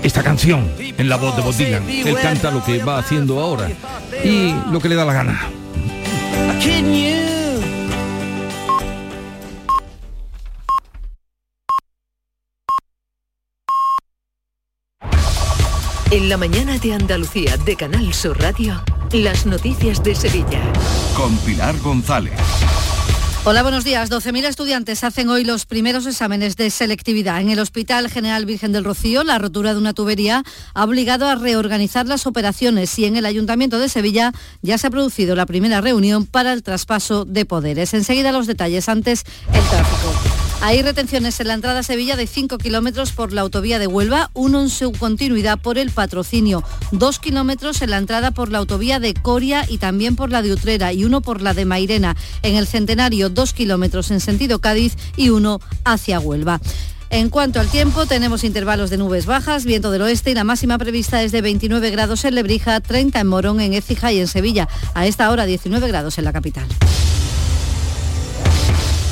esta 0.03 0.23
canción 0.23 0.71
en 0.79 1.09
la 1.09 1.17
voz 1.17 1.37
de 1.37 1.43
Bob 1.43 1.55
Dylan. 1.55 1.89
Él 1.89 2.17
canta 2.21 2.51
lo 2.51 2.65
que 2.65 2.83
va 2.83 2.99
haciendo 2.99 3.41
ahora 3.41 3.71
y 4.25 4.55
lo 4.71 4.81
que 4.81 4.89
le 4.89 4.95
da 4.95 5.05
la 5.05 5.12
gana. 5.12 5.51
En 16.12 16.29
la 16.29 16.37
mañana 16.37 16.79
de 16.79 16.92
Andalucía 16.92 17.57
de 17.57 17.75
Canal 17.75 18.14
Sur 18.14 18.40
Radio, 18.40 18.81
las 19.12 19.45
noticias 19.45 20.05
de 20.05 20.14
Sevilla. 20.14 20.62
Con 21.16 21.37
Pilar 21.38 21.77
González. 21.81 22.33
Hola, 23.45 23.62
buenos 23.62 23.83
días. 23.83 24.09
12.000 24.09 24.45
estudiantes 24.45 25.03
hacen 25.03 25.29
hoy 25.29 25.42
los 25.42 25.66
primeros 25.66 26.07
exámenes 26.07 26.57
de 26.57 26.71
selectividad. 26.71 27.40
En 27.40 27.51
el 27.51 27.59
Hospital 27.59 28.09
General 28.09 28.47
Virgen 28.47 28.71
del 28.71 28.85
Rocío, 28.85 29.25
la 29.25 29.38
rotura 29.38 29.73
de 29.73 29.81
una 29.81 29.95
tubería 29.95 30.45
ha 30.75 30.85
obligado 30.85 31.29
a 31.29 31.35
reorganizar 31.35 32.07
las 32.07 32.29
operaciones 32.29 32.97
y 33.01 33.07
en 33.07 33.16
el 33.16 33.27
Ayuntamiento 33.27 33.81
de 33.81 33.88
Sevilla 33.88 34.33
ya 34.62 34.79
se 34.79 34.87
ha 34.87 34.90
producido 34.90 35.35
la 35.35 35.47
primera 35.47 35.81
reunión 35.81 36.25
para 36.25 36.53
el 36.53 36.62
traspaso 36.62 37.25
de 37.25 37.47
poderes. 37.47 37.95
Enseguida 37.95 38.31
los 38.31 38.47
detalles, 38.47 38.88
antes 38.88 39.25
el 39.53 39.62
tráfico. 39.64 40.36
Hay 40.62 40.83
retenciones 40.83 41.38
en 41.38 41.49
la 41.49 41.55
entrada 41.55 41.81
a 41.81 41.83
Sevilla 41.83 42.16
de 42.16 42.27
5 42.27 42.59
kilómetros 42.59 43.12
por 43.12 43.33
la 43.33 43.42
autovía 43.42 43.79
de 43.79 43.87
Huelva, 43.87 44.31
uno 44.35 44.62
en 44.62 44.71
su 44.71 44.90
continuidad 44.92 45.59
por 45.61 45.79
el 45.79 45.90
patrocinio, 45.90 46.64
dos 46.92 47.19
kilómetros 47.19 47.83
en 47.83 47.90
la 47.90 47.99
entrada 47.99 48.31
por 48.31 48.51
la 48.51 48.59
autovía 48.59 48.99
de 48.99 49.14
Coria 49.14 49.64
y 49.69 49.79
también 49.79 50.16
por 50.16 50.31
la 50.31 50.42
de 50.42 50.53
Utrera 50.53 50.92
y 50.92 51.05
uno 51.05 51.21
por 51.21 51.42
la 51.42 51.55
de 51.55 51.66
Mairena. 51.66 52.16
En 52.42 52.57
el 52.57 52.66
Centenario, 52.66 53.29
dos 53.29 53.53
kilómetros 53.53 54.11
en 54.11 54.21
sentido 54.21 54.61
Cádiz 54.61 54.97
y 55.16 55.29
uno 55.29 55.61
hacia 55.85 56.21
Huelva. 56.21 56.61
En 57.11 57.31
cuanto 57.31 57.61
al 57.61 57.69
tiempo, 57.69 58.07
tenemos 58.07 58.42
intervalos 58.42 58.90
de 58.90 58.97
nubes 58.97 59.27
bajas, 59.27 59.64
viento 59.64 59.92
del 59.92 60.03
oeste 60.03 60.33
y 60.33 60.35
la 60.35 60.42
máxima 60.42 60.79
prevista 60.79 61.23
es 61.23 61.31
de 61.31 61.40
29 61.42 61.90
grados 61.90 62.25
en 62.25 62.35
Lebrija, 62.35 62.81
30 62.81 63.21
en 63.21 63.27
Morón, 63.27 63.61
en 63.61 63.75
Écija 63.75 64.11
y 64.11 64.19
en 64.19 64.27
Sevilla. 64.27 64.69
A 64.95 65.07
esta 65.07 65.31
hora 65.31 65.45
19 65.45 65.87
grados 65.87 66.19
en 66.19 66.25
la 66.25 66.33
capital. 66.33 66.66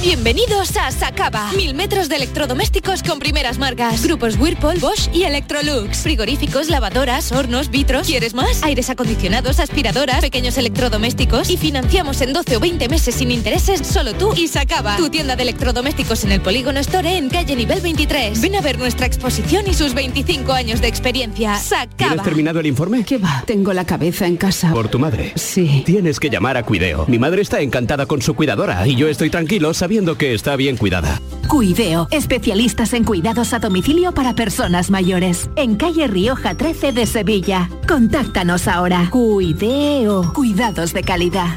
Bienvenidos 0.05 0.77
a 0.77 0.91
Sacaba. 0.91 1.51
Mil 1.57 1.75
metros 1.75 2.11
de 2.11 2.17
electrodomésticos 2.17 3.03
con 3.03 3.19
primeras 3.19 3.59
marcas. 3.59 4.05
Grupos 4.05 4.37
Whirlpool, 4.39 4.79
Bosch 4.79 5.09
y 5.15 5.23
Electrolux. 5.23 6.03
Frigoríficos, 6.03 6.69
lavadoras, 6.69 7.33
hornos, 7.33 7.71
vitros. 7.71 8.07
¿Quieres 8.07 8.35
más? 8.35 8.63
Aires 8.63 8.91
acondicionados, 8.91 9.61
aspiradoras, 9.61 10.21
pequeños 10.21 10.59
electrodomésticos. 10.59 11.49
Y 11.49 11.57
financiamos 11.57 12.21
en 12.21 12.35
12 12.35 12.57
o 12.59 12.61
20 12.61 12.87
meses 12.91 13.15
sin 13.15 13.31
intereses 13.31 13.81
solo 13.87 14.13
tú 14.13 14.35
y 14.37 14.47
Sacaba. 14.49 14.99
Tu 14.99 15.09
tienda 15.09 15.37
de 15.37 15.43
electrodomésticos 15.45 16.23
en 16.25 16.33
el 16.33 16.43
Polígono 16.43 16.81
Store 16.81 17.17
en 17.17 17.31
calle 17.31 17.57
nivel 17.57 17.81
23. 17.81 18.43
Ven 18.43 18.57
a 18.57 18.61
ver 18.61 18.79
nuestra 18.79 19.07
exposición 19.07 19.65
y 19.67 19.73
sus 19.73 19.95
25 19.95 20.53
años 20.53 20.83
de 20.83 20.89
experiencia. 20.89 21.57
Sacaba. 21.57 22.11
¿Tienes 22.11 22.23
terminado 22.23 22.61
el 22.61 22.67
informe? 22.67 23.05
¿Qué 23.05 23.17
va? 23.17 23.43
Tengo 23.47 23.73
la 23.73 23.87
cabeza 23.87 24.27
en 24.27 24.37
casa. 24.37 24.71
¿Por 24.71 24.89
tu 24.89 24.99
madre? 24.99 25.33
Sí. 25.37 25.83
Tienes 25.87 26.21
que 26.21 26.29
llamar 26.29 26.59
a 26.59 26.63
Cuideo. 26.63 27.07
Mi 27.09 27.19
madre 27.19 27.41
está 27.41 27.63
encantada 27.63 28.05
con 28.05 28.21
su 28.21 28.35
cuidadora 28.35 28.87
y 28.87 28.97
yo 28.97 29.09
estoy 29.09 29.31
tranquilo 29.31 29.73
sabiendo 29.73 29.94
que 30.19 30.35
está 30.35 30.57
bien 30.57 30.77
cuidada. 30.77 31.21
Cuideo, 31.49 32.09
especialistas 32.11 32.93
en 32.95 33.05
cuidados 33.05 33.53
a 33.53 33.61
domicilio 33.61 34.13
para 34.13 34.35
personas 34.35 34.91
mayores. 34.91 35.49
En 35.55 35.77
calle 35.77 36.09
Rioja 36.09 36.57
13 36.57 36.93
de 36.93 37.07
Sevilla. 37.07 37.71
Contáctanos 37.87 38.67
ahora. 38.67 39.09
Cuideo, 39.11 40.33
cuidados 40.33 40.93
de 40.93 41.03
calidad. 41.03 41.57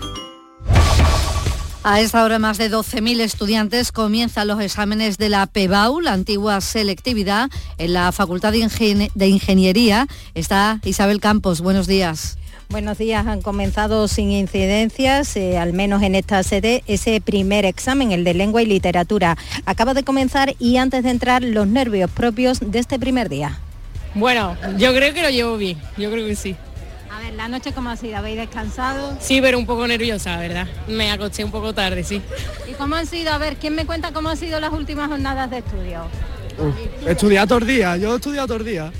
A 1.84 2.00
esta 2.02 2.23
hora 2.23 2.38
más 2.38 2.60
de 2.60 2.69
12.000 2.69 3.21
estudiantes 3.21 3.91
comienzan 3.91 4.50
los 4.50 4.62
exámenes 4.62 5.17
de 5.17 5.30
la 5.30 5.47
PEBAU, 5.47 6.02
la 6.02 6.13
antigua 6.13 6.62
selectividad, 6.62 7.50
en 7.78 7.93
la 7.93 8.12
Facultad 8.12 8.52
de, 8.52 8.60
Ingen 8.60 9.10
de 9.15 9.28
Ingeniería. 9.28 10.06
Está 10.36 10.80
Isabel 10.84 11.19
Campos, 11.19 11.62
buenos 11.62 11.88
días. 11.88 12.38
Buenos 12.69 12.97
días, 12.97 13.25
han 13.25 13.41
comenzado 13.41 14.10
sin 14.10 14.30
incidencias, 14.30 15.38
eh, 15.38 15.58
al 15.58 15.71
menos 15.71 16.03
en 16.03 16.15
esta 16.15 16.43
sede, 16.43 16.84
ese 16.86 17.21
primer 17.21 17.63
examen, 17.63 18.12
el 18.12 18.25
de 18.25 18.34
lengua 18.34 18.62
y 18.62 18.65
literatura. 18.65 19.38
Acaba 19.65 19.93
de 19.93 20.03
comenzar 20.03 20.53
y 20.60 20.75
antes 20.75 21.01
de 21.06 21.12
entrar 21.12 21.43
los 21.43 21.65
nervios 21.65 22.12
propios 22.12 22.60
de 22.60 22.80
este 22.80 22.99
primer 22.99 23.30
día. 23.30 23.58
Bueno, 24.15 24.58
yo 24.77 24.93
creo 24.93 25.13
que 25.13 25.21
lo 25.21 25.30
llevo 25.30 25.56
bien, 25.56 25.77
yo 25.95 26.12
creo 26.12 26.27
que 26.27 26.36
sí. 26.36 26.58
A 27.10 27.21
ver, 27.21 27.36
¿la 27.36 27.47
noche 27.47 27.71
cómo 27.71 27.89
ha 27.89 27.95
sido? 27.95 28.17
¿Habéis 28.17 28.36
descansado? 28.36 29.17
Sí, 29.21 29.39
pero 29.39 29.58
un 29.58 29.65
poco 29.65 29.88
nerviosa, 29.88 30.38
¿verdad? 30.38 30.67
Me 30.89 31.10
acosté 31.10 31.45
un 31.45 31.51
poco 31.51 31.73
tarde, 31.73 32.03
sí. 32.03 32.21
¿Y 32.69 32.73
cómo 32.73 32.95
han 32.95 33.08
sido? 33.08 33.32
A 33.32 33.38
ver, 33.38 33.56
¿quién 33.56 33.75
me 33.75 33.86
cuenta 33.86 34.12
cómo 34.12 34.27
han 34.27 34.38
sido 34.38 34.60
las 34.60 34.73
últimas 34.73 35.08
jornadas 35.08 35.49
de 35.49 35.60
estudio? 35.60 36.01
He 37.08 37.12
estudiado 37.12 37.47
todos 37.47 37.62
los 37.62 37.69
días, 37.69 38.01
yo 38.01 38.12
he 38.12 38.15
estudiado 38.17 38.45
todos 38.45 38.60
los 38.60 38.67
días. 38.67 38.91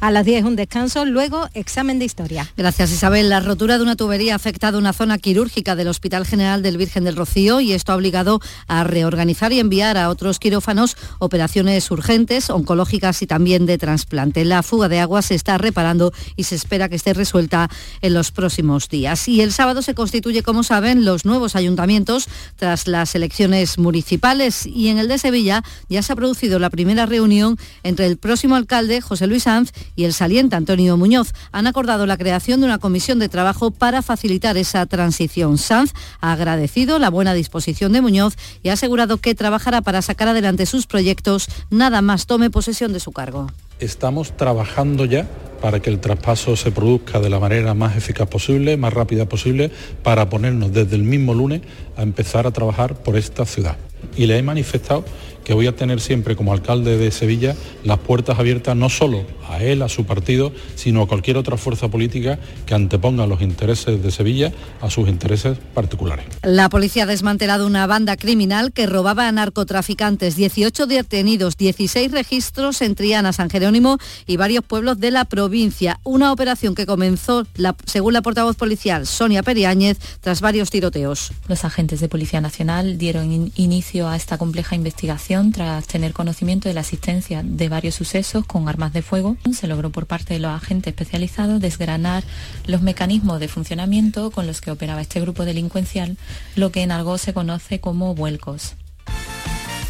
A 0.00 0.10
las 0.10 0.24
10 0.24 0.44
un 0.44 0.56
descanso, 0.56 1.04
luego 1.04 1.48
examen 1.54 1.98
de 1.98 2.04
historia. 2.04 2.50
Gracias 2.56 2.92
Isabel. 2.92 3.28
La 3.28 3.40
rotura 3.40 3.78
de 3.78 3.82
una 3.82 3.96
tubería 3.96 4.34
ha 4.34 4.36
afectado 4.36 4.78
una 4.78 4.92
zona 4.92 5.18
quirúrgica 5.18 5.74
del 5.74 5.88
Hospital 5.88 6.26
General 6.26 6.62
del 6.62 6.76
Virgen 6.76 7.04
del 7.04 7.16
Rocío 7.16 7.60
y 7.60 7.72
esto 7.72 7.92
ha 7.92 7.96
obligado 7.96 8.40
a 8.68 8.84
reorganizar 8.84 9.52
y 9.52 9.60
enviar 9.60 9.96
a 9.96 10.10
otros 10.10 10.38
quirófanos 10.38 10.96
operaciones 11.18 11.90
urgentes, 11.90 12.50
oncológicas 12.50 13.22
y 13.22 13.26
también 13.26 13.64
de 13.64 13.78
trasplante. 13.78 14.44
La 14.44 14.62
fuga 14.62 14.88
de 14.88 15.00
agua 15.00 15.22
se 15.22 15.34
está 15.34 15.56
reparando 15.58 16.12
y 16.36 16.44
se 16.44 16.56
espera 16.56 16.88
que 16.88 16.96
esté 16.96 17.14
resuelta 17.14 17.70
en 18.02 18.14
los 18.14 18.32
próximos 18.32 18.88
días. 18.88 19.28
Y 19.28 19.40
el 19.40 19.52
sábado 19.52 19.82
se 19.82 19.94
constituye, 19.94 20.42
como 20.42 20.62
saben, 20.62 21.04
los 21.04 21.24
nuevos 21.24 21.56
ayuntamientos 21.56 22.28
tras 22.56 22.86
las 22.86 23.14
elecciones 23.14 23.78
municipales 23.78 24.66
y 24.66 24.88
en 24.88 24.98
el 24.98 25.08
de 25.08 25.18
Sevilla 25.18 25.62
ya 25.88 26.02
se 26.02 26.12
ha 26.12 26.16
producido 26.16 26.58
la 26.58 26.70
primera 26.70 27.06
reunión 27.06 27.58
entre 27.82 28.06
el 28.06 28.18
próximo 28.18 28.56
alcalde, 28.56 29.00
José 29.00 29.26
Luis 29.26 29.44
Sanz, 29.44 29.72
y 29.96 30.04
el 30.04 30.12
saliente 30.12 30.54
Antonio 30.54 30.96
Muñoz 30.96 31.32
han 31.50 31.66
acordado 31.66 32.06
la 32.06 32.16
creación 32.16 32.60
de 32.60 32.66
una 32.66 32.78
comisión 32.78 33.18
de 33.18 33.28
trabajo 33.28 33.70
para 33.70 34.02
facilitar 34.02 34.56
esa 34.56 34.86
transición. 34.86 35.58
Sanz 35.58 35.92
ha 36.20 36.32
agradecido 36.32 36.98
la 36.98 37.10
buena 37.10 37.34
disposición 37.34 37.92
de 37.92 38.02
Muñoz 38.02 38.36
y 38.62 38.68
ha 38.68 38.74
asegurado 38.74 39.16
que 39.16 39.34
trabajará 39.34 39.80
para 39.80 40.02
sacar 40.02 40.28
adelante 40.28 40.66
sus 40.66 40.86
proyectos 40.86 41.48
nada 41.70 42.02
más 42.02 42.26
tome 42.26 42.50
posesión 42.50 42.92
de 42.92 43.00
su 43.00 43.12
cargo. 43.12 43.48
Estamos 43.80 44.36
trabajando 44.36 45.04
ya 45.04 45.28
para 45.60 45.80
que 45.80 45.90
el 45.90 46.00
traspaso 46.00 46.56
se 46.56 46.70
produzca 46.70 47.20
de 47.20 47.30
la 47.30 47.40
manera 47.40 47.74
más 47.74 47.96
eficaz 47.96 48.28
posible, 48.28 48.76
más 48.76 48.92
rápida 48.92 49.26
posible, 49.26 49.70
para 50.02 50.28
ponernos 50.28 50.72
desde 50.72 50.96
el 50.96 51.02
mismo 51.02 51.34
lunes 51.34 51.62
a 51.96 52.02
empezar 52.02 52.46
a 52.46 52.52
trabajar 52.52 52.94
por 52.94 53.16
esta 53.16 53.44
ciudad. 53.44 53.76
Y 54.16 54.26
le 54.26 54.38
he 54.38 54.42
manifestado 54.42 55.04
que 55.46 55.54
voy 55.54 55.68
a 55.68 55.76
tener 55.76 56.00
siempre 56.00 56.34
como 56.34 56.52
alcalde 56.52 56.98
de 56.98 57.12
Sevilla 57.12 57.54
las 57.84 58.00
puertas 58.00 58.40
abiertas 58.40 58.74
no 58.74 58.88
solo 58.88 59.24
a 59.48 59.62
él, 59.62 59.82
a 59.82 59.88
su 59.88 60.04
partido, 60.04 60.50
sino 60.74 61.02
a 61.02 61.06
cualquier 61.06 61.36
otra 61.36 61.56
fuerza 61.56 61.86
política 61.86 62.40
que 62.66 62.74
anteponga 62.74 63.28
los 63.28 63.40
intereses 63.42 64.02
de 64.02 64.10
Sevilla 64.10 64.52
a 64.80 64.90
sus 64.90 65.08
intereses 65.08 65.56
particulares. 65.72 66.26
La 66.42 66.68
policía 66.68 67.04
ha 67.04 67.06
desmantelado 67.06 67.64
una 67.64 67.86
banda 67.86 68.16
criminal 68.16 68.72
que 68.72 68.86
robaba 68.86 69.28
a 69.28 69.32
narcotraficantes, 69.32 70.34
18 70.34 70.88
detenidos, 70.88 71.56
16 71.56 72.10
registros 72.10 72.82
en 72.82 72.96
Triana, 72.96 73.32
San 73.32 73.48
Jerónimo 73.48 73.98
y 74.26 74.38
varios 74.38 74.64
pueblos 74.64 74.98
de 74.98 75.12
la 75.12 75.26
provincia. 75.26 76.00
Una 76.02 76.32
operación 76.32 76.74
que 76.74 76.86
comenzó, 76.86 77.46
la, 77.54 77.76
según 77.84 78.14
la 78.14 78.22
portavoz 78.22 78.56
policial 78.56 79.06
Sonia 79.06 79.44
Periáñez, 79.44 79.98
tras 80.20 80.40
varios 80.40 80.72
tiroteos. 80.72 81.30
Los 81.46 81.64
agentes 81.64 82.00
de 82.00 82.08
Policía 82.08 82.40
Nacional 82.40 82.98
dieron 82.98 83.30
in 83.30 83.52
inicio 83.54 84.08
a 84.08 84.16
esta 84.16 84.38
compleja 84.38 84.74
investigación 84.74 85.35
tras 85.52 85.86
tener 85.86 86.12
conocimiento 86.12 86.68
de 86.68 86.74
la 86.74 86.80
existencia 86.80 87.42
de 87.44 87.68
varios 87.68 87.94
sucesos 87.94 88.46
con 88.46 88.68
armas 88.68 88.92
de 88.92 89.02
fuego. 89.02 89.36
Se 89.52 89.66
logró 89.66 89.90
por 89.90 90.06
parte 90.06 90.34
de 90.34 90.40
los 90.40 90.50
agentes 90.50 90.92
especializados 90.92 91.60
desgranar 91.60 92.24
los 92.66 92.80
mecanismos 92.80 93.38
de 93.38 93.48
funcionamiento 93.48 94.30
con 94.30 94.46
los 94.46 94.60
que 94.60 94.70
operaba 94.70 95.02
este 95.02 95.20
grupo 95.20 95.44
delincuencial, 95.44 96.16
lo 96.54 96.72
que 96.72 96.82
en 96.82 96.90
algo 96.90 97.18
se 97.18 97.34
conoce 97.34 97.80
como 97.80 98.14
vuelcos. 98.14 98.76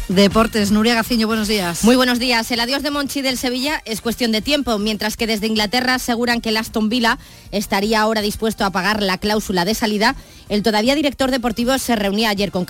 Deportes, 0.09 0.71
Nuria 0.71 0.95
Gaciño, 0.95 1.27
buenos 1.27 1.49
días. 1.49 1.83
Muy 1.83 1.97
buenos 1.97 2.17
días. 2.17 2.49
El 2.51 2.61
adiós 2.61 2.81
de 2.81 2.91
Monchi 2.91 3.21
del 3.21 3.37
Sevilla 3.37 3.81
es 3.83 3.99
cuestión 3.99 4.31
de 4.31 4.41
tiempo, 4.41 4.77
mientras 4.79 5.17
que 5.17 5.27
desde 5.27 5.47
Inglaterra 5.47 5.95
aseguran 5.95 6.39
que 6.39 6.47
el 6.47 6.55
Aston 6.55 6.87
Villa 6.87 7.19
estaría 7.51 7.99
ahora 7.99 8.21
dispuesto 8.21 8.63
a 8.63 8.69
pagar 8.69 9.03
la 9.03 9.17
cláusula 9.17 9.65
de 9.65 9.75
salida. 9.75 10.15
El 10.47 10.63
todavía 10.63 10.95
director 10.95 11.29
deportivo 11.29 11.77
se 11.77 11.97
reunía 11.97 12.29
ayer 12.29 12.51
con 12.51 12.65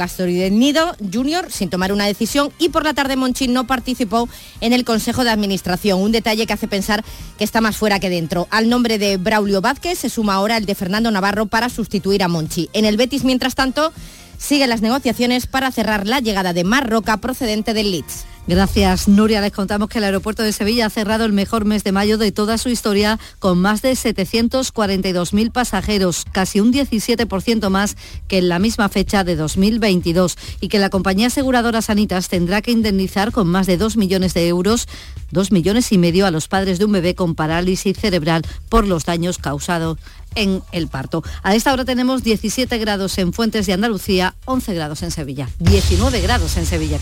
Nido 0.52 0.96
Jr. 1.14 1.52
sin 1.52 1.70
tomar 1.70 1.94
una 1.94 2.08
decisión 2.08 2.52
y 2.58 2.70
por 2.70 2.84
la 2.84 2.96
tarde 2.96 3.16
Monchi 3.16 3.48
no 3.48 3.68
participó 3.68 4.28
en 4.60 4.74
el 4.74 4.84
Consejo 4.84 5.24
de 5.24 5.30
Administración, 5.30 6.02
un 6.02 6.12
detalle 6.12 6.48
que 6.48 6.54
hace 6.54 6.68
pensar 6.68 7.06
que 7.38 7.44
está 7.44 7.62
más 7.62 7.78
fuera 7.78 8.00
que 8.00 8.10
dentro. 8.10 8.48
Al 8.50 8.68
nombre 8.68 8.98
de 8.98 9.18
Braulio 9.18 9.62
Vázquez 9.62 10.00
se 10.00 10.10
suma 10.10 10.34
ahora 10.34 10.58
el 10.58 10.66
de 10.66 10.74
Fernando 10.74 11.12
Navarro 11.12 11.46
para 11.46 11.70
sustituir 11.70 12.24
a 12.24 12.28
Monchi. 12.28 12.68
En 12.74 12.86
el 12.86 12.98
Betis, 12.98 13.24
mientras 13.24 13.54
tanto, 13.54 13.94
siguen 14.38 14.70
las 14.70 14.82
negociaciones 14.82 15.48
para 15.48 15.72
cerrar 15.72 16.08
la 16.08 16.20
llegada 16.20 16.54
de 16.54 16.64
Marroca 16.64 17.18
procedente 17.18 17.74
del 17.74 17.92
Leeds. 17.92 18.26
Gracias, 18.48 19.10
Nuria. 19.10 19.42
Les 19.42 19.52
contamos 19.52 19.90
que 19.90 19.98
el 19.98 20.06
aeropuerto 20.06 20.42
de 20.42 20.54
Sevilla 20.54 20.86
ha 20.86 20.90
cerrado 20.90 21.26
el 21.26 21.34
mejor 21.34 21.66
mes 21.66 21.84
de 21.84 21.92
mayo 21.92 22.18
de 22.18 22.32
toda 22.32 22.58
su 22.58 22.70
historia 22.70 23.20
con 23.40 23.60
más 23.60 23.82
de 23.82 23.92
742.000 23.92 25.52
pasajeros, 25.52 26.24
casi 26.32 26.62
un 26.62 26.72
17% 26.72 27.70
más 27.70 27.98
que 28.30 28.38
en 28.38 28.48
la 28.48 28.60
misma 28.60 28.88
fecha 28.88 29.26
de 29.26 29.36
2022 29.36 30.38
y 30.62 30.70
que 30.70 30.80
la 30.80 30.90
compañía 30.90 31.28
aseguradora 31.28 31.82
Sanitas 31.82 32.30
tendrá 32.30 32.62
que 32.62 32.72
indemnizar 32.72 33.34
con 33.34 33.48
más 33.48 33.68
de 33.68 33.76
2 33.76 33.98
millones 33.98 34.34
de 34.34 34.48
euros, 34.48 34.88
2 35.32 35.52
millones 35.52 35.92
y 35.92 35.98
medio 35.98 36.26
a 36.26 36.32
los 36.32 36.48
padres 36.48 36.80
de 36.80 36.86
un 36.86 36.94
bebé 36.94 37.16
con 37.16 37.36
parálisis 37.36 37.98
cerebral 37.98 38.44
por 38.70 38.88
los 38.88 39.04
daños 39.04 39.40
causados 39.40 39.98
en 40.36 40.64
el 40.72 40.88
parto. 40.88 41.22
A 41.44 41.54
esta 41.54 41.74
hora 41.74 41.84
tenemos 41.84 42.24
17 42.24 42.78
grados 42.78 43.18
en 43.18 43.34
Fuentes 43.34 43.66
de 43.66 43.74
Andalucía, 43.74 44.36
11 44.46 44.74
grados 44.74 45.04
en 45.04 45.12
Sevilla, 45.12 45.50
19 45.60 46.22
grados 46.22 46.56
en 46.56 46.66
Sevilla. 46.66 46.98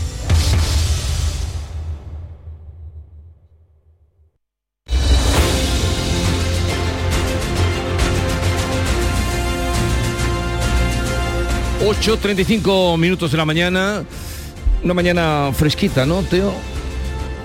8.35 11.86 12.98
minutos 12.98 13.30
de 13.30 13.36
la 13.36 13.44
mañana. 13.44 14.02
Una 14.82 14.92
mañana 14.92 15.52
fresquita, 15.54 16.04
¿no, 16.04 16.24
Teo? 16.24 16.52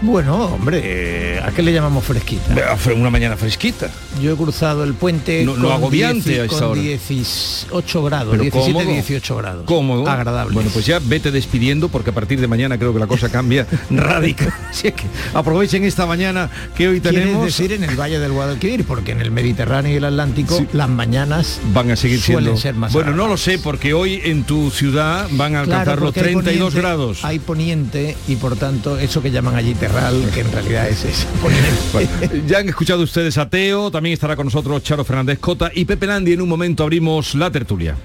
Bueno, 0.02 0.46
hombre, 0.46 1.40
¿a 1.40 1.52
qué 1.52 1.62
le 1.62 1.72
llamamos 1.72 2.04
fresquita? 2.04 2.76
Una 2.96 3.12
mañana 3.12 3.38
fresquita. 3.38 3.92
Yo 4.20 4.34
he 4.34 4.36
cruzado 4.36 4.84
el 4.84 4.96
puente 4.96 5.46
no, 5.46 5.54
con, 5.54 5.72
agobiante 5.72 6.32
10, 6.32 6.48
con 6.48 6.74
18 6.74 8.04
grados, 8.04 8.40
17, 8.40 8.74
cómodo, 8.74 8.92
18 8.92 9.36
grados. 9.38 9.66
Cómodo. 9.66 10.08
Agradable. 10.10 10.56
Bueno, 10.56 10.72
pues 10.74 10.88
ya 10.88 11.00
vete 11.00 11.30
despidiendo 11.30 11.88
porque 11.90 12.10
a 12.10 12.14
partir 12.14 12.42
de 12.42 12.48
mañana 12.48 12.80
creo 12.80 12.94
que 12.94 13.00
la 13.00 13.06
cosa 13.06 13.30
cambia 13.30 13.68
radical. 13.92 14.52
Así 14.72 14.92
que 14.92 15.04
aprovechen 15.36 15.84
esta 15.84 16.08
mañana 16.08 16.50
que 16.76 16.88
hoy 16.88 17.00
tenemos. 17.00 17.46
decir 17.46 17.72
en 17.72 17.84
el 17.84 17.96
Valle 17.96 18.18
del 18.18 18.32
Guadalquivir, 18.32 18.86
porque 18.86 19.12
en 19.12 19.22
el 19.22 19.30
Mediterráneo 19.30 19.94
y 19.94 19.98
el 19.98 20.06
Atlántico 20.06 20.58
sí. 20.58 20.68
las 20.74 20.90
mañanas 20.90 21.60
van 21.74 21.92
a 21.92 21.96
seguir 21.96 22.20
suelen 22.20 22.44
siendo 22.44 22.60
ser 22.60 22.74
más 22.76 22.92
Bueno, 22.92 23.10
agradables. 23.10 23.28
no 23.28 23.34
lo 23.34 23.38
sé 23.38 23.60
porque 23.60 23.94
hoy 23.94 24.20
en 24.24 24.46
tu 24.46 24.72
ciudad 24.72 25.28
van 25.34 25.56
a 25.56 25.60
alcanzar 25.62 25.86
claro, 25.86 26.02
los 26.06 26.14
32 26.14 26.48
hay 26.48 26.58
poniente, 26.58 26.80
grados. 26.82 27.24
Hay 27.24 27.40
poniente 27.40 28.18
y 28.28 28.36
por 28.38 28.56
tanto 28.56 28.98
eso 28.98 29.22
que 29.22 29.30
llaman 29.30 29.56
allí 29.56 29.76
terral, 29.92 30.32
que 30.34 30.40
en 30.42 30.52
realidad 30.52 30.90
es 30.90 31.06
eso. 31.06 31.28
Bueno, 31.94 32.10
ya 32.48 32.60
han 32.60 32.70
escuchado 32.70 33.02
ustedes 33.04 33.38
a 33.38 33.50
Teo, 33.50 33.92
también 33.92 34.14
estará 34.14 34.36
con 34.36 34.46
nosotros 34.46 34.84
Charo 34.84 35.04
Fernández 35.04 35.40
Cota 35.40 35.72
y 35.74 35.86
Pepe 35.86 36.06
Landi. 36.08 36.34
En 36.34 36.42
un 36.42 36.50
momento 36.50 36.84
abrimos 36.84 37.36
la 37.36 37.52
tertulia. 37.52 37.96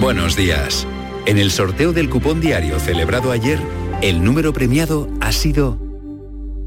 Buenos 0.00 0.36
días. 0.36 0.86
En 1.26 1.38
el 1.38 1.50
sorteo 1.50 1.92
del 1.92 2.08
cupón 2.10 2.40
diario 2.40 2.80
celebrado 2.80 3.30
ayer, 3.32 3.58
el 4.02 4.24
número 4.24 4.52
premiado 4.52 5.08
ha 5.20 5.32
sido 5.32 5.78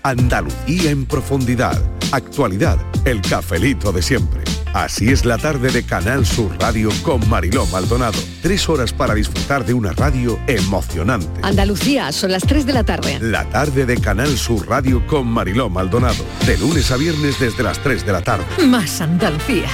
Andalucía 0.03 0.89
en 0.89 1.05
profundidad. 1.05 1.79
Actualidad. 2.11 2.79
El 3.05 3.21
cafelito 3.21 3.91
de 3.91 4.01
siempre. 4.01 4.41
Así 4.73 5.09
es 5.09 5.25
la 5.25 5.37
tarde 5.37 5.69
de 5.69 5.83
Canal 5.83 6.25
Sur 6.25 6.55
Radio 6.59 6.89
con 7.03 7.27
Mariló 7.29 7.65
Maldonado. 7.67 8.17
Tres 8.41 8.69
horas 8.69 8.93
para 8.93 9.13
disfrutar 9.13 9.65
de 9.65 9.73
una 9.73 9.91
radio 9.91 10.39
emocionante. 10.47 11.27
Andalucía, 11.41 12.11
son 12.13 12.31
las 12.31 12.43
3 12.43 12.65
de 12.65 12.73
la 12.73 12.85
tarde. 12.85 13.19
La 13.19 13.43
tarde 13.49 13.85
de 13.85 13.99
Canal 13.99 14.37
Sur 14.37 14.69
Radio 14.69 15.05
con 15.07 15.27
Mariló 15.27 15.69
Maldonado. 15.69 16.23
De 16.45 16.57
lunes 16.57 16.89
a 16.89 16.95
viernes 16.95 17.37
desde 17.37 17.63
las 17.63 17.79
3 17.79 18.05
de 18.05 18.11
la 18.13 18.21
tarde. 18.21 18.45
Más 18.65 19.01
Andalucía, 19.01 19.67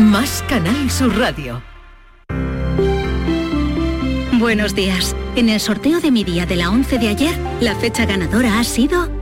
más 0.00 0.44
Canal 0.48 0.90
Sur 0.90 1.16
Radio. 1.16 1.62
Buenos 4.40 4.74
días. 4.74 5.14
En 5.36 5.48
el 5.48 5.60
sorteo 5.60 6.00
de 6.00 6.10
mi 6.10 6.24
día 6.24 6.44
de 6.44 6.56
la 6.56 6.70
11 6.70 6.98
de 6.98 7.08
ayer, 7.08 7.38
la 7.60 7.76
fecha 7.76 8.04
ganadora 8.04 8.58
ha 8.58 8.64
sido 8.64 9.19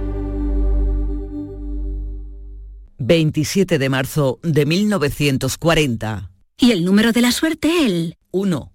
27 3.09 3.79
de 3.79 3.89
marzo 3.89 4.39
de 4.43 4.67
1940. 4.67 6.31
y 6.61 6.73
el 6.73 6.85
número 6.85 7.13
de 7.13 7.23
la 7.23 7.33
suerte 7.33 7.87
el 7.87 8.17
1. 8.33 8.73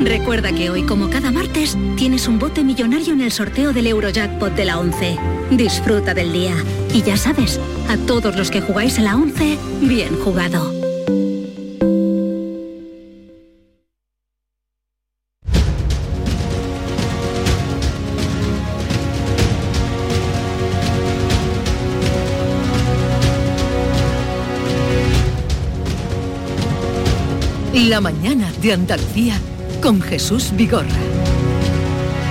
Recuerda 0.00 0.52
que 0.52 0.68
hoy, 0.68 0.82
como 0.82 1.08
cada 1.08 1.30
martes, 1.30 1.78
tienes 1.96 2.28
un 2.28 2.38
bote 2.38 2.64
millonario 2.64 3.14
en 3.14 3.22
el 3.22 3.32
sorteo 3.32 3.72
del 3.72 3.86
Eurojackpot 3.86 4.54
de 4.54 4.64
la 4.66 4.78
11. 4.78 5.16
Disfruta 5.52 6.12
del 6.12 6.32
día. 6.32 6.54
Y 6.92 7.02
ya 7.02 7.16
sabes, 7.16 7.58
a 7.88 7.96
todos 7.96 8.36
los 8.36 8.50
que 8.50 8.60
jugáis 8.60 8.98
a 8.98 9.02
la 9.02 9.16
11, 9.16 9.56
bien 9.80 10.18
jugado. 10.18 10.81
La 27.92 28.00
mañana 28.00 28.50
de 28.62 28.72
Andalucía 28.72 29.38
con 29.82 30.00
Jesús 30.00 30.50
Vigorra. 30.56 30.86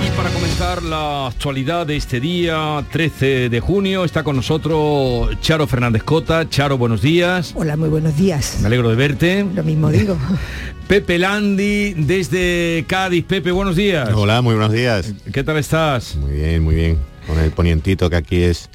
Y 0.04 0.10
para 0.18 0.32
comenzar 0.32 0.82
la 0.82 1.28
actualidad 1.28 1.86
de 1.86 1.98
este 1.98 2.20
día, 2.20 2.84
13 2.92 3.48
de 3.50 3.60
junio, 3.60 4.04
está 4.04 4.24
con 4.24 4.36
nosotros 4.38 5.30
Charo 5.40 5.68
Fernández 5.68 6.02
Cota. 6.02 6.50
Charo, 6.50 6.80
buenos 6.80 7.04
días. 7.04 7.52
Hola, 7.56 7.78
muy 7.78 7.90
buenos 7.90 8.18
días. 8.18 8.58
Me 8.62 8.66
alegro 8.70 8.90
de 8.90 8.96
verte. 8.96 9.46
Lo 9.54 9.64
mismo 9.64 9.92
digo. 9.92 10.18
Pepe 10.88 11.20
Landi 11.20 11.94
desde 11.94 12.84
Cádiz. 12.88 13.24
Pepe, 13.26 13.52
buenos 13.52 13.76
días. 13.76 14.10
Hola, 14.16 14.42
muy 14.42 14.56
buenos 14.56 14.74
días. 14.74 15.14
¿Qué 15.32 15.44
tal 15.44 15.58
estás? 15.58 16.16
Muy 16.16 16.32
bien, 16.32 16.64
muy 16.64 16.74
bien. 16.74 16.98
Con 17.28 17.38
el 17.38 17.52
ponientito 17.52 18.10
que 18.10 18.16
aquí 18.16 18.42
es 18.42 18.68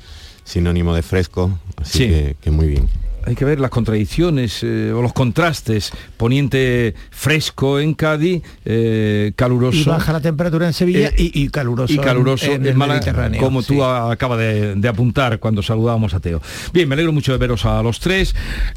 sinónimo 0.45 0.95
de 0.95 1.03
fresco, 1.03 1.59
así 1.78 1.99
Sí. 1.99 2.07
que, 2.07 2.37
que 2.41 2.51
muy 2.53 2.68
bien. 2.68 2.89
Hay 3.27 3.35
que 3.35 3.45
ver 3.45 3.59
las 3.61 3.70
contradicciones 3.70 4.62
eh, 4.62 4.93
o 4.95 5.03
los 5.03 5.12
contrastes. 5.12 5.91
Poniente 6.16 6.95
fresco 7.11 7.81
en 7.81 7.95
Cádiz, 7.95 8.43
eh, 8.64 9.33
caluroso. 9.37 9.79
Y 9.79 9.85
baja 9.85 10.12
la 10.12 10.20
temperatura 10.20 10.66
en 10.66 10.72
Sevilla 10.72 11.09
Eh, 11.09 11.14
y, 11.18 11.43
y 11.43 11.49
caluroso, 11.49 11.93
y 11.93 11.99
caluroso 11.99 12.47
en, 12.47 12.53
en 12.53 12.62
en 12.62 12.66
el 12.68 12.74
Málaga, 12.77 13.01
Mediterráneo. 13.01 13.41
como 13.41 13.62
sí. 13.62 13.74
tú 13.74 13.85
acabas 13.85 14.39
de, 14.39 14.77
de 14.77 14.89
apuntar 14.89 15.39
cuando 15.41 15.62
saludábamos 15.62 16.14
a 16.14 16.20
Teo. 16.20 16.41
Bien, 16.72 16.89
me 16.89 16.95
alegro 16.95 17.12
mucho 17.12 17.33
de 17.33 17.39
veros 17.39 17.64
a 17.64 17.83
los 17.83 17.99
tres. 18.01 18.35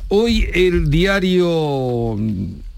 Hoy 0.07 0.49
el 0.53 0.89
diario, 0.89 2.17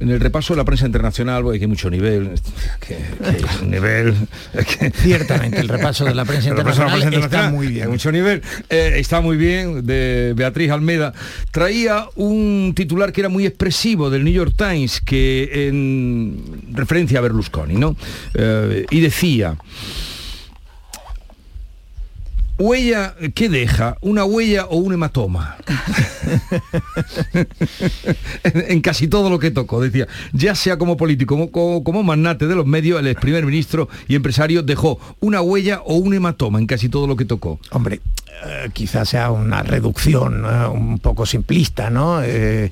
en 0.02 0.10
el 0.10 0.20
repaso 0.20 0.54
de 0.54 0.58
la 0.58 0.66
prensa 0.66 0.86
internacional, 0.88 1.44
hay 1.52 1.60
que 1.60 1.68
mucho 1.68 1.90
nivel, 1.90 2.32
que, 2.80 2.98
que 2.98 3.66
nivel... 3.66 4.16
que- 4.54 4.90
Ciertamente, 4.92 5.60
el 5.60 5.68
repaso 5.70 6.04
de 6.06 6.16
la 6.16 6.26
prensa 6.26 6.50
de 6.50 6.56
la 6.56 6.62
internacional 6.62 6.90
prensa 6.92 7.08
está 7.10 7.16
internacional, 7.18 7.54
muy 7.54 7.68
bien. 7.68 7.90
mucho 7.90 8.12
nivel, 8.12 8.42
Eh, 8.70 8.94
está 8.98 9.22
muy 9.22 9.38
bien, 9.38 9.86
de 9.86 10.34
Beatriz 10.36 10.72
Almeda. 10.72 11.14
Traía 11.52 12.06
un 12.16 12.74
titular 12.76 13.12
que 13.14 13.22
era 13.22 13.30
muy 13.30 13.46
expresivo 13.46 14.10
del 14.10 14.24
New 14.24 14.34
York 14.34 14.54
Times, 14.58 15.02
que 15.02 15.68
en 15.68 16.62
referencia 16.74 17.20
a 17.20 17.22
Berlusconi, 17.22 17.76
¿no? 17.76 17.96
Eh, 18.34 18.86
y 18.90 19.00
decía, 19.02 19.56
huella, 22.58 23.16
¿qué 23.34 23.50
deja? 23.50 23.98
¿Una 24.02 24.24
huella 24.26 24.66
o 24.66 24.78
un 24.78 24.94
hematoma? 24.94 25.58
en, 28.44 28.64
en 28.72 28.82
casi 28.82 29.08
todo 29.08 29.30
lo 29.30 29.40
que 29.40 29.52
tocó, 29.52 29.82
decía, 29.82 30.08
ya 30.34 30.56
sea 30.56 30.78
como 30.78 30.98
político, 30.98 31.36
como, 31.36 31.52
como, 31.52 31.84
como 31.84 32.04
magnate 32.04 32.48
de 32.48 32.56
los 32.56 32.66
medios, 32.66 33.00
el 33.00 33.08
ex 33.08 33.20
primer 33.22 33.46
ministro 33.46 33.90
y 34.08 34.16
empresario 34.16 34.64
dejó 34.64 35.00
una 35.20 35.42
huella 35.42 35.82
o 35.86 35.96
un 35.96 36.14
hematoma 36.14 36.60
en 36.60 36.68
casi 36.68 36.90
todo 36.90 37.08
lo 37.08 37.16
que 37.16 37.26
tocó. 37.26 37.60
Hombre, 37.72 38.02
eh, 38.46 38.70
quizás 38.74 39.10
sea 39.10 39.32
una 39.32 39.62
reducción 39.64 40.44
eh, 40.46 40.66
un 40.68 41.00
poco 41.00 41.26
simplista, 41.26 41.90
¿no? 41.90 42.22
Eh, 42.24 42.72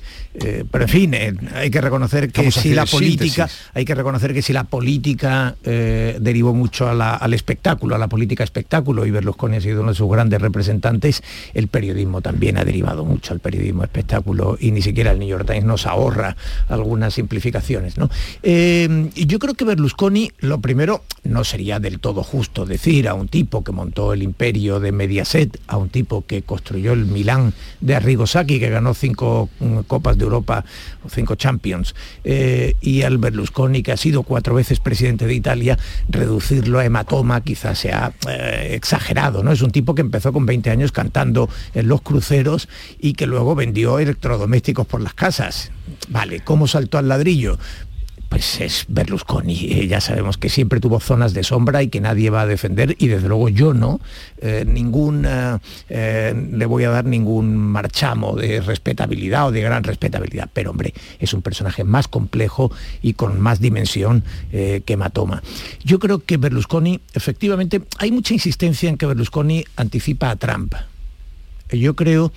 pero 0.70 0.84
en 0.84 0.88
fin, 0.88 1.14
hay 1.54 1.70
que 1.70 1.80
reconocer 1.80 2.30
que 2.30 2.52
si 2.52 2.72
la 2.72 2.86
política, 2.86 3.48
síntesis. 3.48 3.70
hay 3.74 3.84
que 3.84 3.94
reconocer 3.96 4.32
que 4.32 4.42
si 4.42 4.52
la 4.52 4.62
política 4.64 5.56
derivó 5.64 6.54
mucho 6.54 6.88
a 6.88 6.94
la- 6.94 7.16
al 7.16 7.34
espectáculo, 7.34 7.96
a 7.96 7.98
la 7.98 8.06
política 8.08 8.44
espectáculo, 8.44 9.04
y 9.06 9.10
Berlusconi 9.10 9.56
ha 9.56 9.60
sido 9.60 9.80
uno 9.80 9.90
de 9.90 9.96
sus 9.96 10.08
grandes 10.08 10.40
representantes, 10.40 11.22
el 11.52 11.66
periodismo 11.66 12.20
también 12.20 12.58
ha 12.58 12.64
derivado 12.64 13.04
mucho 13.04 13.32
al 13.32 13.40
periodismo 13.40 13.49
espectáculo 13.54 14.56
y 14.58 14.70
ni 14.70 14.82
siquiera 14.82 15.12
el 15.12 15.18
New 15.18 15.28
York 15.28 15.46
Times 15.46 15.64
nos 15.64 15.86
ahorra 15.86 16.36
algunas 16.68 17.14
simplificaciones, 17.14 17.98
¿no? 17.98 18.10
Eh, 18.42 19.10
yo 19.14 19.38
creo 19.38 19.54
que 19.54 19.64
Berlusconi, 19.64 20.32
lo 20.38 20.60
primero, 20.60 21.02
no 21.24 21.44
sería 21.44 21.80
del 21.80 22.00
todo 22.00 22.22
justo 22.22 22.66
decir 22.66 23.08
a 23.08 23.14
un 23.14 23.28
tipo 23.28 23.62
que 23.64 23.72
montó 23.72 24.12
el 24.12 24.22
imperio 24.22 24.80
de 24.80 24.92
Mediaset, 24.92 25.60
a 25.66 25.76
un 25.76 25.88
tipo 25.88 26.24
que 26.26 26.42
construyó 26.42 26.92
el 26.92 27.06
Milán 27.06 27.52
de 27.80 27.94
Arrigo 27.94 28.26
Sacchi, 28.26 28.58
que 28.58 28.70
ganó 28.70 28.94
cinco 28.94 29.48
mm, 29.60 29.80
Copas 29.80 30.16
de 30.18 30.24
Europa 30.24 30.64
o 31.04 31.08
cinco 31.08 31.34
Champions, 31.34 31.94
eh, 32.24 32.74
y 32.80 33.02
al 33.02 33.18
Berlusconi, 33.18 33.82
que 33.82 33.92
ha 33.92 33.96
sido 33.96 34.22
cuatro 34.22 34.54
veces 34.54 34.80
presidente 34.80 35.26
de 35.26 35.34
Italia, 35.34 35.78
reducirlo 36.08 36.78
a 36.78 36.84
hematoma 36.84 37.40
quizás 37.42 37.78
sea 37.78 38.12
eh, 38.28 38.72
exagerado, 38.72 39.42
¿no? 39.42 39.52
Es 39.52 39.62
un 39.62 39.70
tipo 39.70 39.94
que 39.94 40.02
empezó 40.02 40.32
con 40.32 40.46
20 40.46 40.70
años 40.70 40.92
cantando 40.92 41.48
en 41.74 41.88
los 41.88 42.02
cruceros 42.02 42.68
y 42.98 43.14
que 43.14 43.26
luego 43.30 43.54
vendió 43.54 43.98
electrodomésticos 43.98 44.86
por 44.86 45.00
las 45.00 45.14
casas. 45.14 45.70
Vale, 46.08 46.40
¿cómo 46.40 46.66
saltó 46.66 46.98
al 46.98 47.08
ladrillo? 47.08 47.58
pues 48.30 48.60
es 48.60 48.84
Berlusconi. 48.88 49.72
Eh, 49.72 49.88
ya 49.88 50.00
sabemos 50.00 50.38
que 50.38 50.48
siempre 50.48 50.78
tuvo 50.78 51.00
zonas 51.00 51.34
de 51.34 51.42
sombra 51.42 51.82
y 51.82 51.88
que 51.88 52.00
nadie 52.00 52.30
va 52.30 52.42
a 52.42 52.46
defender 52.46 52.94
y 52.98 53.08
desde 53.08 53.26
luego 53.26 53.48
yo 53.48 53.74
no. 53.74 54.00
Eh, 54.40 54.64
ningún, 54.66 55.26
eh, 55.26 56.34
le 56.52 56.66
voy 56.66 56.84
a 56.84 56.90
dar 56.90 57.04
ningún 57.04 57.56
marchamo 57.56 58.36
de 58.36 58.60
respetabilidad 58.60 59.48
o 59.48 59.50
de 59.50 59.60
gran 59.60 59.82
respetabilidad. 59.82 60.48
Pero 60.52 60.70
hombre, 60.70 60.94
es 61.18 61.34
un 61.34 61.42
personaje 61.42 61.82
más 61.82 62.06
complejo 62.06 62.70
y 63.02 63.14
con 63.14 63.40
más 63.40 63.60
dimensión 63.60 64.22
que 64.50 64.96
Matoma. 64.96 65.42
Yo 65.82 65.98
creo 65.98 66.20
que 66.20 66.36
Berlusconi, 66.36 67.00
efectivamente, 67.14 67.82
hay 67.98 68.12
mucha 68.12 68.32
insistencia 68.32 68.88
en 68.88 68.96
que 68.96 69.06
Berlusconi 69.06 69.64
anticipa 69.76 70.30
a 70.30 70.36
Trump. 70.36 70.74
Yo 71.72 71.96
creo 71.96 72.32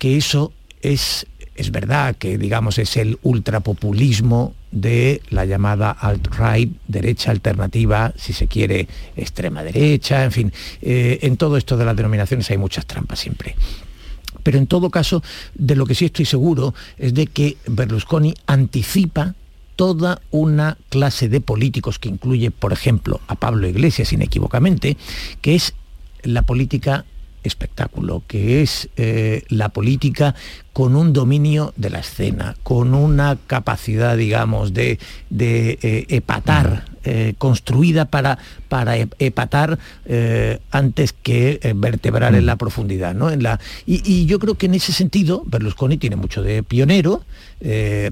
que 0.00 0.16
eso 0.16 0.50
es, 0.80 1.26
es 1.54 1.70
verdad, 1.70 2.16
que 2.16 2.38
digamos 2.38 2.78
es 2.78 2.96
el 2.96 3.18
ultrapopulismo 3.22 4.54
de 4.72 5.20
la 5.28 5.44
llamada 5.44 5.90
alt-right, 5.90 6.72
derecha 6.88 7.30
alternativa, 7.30 8.14
si 8.16 8.32
se 8.32 8.46
quiere, 8.46 8.88
extrema 9.14 9.62
derecha, 9.62 10.24
en 10.24 10.32
fin, 10.32 10.52
eh, 10.80 11.18
en 11.20 11.36
todo 11.36 11.58
esto 11.58 11.76
de 11.76 11.84
las 11.84 11.94
denominaciones 11.94 12.50
hay 12.50 12.56
muchas 12.56 12.86
trampas 12.86 13.20
siempre. 13.20 13.56
Pero 14.42 14.56
en 14.56 14.66
todo 14.66 14.88
caso, 14.88 15.22
de 15.54 15.76
lo 15.76 15.84
que 15.84 15.94
sí 15.94 16.06
estoy 16.06 16.24
seguro 16.24 16.72
es 16.96 17.12
de 17.12 17.26
que 17.26 17.58
Berlusconi 17.66 18.32
anticipa 18.46 19.34
toda 19.76 20.22
una 20.30 20.78
clase 20.88 21.28
de 21.28 21.42
políticos 21.42 21.98
que 21.98 22.08
incluye, 22.08 22.50
por 22.50 22.72
ejemplo, 22.72 23.20
a 23.26 23.34
Pablo 23.34 23.68
Iglesias 23.68 24.14
inequívocamente, 24.14 24.96
que 25.42 25.56
es 25.56 25.74
la 26.22 26.40
política 26.40 27.04
espectáculo, 27.44 28.22
que 28.26 28.62
es 28.62 28.88
eh, 28.96 29.42
la 29.48 29.70
política 29.70 30.34
con 30.80 30.96
un 30.96 31.12
dominio 31.12 31.74
de 31.76 31.90
la 31.90 31.98
escena, 31.98 32.56
con 32.62 32.94
una 32.94 33.36
capacidad, 33.46 34.16
digamos, 34.16 34.72
de, 34.72 34.98
de 35.28 35.78
eh, 35.82 36.06
epatar, 36.08 36.84
eh, 37.02 37.32
construida 37.38 38.04
para, 38.04 38.36
para 38.68 38.94
epatar 38.94 39.78
eh, 40.04 40.58
antes 40.70 41.14
que 41.14 41.58
eh, 41.62 41.72
vertebrar 41.74 42.34
en 42.34 42.44
la 42.44 42.56
profundidad. 42.56 43.14
¿no? 43.14 43.30
En 43.30 43.42
la, 43.42 43.58
y, 43.86 44.02
y 44.04 44.26
yo 44.26 44.38
creo 44.38 44.56
que 44.56 44.66
en 44.66 44.74
ese 44.74 44.92
sentido 44.92 45.42
Berlusconi 45.46 45.96
tiene 45.96 46.16
mucho 46.16 46.42
de 46.42 46.62
pionero, 46.62 47.24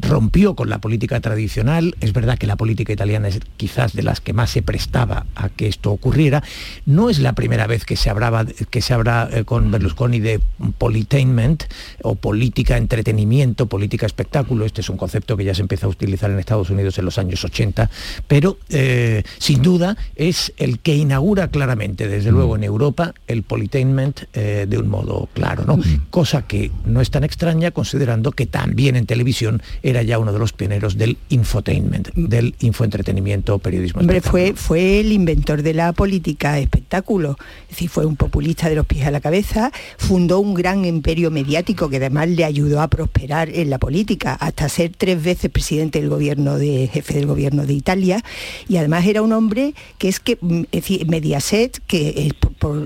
rompió 0.02 0.54
con 0.54 0.68
la 0.68 0.78
política 0.78 1.20
tradicional, 1.20 1.96
es 2.00 2.12
verdad 2.12 2.36
que 2.36 2.46
la 2.46 2.56
política 2.56 2.92
italiana 2.92 3.28
es 3.28 3.40
quizás 3.56 3.94
de 3.94 4.02
las 4.02 4.20
que 4.20 4.34
más 4.34 4.50
se 4.50 4.60
prestaba 4.60 5.24
a 5.34 5.48
que 5.48 5.68
esto 5.68 5.90
ocurriera, 5.90 6.42
no 6.84 7.08
es 7.08 7.18
la 7.18 7.32
primera 7.32 7.66
vez 7.66 7.86
que 7.86 7.96
se 7.96 8.10
hablaba, 8.10 8.44
que 8.44 8.82
se 8.82 8.92
habla 8.92 9.30
con 9.46 9.70
Berlusconi 9.70 10.20
de 10.20 10.40
politainment 10.76 11.64
o 12.02 12.14
política 12.14 12.57
entretenimiento, 12.66 13.66
política 13.66 14.06
espectáculo, 14.06 14.64
este 14.64 14.80
es 14.80 14.88
un 14.88 14.96
concepto 14.96 15.36
que 15.36 15.44
ya 15.44 15.54
se 15.54 15.62
empieza 15.62 15.86
a 15.86 15.88
utilizar 15.88 16.30
en 16.30 16.38
Estados 16.38 16.70
Unidos 16.70 16.98
en 16.98 17.04
los 17.04 17.18
años 17.18 17.44
80, 17.44 17.90
pero 18.26 18.58
eh, 18.70 19.22
sin 19.38 19.62
duda 19.62 19.96
es 20.16 20.52
el 20.56 20.80
que 20.80 20.96
inaugura 20.96 21.48
claramente, 21.48 22.08
desde 22.08 22.32
luego 22.32 22.56
en 22.56 22.64
Europa, 22.64 23.14
el 23.26 23.42
politainment 23.42 24.22
eh, 24.32 24.66
de 24.68 24.78
un 24.78 24.88
modo 24.88 25.28
claro, 25.32 25.64
¿no? 25.64 25.78
Cosa 26.10 26.42
que 26.42 26.70
no 26.84 27.00
es 27.00 27.10
tan 27.10 27.24
extraña 27.24 27.70
considerando 27.70 28.32
que 28.32 28.46
también 28.46 28.96
en 28.96 29.06
televisión 29.06 29.62
era 29.82 30.02
ya 30.02 30.18
uno 30.18 30.32
de 30.32 30.38
los 30.38 30.52
pioneros 30.52 30.96
del 30.96 31.18
infotainment, 31.28 32.12
del 32.14 32.54
infoentretenimiento, 32.60 33.58
periodismo. 33.58 34.00
Hombre, 34.00 34.20
fue, 34.20 34.54
fue 34.54 35.00
el 35.00 35.12
inventor 35.12 35.62
de 35.62 35.74
la 35.74 35.92
política 35.92 36.58
espectáculo, 36.58 37.36
es 37.62 37.70
decir, 37.70 37.88
fue 37.88 38.06
un 38.06 38.16
populista 38.16 38.68
de 38.68 38.74
los 38.74 38.86
pies 38.86 39.06
a 39.06 39.10
la 39.10 39.20
cabeza, 39.20 39.70
fundó 39.96 40.40
un 40.40 40.54
gran 40.54 40.84
imperio 40.84 41.30
mediático 41.30 41.88
que 41.88 41.96
además 41.96 42.28
le 42.38 42.44
ayudó 42.44 42.80
a 42.80 42.88
prosperar 42.88 43.50
en 43.50 43.68
la 43.68 43.78
política, 43.78 44.34
hasta 44.34 44.68
ser 44.68 44.92
tres 44.96 45.20
veces 45.20 45.50
presidente 45.50 46.00
del 46.00 46.08
gobierno 46.08 46.56
de 46.56 46.88
jefe 46.92 47.14
del 47.14 47.26
gobierno 47.26 47.66
de 47.66 47.72
Italia, 47.74 48.22
y 48.68 48.76
además 48.76 49.04
era 49.06 49.22
un 49.22 49.32
hombre 49.32 49.74
que 49.98 50.08
es 50.08 50.20
que, 50.20 50.38
mm, 50.40 50.62
Mediaset, 51.08 51.80
que 51.86 52.26
es 52.26 52.32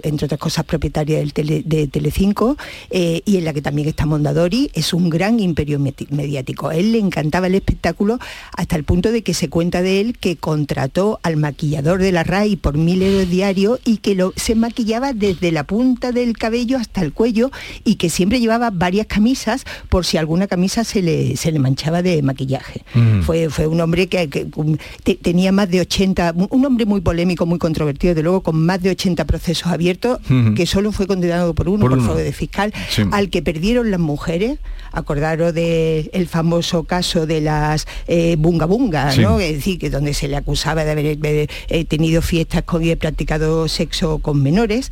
entre 0.03 0.27
otras 0.27 0.41
cosas 0.41 0.65
propietaria 0.65 1.19
del 1.19 1.33
tele- 1.33 1.63
de 1.65 1.87
Telecinco, 1.87 2.57
eh, 2.91 3.21
y 3.25 3.37
en 3.37 3.45
la 3.45 3.53
que 3.53 3.63
también 3.63 3.89
está 3.89 4.07
Mondadori, 4.07 4.71
es 4.75 4.93
un 4.95 5.11
gran 5.11 5.39
imperio 5.41 5.79
mediático. 5.79 6.71
Él 6.71 6.93
le 6.93 6.99
encantaba 6.99 7.47
el 7.47 7.55
espectáculo 7.55 8.19
hasta 8.57 8.77
el 8.77 8.85
punto 8.85 9.13
de 9.13 9.23
que 9.23 9.35
se 9.35 9.49
cuenta 9.49 9.83
de 9.83 10.01
él 10.01 10.19
que 10.19 10.37
contrató 10.37 11.21
al 11.23 11.37
maquillador 11.37 12.01
de 12.01 12.13
la 12.13 12.23
RAI 12.25 12.57
por 12.57 12.77
mil 12.79 13.03
euros 13.03 13.29
diarios 13.29 13.81
y 13.85 13.99
que 13.99 14.17
se 14.37 14.55
maquillaba 14.55 15.13
desde 15.13 15.53
la 15.53 15.65
punta 15.65 16.13
del 16.13 16.37
cabello 16.39 16.79
hasta 16.79 17.03
el 17.03 17.13
cuello 17.13 17.51
y 17.85 17.97
que 17.97 18.09
siempre 18.09 18.41
llevaba 18.41 18.71
varias 18.71 19.07
camisas 19.07 19.42
por 19.89 20.05
si 20.07 20.17
alguna 20.17 20.47
camisa 20.47 20.85
se 20.85 21.03
le, 21.03 21.37
se 21.37 21.53
le 21.53 21.59
manchaba 21.59 22.03
de 22.03 22.23
maquillaje. 22.23 22.83
Mm. 22.95 23.23
Fue, 23.23 23.51
fue 23.51 23.67
un 23.67 23.81
hombre 23.81 24.07
que, 24.07 24.29
que, 24.29 24.47
te- 25.03 25.15
tenía 25.17 25.53
más 25.53 25.69
de 25.71 25.81
80, 25.81 26.35
un 26.51 26.65
hombre 26.65 26.87
muy 26.87 27.01
polémico, 27.01 27.47
muy 27.47 27.59
controvertido, 27.59 28.15
de 28.15 28.23
luego 28.23 28.43
con 28.43 28.57
más 28.65 28.83
de 28.83 28.91
80 28.91 29.25
procesos 29.25 29.67
abiertos, 29.73 30.19
que 30.57 30.67
solo 30.67 30.93
fue 30.93 31.07
condenado 31.07 31.55
por 31.55 31.69
uno, 31.69 31.81
Por 31.81 31.91
por, 31.91 31.99
uno. 31.99 32.07
fraude 32.13 32.33
fiscal, 32.33 32.73
Sí. 32.91 33.03
al 33.13 33.31
que 33.31 33.43
perdieron 33.43 33.91
las 33.91 34.01
mujeres. 34.01 34.59
Acordaros 34.95 35.55
del 35.55 36.29
famoso 36.29 36.85
caso 36.85 37.27
de 37.27 37.41
las 37.41 37.87
eh, 38.09 38.37
bunga 38.39 38.67
bunga, 38.67 39.11
Sí. 39.13 39.23
¿no? 39.23 39.41
Es 39.41 39.55
decir, 39.55 39.79
que 39.79 39.89
donde 39.89 40.13
se 40.13 40.29
le 40.29 40.37
acusaba 40.37 40.85
de 40.85 40.91
haber, 40.91 41.49
eh, 41.69 41.85
tenido 41.87 42.21
fiestas 42.21 42.63
con 42.65 42.83
y 42.85 42.95
practicado 42.97 43.69
sexo 43.69 44.19
con 44.19 44.43
menores, 44.43 44.91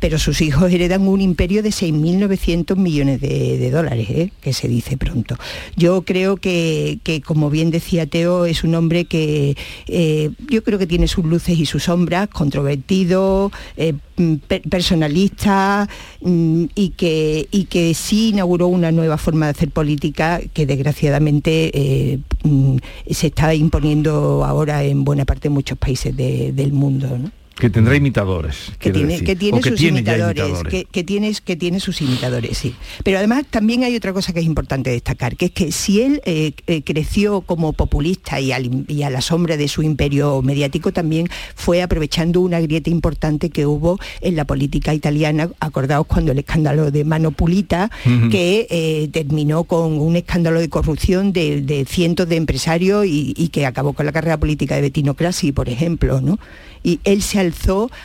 pero 0.00 0.18
sus 0.18 0.40
hijos 0.40 0.72
heredan 0.72 1.06
un 1.06 1.20
imperio 1.20 1.62
de 1.62 1.68
6.900 1.70 2.76
millones 2.76 3.20
de, 3.20 3.58
de 3.58 3.70
dólares, 3.70 3.91
¿eh? 4.00 4.32
que 4.40 4.52
se 4.52 4.68
dice 4.68 4.96
pronto. 4.96 5.36
Yo 5.76 6.02
creo 6.02 6.36
que, 6.36 6.98
que, 7.02 7.20
como 7.20 7.50
bien 7.50 7.70
decía 7.70 8.06
Teo, 8.06 8.44
es 8.46 8.64
un 8.64 8.74
hombre 8.74 9.04
que 9.04 9.56
eh, 9.86 10.30
yo 10.50 10.62
creo 10.62 10.78
que 10.78 10.86
tiene 10.86 11.08
sus 11.08 11.24
luces 11.24 11.58
y 11.58 11.66
sus 11.66 11.84
sombras, 11.84 12.28
controvertido, 12.28 13.50
eh, 13.76 13.94
mm, 14.16 14.34
per- 14.48 14.62
personalista 14.62 15.88
mm, 16.20 16.64
y, 16.74 16.90
que, 16.90 17.48
y 17.50 17.64
que 17.64 17.94
sí 17.94 18.30
inauguró 18.30 18.66
una 18.68 18.92
nueva 18.92 19.18
forma 19.18 19.46
de 19.46 19.50
hacer 19.50 19.70
política 19.70 20.40
que 20.52 20.66
desgraciadamente 20.66 22.20
mm, 22.44 22.76
se 23.10 23.26
está 23.28 23.54
imponiendo 23.54 24.44
ahora 24.44 24.84
en 24.84 25.04
buena 25.04 25.24
parte 25.24 25.48
de 25.48 25.54
muchos 25.54 25.78
países 25.78 26.16
de- 26.16 26.52
del 26.52 26.72
mundo. 26.72 27.18
Que 27.62 27.70
tendrá 27.70 27.94
imitadores. 27.94 28.72
que 28.80 28.90
tiene, 28.90 29.12
decir. 29.12 29.24
que 29.26 29.36
tiene 29.36 29.60
que 29.60 29.68
sus 29.70 29.78
tiene 29.78 29.98
imitadores, 30.00 30.62
Que, 30.68 30.84
que 30.84 31.04
tiene, 31.04 31.32
que 31.44 31.54
tiene 31.54 31.78
sus 31.78 32.00
imitadores, 32.02 32.58
sí. 32.58 32.74
Pero 33.04 33.18
además 33.18 33.44
también 33.48 33.84
hay 33.84 33.94
otra 33.94 34.12
cosa 34.12 34.32
que 34.32 34.40
es 34.40 34.46
importante 34.46 34.90
destacar, 34.90 35.36
que 35.36 35.44
es 35.44 35.50
que 35.52 35.70
si 35.70 36.00
él 36.02 36.20
eh, 36.24 36.54
eh, 36.66 36.82
creció 36.82 37.42
como 37.42 37.72
populista 37.72 38.40
y, 38.40 38.50
al- 38.50 38.84
y 38.88 39.04
a 39.04 39.10
la 39.10 39.20
sombra 39.20 39.56
de 39.56 39.68
su 39.68 39.82
imperio 39.84 40.42
mediático, 40.42 40.92
también 40.92 41.28
fue 41.54 41.82
aprovechando 41.82 42.40
una 42.40 42.58
grieta 42.60 42.90
importante 42.90 43.50
que 43.50 43.64
hubo 43.64 44.00
en 44.22 44.34
la 44.34 44.44
política 44.44 44.92
italiana, 44.92 45.48
acordaos 45.60 46.08
cuando 46.08 46.32
el 46.32 46.40
escándalo 46.40 46.90
de 46.90 47.04
Mano 47.04 47.30
Pulita, 47.30 47.92
que 48.32 48.66
eh, 48.70 49.08
terminó 49.12 49.62
con 49.64 50.00
un 50.00 50.16
escándalo 50.16 50.58
de 50.58 50.68
corrupción 50.68 51.32
de, 51.32 51.62
de 51.62 51.84
cientos 51.84 52.28
de 52.28 52.34
empresarios 52.36 53.06
y, 53.06 53.34
y 53.36 53.50
que 53.50 53.66
acabó 53.66 53.92
con 53.92 54.04
la 54.06 54.10
carrera 54.10 54.36
política 54.40 54.74
de 54.74 54.80
Bettino 54.80 55.14
Craxi, 55.14 55.52
por 55.52 55.68
ejemplo, 55.68 56.20
¿no? 56.20 56.40
Y 56.84 56.98
él 57.04 57.22
se 57.22 57.38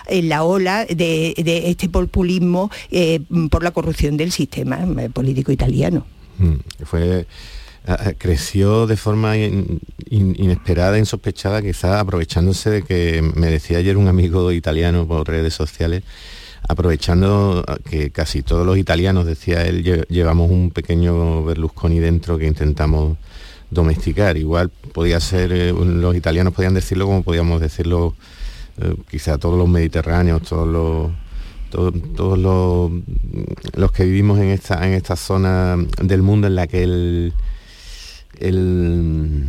en 0.08 0.30
la 0.30 0.44
ola 0.44 0.86
de, 0.86 1.34
de 1.38 1.70
este 1.70 1.90
populismo 1.90 2.70
eh, 2.92 3.20
por 3.50 3.64
la 3.64 3.72
corrupción 3.72 4.18
del 4.18 4.32
sistema 4.32 4.80
eh, 5.00 5.10
político 5.10 5.52
italiano. 5.52 6.06
Mm, 6.40 6.56
Fue 6.86 7.26
ah, 7.88 7.98
ah, 8.00 8.14
creció 8.18 8.86
de 8.88 8.98
forma 8.98 9.38
in- 9.38 9.80
in- 10.10 10.36
inesperada, 10.38 10.98
insospechada, 11.00 11.62
quizás 11.62 12.00
aprovechándose 12.00 12.70
de 12.70 12.82
que 12.84 13.22
me 13.36 13.48
decía 13.48 13.78
ayer 13.80 13.98
un 13.98 14.08
amigo 14.08 14.52
italiano 14.52 15.08
por 15.08 15.28
redes 15.28 15.54
sociales, 15.54 16.04
aprovechando 16.68 17.64
ah, 17.68 17.78
que 17.90 18.12
casi 18.12 18.42
todos 18.44 18.66
los 18.66 18.78
italianos, 18.78 19.26
decía 19.26 19.66
él, 19.66 19.84
lle- 19.84 20.06
llevamos 20.10 20.52
un 20.52 20.72
pequeño 20.72 21.44
Berlusconi 21.46 22.00
dentro 22.00 22.38
que 22.38 22.46
intentamos 22.48 23.18
domesticar. 23.72 24.38
Igual 24.38 24.70
podía 24.94 25.20
ser, 25.20 25.52
eh, 25.52 25.74
los 25.74 26.16
italianos 26.16 26.54
podían 26.54 26.74
decirlo 26.74 27.06
como 27.06 27.24
podíamos 27.24 27.62
decirlo 27.62 28.16
eh, 28.80 28.96
quizá 29.10 29.38
todos 29.38 29.58
los 29.58 29.68
mediterráneos, 29.70 30.44
todos 30.44 30.68
los 30.68 31.12
to- 31.70 31.92
todos 32.16 32.38
los, 32.40 32.92
los 33.76 33.92
que 33.92 34.06
vivimos 34.06 34.40
en 34.40 34.50
esta 34.50 34.86
en 34.88 34.94
esta 34.94 35.16
zona 35.16 35.78
del 36.02 36.22
mundo 36.22 36.48
en 36.48 36.56
la 36.56 36.68
que 36.68 36.84
el 36.84 37.34
el, 38.40 39.44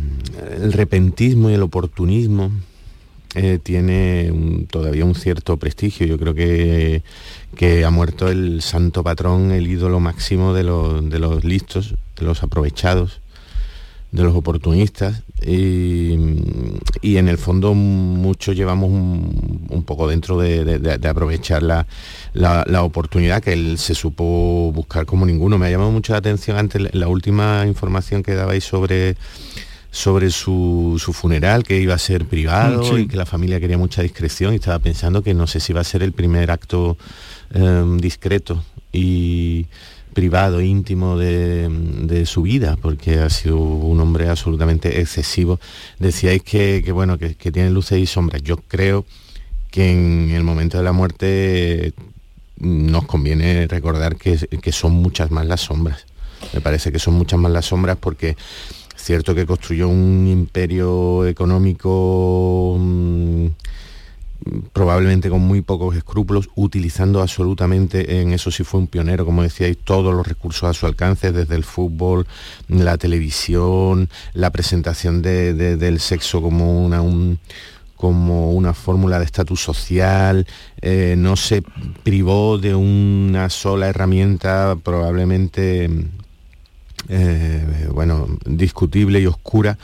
el 0.61 0.73
repentismo 0.73 1.49
y 1.49 1.53
el 1.53 1.61
oportunismo 1.61 2.51
eh, 3.35 3.59
tiene 3.61 4.65
todavía 4.71 5.05
un 5.05 5.13
cierto 5.13 5.57
prestigio. 5.57 6.07
Yo 6.07 6.17
creo 6.17 6.33
que, 6.33 7.03
que 7.55 7.85
ha 7.85 7.91
muerto 7.91 8.29
el 8.29 8.63
santo 8.63 9.03
patrón, 9.03 9.51
el 9.51 9.67
ídolo 9.67 9.99
máximo 9.99 10.55
de 10.55 10.63
los, 10.63 11.07
de 11.07 11.19
los 11.19 11.43
listos, 11.43 11.93
de 12.17 12.25
los 12.25 12.41
aprovechados, 12.41 13.21
de 14.11 14.23
los 14.23 14.35
oportunistas. 14.35 15.23
Y, 15.45 16.15
y 17.01 17.17
en 17.17 17.27
el 17.29 17.37
fondo 17.37 17.73
muchos 17.73 18.55
llevamos 18.55 18.89
un, 18.89 19.67
un 19.69 19.83
poco 19.83 20.07
dentro 20.07 20.37
de, 20.39 20.65
de- 20.65 20.79
de- 20.79 20.97
de 20.97 21.07
aprovechar 21.07 21.63
la, 21.63 21.85
la- 22.33 22.65
la 22.67 22.83
oportunidad 22.83 23.41
que 23.41 23.53
él 23.53 23.77
se 23.77 23.95
supo 23.95 24.71
buscar 24.73 25.05
como 25.05 25.25
ninguno. 25.25 25.57
Me 25.57 25.67
ha 25.67 25.71
llamado 25.71 25.91
mucho 25.91 26.11
la 26.13 26.19
atención 26.19 26.57
antes 26.57 26.93
la- 26.93 27.07
última 27.07 27.65
información 27.67 28.21
que 28.23 28.33
dabais 28.35 28.63
sobre 28.63 29.15
sobre 29.91 30.29
su, 30.29 31.01
su 31.03 31.13
funeral, 31.13 31.63
que 31.63 31.81
iba 31.81 31.95
a 31.95 31.97
ser 31.97 32.25
privado 32.25 32.83
sí. 32.83 33.01
y 33.03 33.07
que 33.07 33.17
la 33.17 33.25
familia 33.25 33.59
quería 33.59 33.75
mucha 33.77 34.03
discreción 34.03 34.53
y 34.53 34.57
estaba 34.57 34.77
pensando 34.77 35.23
que 35.23 35.33
no 35.33 35.47
sé 35.47 35.59
si 35.59 35.73
va 35.73 35.81
a 35.81 35.83
ser 35.83 36.03
el 36.03 36.11
primer 36.11 36.51
acto 36.51 36.95
em, 37.51 37.97
discreto 37.97 38.63
y 38.93 39.65
privado, 40.19 40.59
íntimo 40.59 41.17
de, 41.17 42.25
su 42.25 42.41
vida, 42.41 42.77
porque 42.81 43.19
ha 43.19 43.29
sido 43.29 43.57
un 43.57 44.01
hombre 44.01 44.27
absolutamente 44.27 44.99
excesivo. 44.99 45.61
Decíais 45.97 46.43
que, 46.43 46.83
bueno, 46.91 47.17
que, 47.17 47.51
tiene 47.53 47.69
luces 47.69 47.99
y 47.99 48.05
sombras. 48.05 48.43
Yo 48.43 48.57
creo 48.57 49.05
que 49.71 49.93
en 49.93 50.31
el 50.31 50.43
momento 50.43 50.77
de 50.77 50.83
la 50.83 50.91
muerte 50.91 51.93
mm, 52.57 52.91
nos 52.91 53.05
conviene 53.05 53.65
recordar 53.67 54.17
que, 54.17 54.35
que 54.61 54.71
son 54.73 54.91
muchas 54.91 55.31
más 55.31 55.45
las 55.45 55.61
sombras. 55.61 56.05
Me 56.53 56.59
parece 56.59 56.91
que 56.91 56.99
son 56.99 57.13
muchas 57.13 57.39
más 57.39 57.53
las 57.53 57.67
sombras 57.67 57.95
porque 57.95 58.35
cierto 58.97 59.33
que 59.33 59.45
construyó 59.45 59.87
un 59.87 60.27
imperio 60.27 61.25
económico 61.25 62.75
mm, 62.77 63.47
probablemente 64.73 65.29
con 65.29 65.41
muy 65.41 65.61
pocos 65.61 65.95
escrúpulos, 65.95 66.49
utilizando 66.55 67.21
absolutamente, 67.21 68.21
en 68.21 68.31
eso 68.33 68.51
sí 68.51 68.63
fue 68.63 68.79
un 68.79 68.87
pionero, 68.87 69.25
como 69.25 69.43
decíais, 69.43 69.77
todos 69.83 70.13
los 70.13 70.25
recursos 70.27 70.63
a 70.69 70.73
su 70.73 70.85
alcance, 70.85 71.31
desde 71.31 71.55
el 71.55 71.63
fútbol, 71.63 72.25
la 72.67 72.97
televisión, 72.97 74.09
la 74.33 74.49
presentación 74.51 75.21
de- 75.21 75.53
de- 75.53 75.77
del 75.77 75.99
sexo 75.99 76.41
como 76.41 76.83
una, 76.85 77.01
un- 77.01 77.39
como 77.95 78.53
una 78.53 78.73
fórmula 78.73 79.19
de 79.19 79.25
estatus 79.25 79.61
social, 79.61 80.47
eh, 80.81 81.15
no 81.17 81.35
se 81.35 81.61
privó 82.03 82.57
de 82.57 82.73
una 82.73 83.49
sola 83.49 83.87
herramienta 83.89 84.77
probablemente 84.81 85.89
eh, 87.07 87.87
bueno, 87.93 88.27
discutible 88.45 89.19
y 89.19 89.25
oscura 89.25 89.77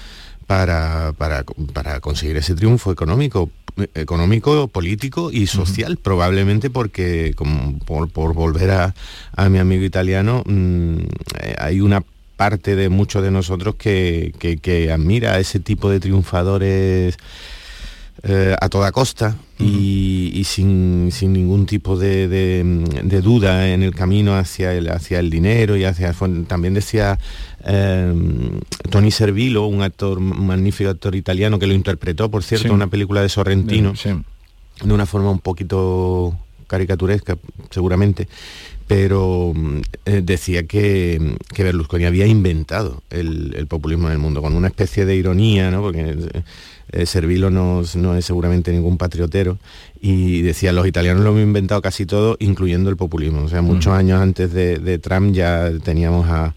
para, 0.47 1.13
para- 1.17 1.43
para 1.73 1.99
conseguir 1.99 2.37
ese 2.37 2.55
triunfo 2.55 2.91
económico, 2.91 3.49
económico, 3.93 4.67
político 4.67 5.31
y 5.31 5.47
social, 5.47 5.97
probablemente 5.97 6.69
porque, 6.69 7.33
como 7.35 7.77
por, 7.79 8.09
por 8.09 8.33
volver 8.33 8.71
a, 8.71 8.95
a 9.35 9.49
mi 9.49 9.59
amigo 9.59 9.83
italiano, 9.83 10.43
mm, 10.45 10.97
eh, 11.41 11.55
hay 11.57 11.81
una 11.81 12.03
parte 12.37 12.75
de 12.75 12.89
muchos 12.89 13.23
de 13.23 13.31
nosotros 13.31 13.75
que, 13.75 14.33
que- 14.39 14.57
que 14.57 14.91
admira 14.91 15.33
a 15.33 15.39
ese 15.39 15.59
tipo 15.59 15.89
de 15.89 15.99
triunfadores 16.01 17.17
eh, 18.23 18.55
a 18.59 18.69
toda 18.69 18.91
costa 18.91 19.35
y, 19.59 20.31
y 20.33 20.43
sin, 20.45 21.09
sin 21.11 21.33
ningún 21.33 21.65
tipo 21.65 21.97
de, 21.97 22.27
de- 22.27 22.63
de 23.03 23.21
duda 23.21 23.69
en 23.69 23.83
el 23.83 23.93
camino 23.93 24.35
hacia 24.37 24.73
el, 24.73 24.89
hacia 24.89 25.19
el 25.19 25.29
dinero 25.29 25.75
y 25.77 25.83
hacia... 25.85 26.13
También 26.47 26.73
decía 26.73 27.19
eh, 27.65 28.13
Tony 28.89 29.11
Servillo, 29.11 29.65
un 29.67 29.81
actor, 29.81 30.17
un 30.17 30.45
magnífico 30.47 30.89
actor 30.89 31.15
italiano 31.15 31.59
que 31.59 31.67
lo 31.67 31.73
interpretó, 31.73 32.29
por 32.31 32.43
cierto, 32.43 32.63
Sí. 32.63 32.67
en 32.69 32.75
una 32.75 32.87
película 32.87 33.21
de 33.21 33.29
Sorrentino, 33.29 33.95
Sí. 33.95 34.09
de 34.83 34.93
una 34.93 35.05
forma 35.05 35.29
un 35.31 35.39
poquito 35.39 36.37
caricaturesca, 36.67 37.37
seguramente, 37.69 38.27
pero 38.87 39.51
mm, 39.55 39.77
eh, 40.05 40.21
decía 40.23 40.65
que, 40.65 41.35
que 41.53 41.63
Berlusconi 41.63 42.05
había 42.05 42.25
inventado 42.27 43.03
el, 43.09 43.53
el 43.55 43.67
populismo 43.67 44.07
en 44.07 44.13
el 44.13 44.19
mundo, 44.19 44.41
con 44.41 44.55
una 44.55 44.67
especie 44.67 45.05
de 45.05 45.15
ironía, 45.15 45.69
¿no? 45.71 45.81
porque 45.81 46.15
eh, 46.91 47.05
Servilo 47.05 47.49
no, 47.49 47.81
no 47.95 48.15
es 48.15 48.25
seguramente 48.25 48.71
ningún 48.71 48.97
patriotero, 48.97 49.57
y 50.01 50.41
decía, 50.41 50.71
los 50.73 50.87
italianos 50.87 51.23
lo 51.23 51.29
hemos 51.31 51.41
inventado 51.43 51.81
casi 51.81 52.05
todo, 52.05 52.37
incluyendo 52.39 52.89
el 52.89 52.97
populismo. 52.97 53.43
O 53.43 53.49
sea, 53.49 53.61
muchos 53.61 53.93
años 53.93 54.21
antes 54.21 54.53
de, 54.53 54.77
de 54.77 54.99
Trump 54.99 55.33
ya 55.33 55.71
teníamos 55.83 56.27
a, 56.29 56.53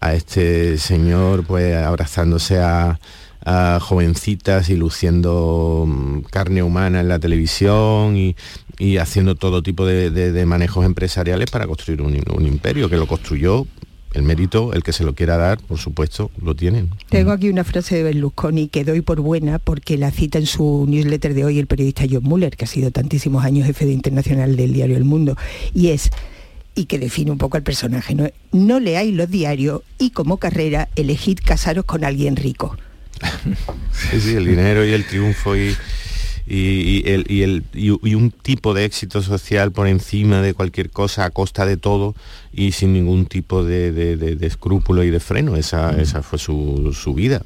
a 0.00 0.14
este 0.14 0.78
señor 0.78 1.44
pues 1.44 1.74
abrazándose 1.76 2.58
a, 2.60 2.98
a 3.44 3.78
jovencitas 3.80 4.68
y 4.70 4.76
luciendo 4.76 5.84
mm, 5.86 6.20
carne 6.30 6.62
humana 6.62 7.00
en 7.00 7.08
la 7.08 7.18
televisión 7.18 8.16
y, 8.16 8.36
y 8.78 8.98
haciendo 8.98 9.34
todo 9.34 9.62
tipo 9.62 9.84
de, 9.86 10.10
de- 10.10 10.32
de 10.32 10.46
manejos 10.46 10.84
empresariales 10.86 11.50
para 11.50 11.66
construir 11.66 12.02
un, 12.02 12.20
un 12.34 12.46
imperio 12.46 12.88
que 12.88 12.96
lo 12.96 13.06
construyó. 13.06 13.66
El 14.14 14.22
mérito, 14.22 14.72
el 14.72 14.82
que 14.82 14.92
se 14.92 15.04
lo 15.04 15.14
quiera 15.14 15.36
dar, 15.36 15.58
por 15.58 15.78
supuesto, 15.78 16.30
lo 16.42 16.54
tienen. 16.54 16.90
Tengo 17.08 17.32
aquí 17.32 17.48
una 17.48 17.64
frase 17.64 17.96
de 17.96 18.02
Berlusconi 18.02 18.68
que 18.68 18.84
doy 18.84 19.00
por 19.00 19.20
buena 19.20 19.58
porque 19.58 19.96
la 19.96 20.10
cita 20.10 20.38
en 20.38 20.46
su 20.46 20.86
newsletter 20.88 21.34
de 21.34 21.44
hoy 21.44 21.58
el 21.58 21.66
periodista 21.66 22.04
John 22.10 22.24
Muller, 22.24 22.56
que 22.56 22.64
ha 22.64 22.68
sido 22.68 22.90
tantísimos 22.90 23.44
años 23.44 23.66
jefe 23.66 23.86
de 23.86 23.92
internacional 23.92 24.56
del 24.56 24.72
diario 24.72 24.96
El 24.96 25.04
Mundo, 25.04 25.36
y 25.74 25.88
es, 25.88 26.10
y 26.74 26.86
que 26.86 26.98
define 26.98 27.30
un 27.30 27.38
poco 27.38 27.56
al 27.56 27.62
personaje, 27.62 28.14
¿no? 28.14 28.28
no 28.52 28.80
leáis 28.80 29.14
los 29.14 29.30
diarios 29.30 29.82
y 29.98 30.10
como 30.10 30.36
carrera 30.36 30.88
elegid 30.96 31.38
casaros 31.44 31.84
con 31.84 32.04
alguien 32.04 32.36
rico. 32.36 32.76
Sí, 34.10 34.20
sí, 34.20 34.34
el 34.34 34.46
dinero 34.46 34.84
y 34.84 34.92
el 34.92 35.04
triunfo 35.06 35.54
y, 35.54 35.76
y, 36.46 37.08
el, 37.08 37.24
y, 37.28 37.42
el, 37.42 37.64
y, 37.72 38.14
un 38.14 38.30
tipo 38.30 38.74
de 38.74 38.84
éxito 38.84 39.22
social 39.22 39.72
por 39.72 39.86
encima 39.86 40.42
de 40.42 40.54
cualquier 40.54 40.90
cosa 40.90 41.24
a 41.24 41.30
costa 41.30 41.66
de 41.66 41.76
todo 41.76 42.14
y 42.52 42.72
sin 42.72 42.92
ningún 42.92 43.26
tipo 43.26 43.64
de, 43.64 43.92
de, 43.92 44.46
escrúpulo 44.46 45.04
y 45.04 45.10
de 45.10 45.20
freno. 45.20 45.56
Esa, 45.56 46.00
esa 46.00 46.22
fue 46.22 46.38
su, 46.38 46.92
su 46.92 47.14
vida. 47.14 47.42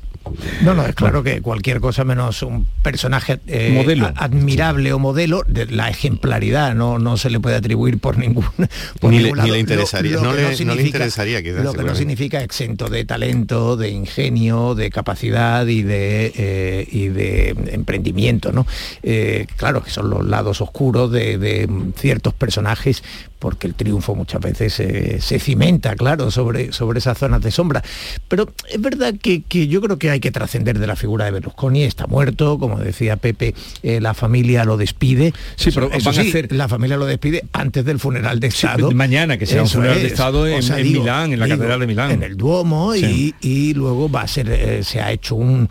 No, 0.62 0.74
no, 0.74 0.84
es 0.84 0.94
claro 0.94 1.22
que 1.22 1.40
cualquier 1.40 1.80
cosa 1.80 2.04
menos 2.04 2.42
un 2.42 2.66
personaje 2.82 3.38
eh, 3.46 4.02
admirable 4.16 4.92
o 4.92 4.98
modelo, 4.98 5.42
de 5.46 5.66
la 5.66 5.88
ejemplaridad 5.88 6.74
no, 6.74 6.98
no 6.98 7.16
se 7.16 7.30
le 7.30 7.40
puede 7.40 7.56
atribuir 7.56 7.98
por 7.98 8.18
ningún 8.18 8.46
ni, 9.02 9.20
le, 9.20 9.58
interesaría, 9.58 10.16
no, 10.16 10.32
le, 10.32 10.82
interesaría 10.82 11.40
Lo 11.62 11.72
que 11.72 11.82
no 11.82 11.94
significa 11.94 12.42
exento 12.42 12.88
de 12.88 13.04
talento, 13.04 13.76
de 13.76 13.90
ingenio, 13.90 14.74
de 14.74 14.90
capacidad 14.90 15.66
y 15.66 15.82
de, 15.82 16.32
eh, 16.36 16.88
y 16.90 17.08
de 17.08 17.50
emprendimiento, 17.72 18.52
¿no? 18.52 18.66
Eh, 19.02 19.46
claro 19.56 19.82
que 19.82 19.90
son 19.90 20.10
los 20.10 20.24
lados 20.26 20.60
oscuros 20.60 21.10
de, 21.10 21.38
de 21.38 21.68
ciertos 21.96 22.34
personajes 22.34 23.02
porque 23.38 23.66
el 23.66 23.74
triunfo 23.74 24.14
muchas 24.14 24.40
veces 24.40 24.72
se 24.72 25.38
cimenta, 25.38 25.94
claro, 25.96 26.30
sobre, 26.30 26.72
sobre 26.72 26.98
esas 26.98 27.18
zonas 27.18 27.42
de 27.42 27.50
sombra. 27.50 27.82
Pero 28.28 28.48
es 28.68 28.80
verdad 28.80 29.14
que, 29.20 29.42
yo 29.68 29.80
creo 29.80 29.98
que 29.98 30.10
hay 30.10 30.20
que 30.20 30.30
trascender 30.30 30.78
de 30.78 30.86
la 30.86 30.96
figura 30.96 31.24
de 31.24 31.30
Berlusconi, 31.30 31.82
está 31.82 32.06
muerto, 32.06 32.58
como 32.58 32.78
decía 32.78 33.16
Pepe, 33.16 33.54
eh, 33.82 34.00
la 34.00 34.14
familia 34.14 34.64
lo 34.64 34.76
despide. 34.76 35.32
Sí, 35.56 35.70
pero 35.72 35.88
van 35.88 36.06
a 36.06 36.10
hacer... 36.10 36.52
la 36.52 36.68
familia 36.68 36.96
lo 36.96 37.06
despide 37.06 37.44
antes 37.52 37.84
del 37.84 37.98
funeral 37.98 38.40
de 38.40 38.48
Estado. 38.48 38.90
mañana, 38.92 39.38
que 39.38 39.46
sea 39.46 39.62
un 39.62 39.68
funeral 39.68 40.00
de 40.00 40.06
Estado 40.06 40.46
en, 40.46 40.64
Milán, 40.92 41.32
en 41.32 41.40
la 41.40 41.48
Catedral 41.48 41.80
de 41.80 41.86
Milán. 41.86 42.10
En 42.10 42.22
el 42.22 42.36
Duomo, 42.36 42.94
y, 42.94 43.34
y, 43.40 43.74
luego 43.74 44.10
va 44.10 44.22
a 44.22 44.28
ser, 44.28 44.50
eh, 44.50 44.82
se 44.82 45.00
ha 45.00 45.12
hecho 45.12 45.34
un 45.34 45.68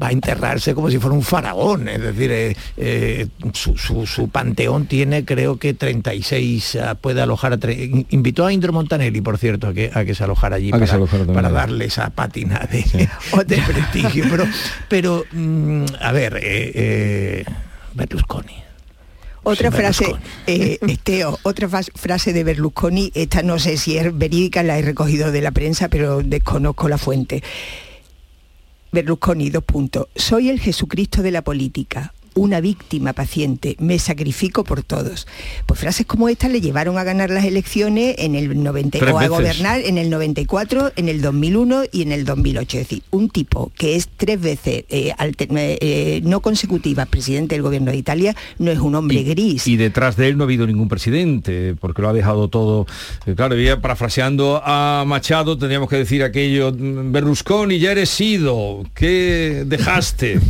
va 0.00 0.08
a 0.08 0.12
enterrarse 0.12 0.74
como 0.74 0.90
si 0.90 0.98
fuera 0.98 1.16
un 1.16 1.22
faraón, 1.22 1.88
es 1.88 2.00
decir, 2.00 2.30
eh, 2.30 2.56
eh, 2.76 3.26
su, 3.52 4.28
panteón 4.28 4.86
tiene 4.86 5.24
creo 5.24 5.58
que 5.58 5.74
36, 5.74 6.76
ah, 6.76 6.94
puede 6.94 7.20
alojar 7.20 7.52
a... 7.52 7.58
Invitó 8.10 8.46
a 8.46 8.52
Indro 8.52 8.72
Montanelli, 8.72 9.20
por 9.20 9.38
cierto, 9.38 9.68
a 9.68 9.74
que, 9.74 9.90
a 9.92 10.04
que 10.04 10.14
se 10.14 10.24
alojara 10.24 10.56
allí 10.56 10.70
para, 10.70 11.50
darle 11.50 11.86
esa 11.86 12.10
pátina 12.10 12.66
de, 12.70 13.62
prestigio. 13.66 14.24
Pero, 14.30 14.46
pero 14.88 15.24
mm, 15.32 15.84
a 16.00 16.12
ver, 16.12 16.40
eh, 16.42 17.44
Berlusconi. 17.94 18.62
Otra 19.44 19.72
frase, 19.72 20.06
eh, 20.46 20.78
otra 21.42 21.68
frase 21.68 22.32
de 22.32 22.44
Berlusconi, 22.44 23.10
esta 23.14 23.42
no 23.42 23.58
sé 23.58 23.76
si 23.76 23.98
es 23.98 24.16
verídica, 24.16 24.62
la 24.62 24.78
he 24.78 24.82
recogido 24.82 25.32
de 25.32 25.40
la 25.40 25.50
prensa, 25.50 25.88
pero 25.88 26.22
desconozco 26.22 26.88
la 26.88 26.96
fuente. 26.96 27.42
Berlusconi, 28.92 29.48
dos 29.48 29.64
puntos. 29.64 30.08
Soy 30.14 30.50
el 30.50 30.60
Jesucristo 30.60 31.22
de 31.22 31.30
la 31.30 31.42
política 31.42 32.12
una 32.34 32.60
víctima 32.60 33.12
paciente, 33.12 33.76
me 33.78 33.98
sacrifico 33.98 34.64
por 34.64 34.82
todos. 34.82 35.26
Pues 35.66 35.80
frases 35.80 36.06
como 36.06 36.28
estas 36.28 36.50
le 36.50 36.60
llevaron 36.60 36.98
a 36.98 37.04
ganar 37.04 37.30
las 37.30 37.44
elecciones 37.44 38.16
en 38.18 38.34
el 38.34 38.62
90 38.62 38.98
o 39.12 39.18
a 39.18 39.28
gobernar 39.28 39.80
en 39.80 39.98
el 39.98 40.10
94, 40.10 40.92
en 40.96 41.08
el 41.08 41.20
2001 41.20 41.84
y 41.92 42.02
en 42.02 42.12
el 42.12 42.24
2008. 42.24 42.78
Es 42.78 42.88
decir, 42.88 43.02
un 43.10 43.28
tipo 43.28 43.72
que 43.76 43.96
es 43.96 44.08
tres 44.16 44.40
veces 44.40 44.84
eh, 44.88 45.14
eh, 45.18 46.20
no 46.24 46.40
consecutiva 46.40 47.06
presidente 47.06 47.54
del 47.54 47.62
gobierno 47.62 47.90
de 47.90 47.96
Italia 47.96 48.36
no 48.58 48.70
es 48.70 48.78
un 48.78 48.94
hombre 48.94 49.22
gris. 49.22 49.66
Y 49.66 49.76
detrás 49.76 50.16
de 50.16 50.28
él 50.28 50.36
no 50.36 50.44
ha 50.44 50.46
habido 50.46 50.66
ningún 50.66 50.88
presidente, 50.88 51.74
porque 51.78 52.02
lo 52.02 52.08
ha 52.08 52.12
dejado 52.12 52.48
todo. 52.48 52.86
Eh, 53.26 53.34
claro, 53.34 53.56
ya 53.56 53.80
parafraseando 53.80 54.60
a 54.64 55.04
Machado, 55.06 55.58
tendríamos 55.58 55.88
que 55.88 55.96
decir 55.96 56.22
aquello, 56.22 56.72
Berlusconi, 56.74 57.78
ya 57.78 57.92
eres 57.92 58.10
sido, 58.10 58.84
¿qué 58.94 59.64
dejaste? 59.66 60.40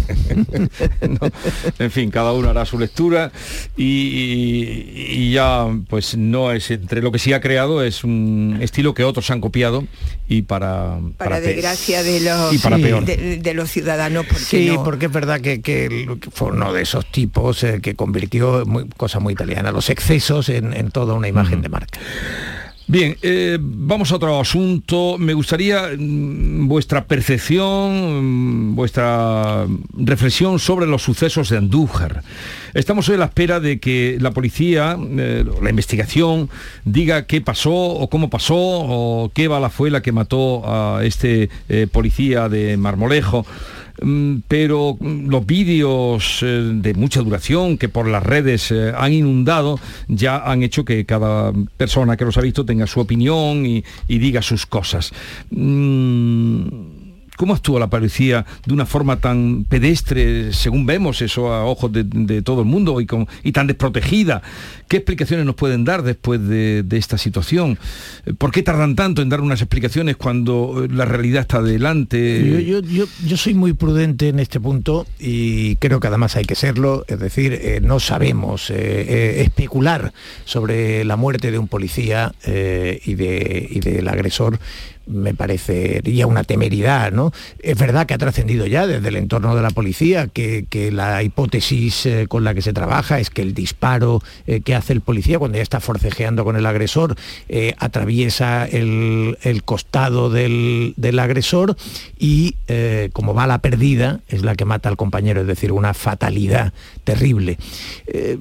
en 1.78 1.90
fin, 1.90 2.10
cada 2.10 2.32
uno 2.32 2.50
hará 2.50 2.64
su 2.64 2.78
lectura 2.78 3.32
y, 3.76 5.32
ya 5.32 5.66
pues 5.88 6.16
no 6.16 6.52
es 6.52 6.70
entre 6.70 7.00
lo 7.00 7.10
que 7.10 7.18
sí 7.18 7.32
ha 7.32 7.40
creado 7.40 7.82
es 7.82 8.04
un 8.04 8.58
estilo 8.60 8.92
que 8.92 9.04
otros 9.04 9.30
han 9.30 9.40
copiado 9.40 9.84
y 10.28 10.42
para 10.42 10.98
para, 11.16 11.40
desgracia 11.40 12.02
de 12.02 12.20
los 12.20 12.50
De, 13.06 13.54
los 13.54 13.70
ciudadanos 13.70 14.26
porque 14.26 14.44
sí 14.44 14.74
porque 14.84 15.06
es 15.06 15.12
verdad 15.12 15.40
que, 15.40 16.06
fue 16.32 16.50
uno 16.50 16.72
de 16.72 16.82
esos 16.82 17.10
tipos 17.10 17.62
eh, 17.64 17.80
que 17.80 17.94
convirtió 17.94 18.64
muy, 18.66 18.88
cosa 18.96 19.20
muy 19.20 19.32
italiana 19.32 19.72
los 19.72 19.90
excesos 19.90 20.48
en, 20.48 20.90
toda 20.90 21.14
una 21.14 21.28
imagen 21.28 21.62
de 21.62 21.68
marca 21.68 21.98
Bien, 22.88 23.16
eh, 23.22 23.58
vamos 23.60 24.10
a 24.12 24.16
otro 24.16 24.40
asunto. 24.40 25.16
Me 25.18 25.34
gustaría 25.34 25.90
mm, 25.96 26.66
vuestra 26.66 27.04
percepción, 27.04 28.72
mm, 28.72 28.74
vuestra 28.74 29.66
reflexión 29.96 30.58
sobre 30.58 30.86
los 30.86 31.02
sucesos 31.02 31.48
de 31.48 31.58
Andújar. 31.58 32.22
Estamos 32.74 33.08
hoy 33.08 33.14
a 33.14 33.18
la 33.18 33.24
espera 33.26 33.60
de 33.60 33.78
que 33.78 34.18
la 34.20 34.32
policía, 34.32 34.98
eh, 34.98 35.44
la 35.62 35.70
investigación, 35.70 36.50
diga 36.84 37.26
qué 37.26 37.40
pasó 37.40 37.72
o 37.72 38.10
cómo 38.10 38.30
pasó 38.30 38.56
o 38.56 39.30
qué 39.32 39.46
bala 39.46 39.70
fue 39.70 39.90
la 39.90 40.02
que 40.02 40.10
mató 40.10 40.62
a 40.64 41.04
este 41.04 41.50
eh, 41.68 41.86
policía 41.90 42.48
de 42.48 42.76
Marmolejo. 42.76 43.46
Mm, 44.00 44.36
pero 44.48 44.96
mm, 44.98 45.28
los 45.28 45.44
vídeos 45.44 46.40
eh, 46.42 46.70
de 46.74 46.94
mucha 46.94 47.20
duración 47.20 47.76
que 47.76 47.88
por 47.88 48.06
las 48.08 48.22
redes 48.22 48.70
eh, 48.70 48.92
han 48.96 49.12
inundado 49.12 49.78
ya 50.08 50.38
han 50.38 50.62
hecho 50.62 50.84
que 50.84 51.04
cada 51.04 51.52
persona 51.76 52.16
que 52.16 52.24
los 52.24 52.36
ha 52.38 52.40
visto 52.40 52.64
tenga 52.64 52.86
su 52.86 53.00
opinión 53.00 53.66
y, 53.66 53.84
diga 54.08 54.40
sus 54.40 54.66
cosas. 54.66 55.12
Mm, 55.50 57.01
¿Cómo 57.36 57.54
actúa 57.54 57.80
la 57.80 57.88
policía 57.88 58.44
de 58.66 58.74
una 58.74 58.84
forma 58.84 59.16
tan 59.16 59.64
pedestre, 59.64 60.52
según 60.52 60.84
vemos 60.84 61.22
eso 61.22 61.52
a 61.52 61.64
ojos 61.64 61.90
de, 61.92 62.42
todo 62.42 62.60
el 62.60 62.66
mundo, 62.66 63.00
y, 63.00 63.52
tan 63.52 63.66
desprotegida? 63.66 64.42
¿Qué 64.86 64.98
explicaciones 64.98 65.46
nos 65.46 65.54
pueden 65.54 65.84
dar 65.84 66.02
después 66.02 66.46
de, 66.46 66.84
esta 66.90 67.16
situación? 67.16 67.78
¿Por 68.36 68.52
qué 68.52 68.62
tardan 68.62 68.96
tanto 68.96 69.22
en 69.22 69.30
dar 69.30 69.40
unas 69.40 69.62
explicaciones 69.62 70.16
cuando 70.16 70.86
la 70.90 71.06
realidad 71.06 71.42
está 71.42 71.62
delante? 71.62 72.64
Yo, 73.24 73.36
soy 73.36 73.54
muy 73.54 73.72
prudente 73.72 74.28
en 74.28 74.38
este 74.38 74.60
punto 74.60 75.06
y 75.18 75.76
creo 75.76 76.00
que 76.00 76.08
además 76.08 76.36
hay 76.36 76.44
que 76.44 76.54
serlo, 76.54 77.04
es 77.08 77.18
decir, 77.18 77.54
eh, 77.54 77.80
no 77.82 77.98
sabemos 77.98 78.70
eh, 78.70 78.74
eh, 78.76 79.42
especular 79.42 80.12
sobre 80.44 81.04
la 81.04 81.16
muerte 81.16 81.50
de 81.50 81.58
un 81.58 81.66
policía 81.66 82.34
y 82.44 83.14
del 83.14 84.08
agresor 84.08 84.58
me 85.06 85.34
parecería 85.34 86.26
una 86.26 86.44
temeridad, 86.44 87.12
¿no? 87.12 87.32
Es 87.58 87.78
verdad 87.78 88.06
que 88.06 88.14
ha 88.14 88.18
trascendido 88.18 88.66
ya 88.66 88.86
desde 88.86 89.08
el 89.08 89.16
entorno 89.16 89.54
de 89.54 89.62
la 89.62 89.70
policía 89.70 90.28
que, 90.28 90.66
la 90.92 91.22
hipótesis 91.22 92.06
eh, 92.06 92.26
con 92.28 92.44
la 92.44 92.54
que 92.54 92.62
se 92.62 92.72
trabaja 92.72 93.20
es 93.20 93.30
que 93.30 93.42
el 93.42 93.54
disparo 93.54 94.22
eh, 94.46 94.60
que 94.60 94.74
hace 94.74 94.92
el 94.92 95.00
policía 95.00 95.38
cuando 95.38 95.56
ya 95.56 95.62
está 95.62 95.80
forcejeando 95.80 96.44
con 96.44 96.56
el 96.56 96.66
agresor 96.66 97.16
eh, 97.48 97.74
atraviesa 97.78 98.66
el, 98.66 99.36
costado 99.64 100.28
del, 100.28 100.94
agresor 101.18 101.76
y 102.18 102.56
como 103.12 103.34
va 103.34 103.46
la 103.46 103.58
perdida 103.58 104.20
es 104.28 104.42
la 104.42 104.54
que 104.54 104.64
mata 104.64 104.88
al 104.88 104.96
compañero, 104.96 105.42
es 105.42 105.46
decir, 105.46 105.72
una 105.72 105.94
fatalidad 105.94 106.72
terrible. 107.04 107.58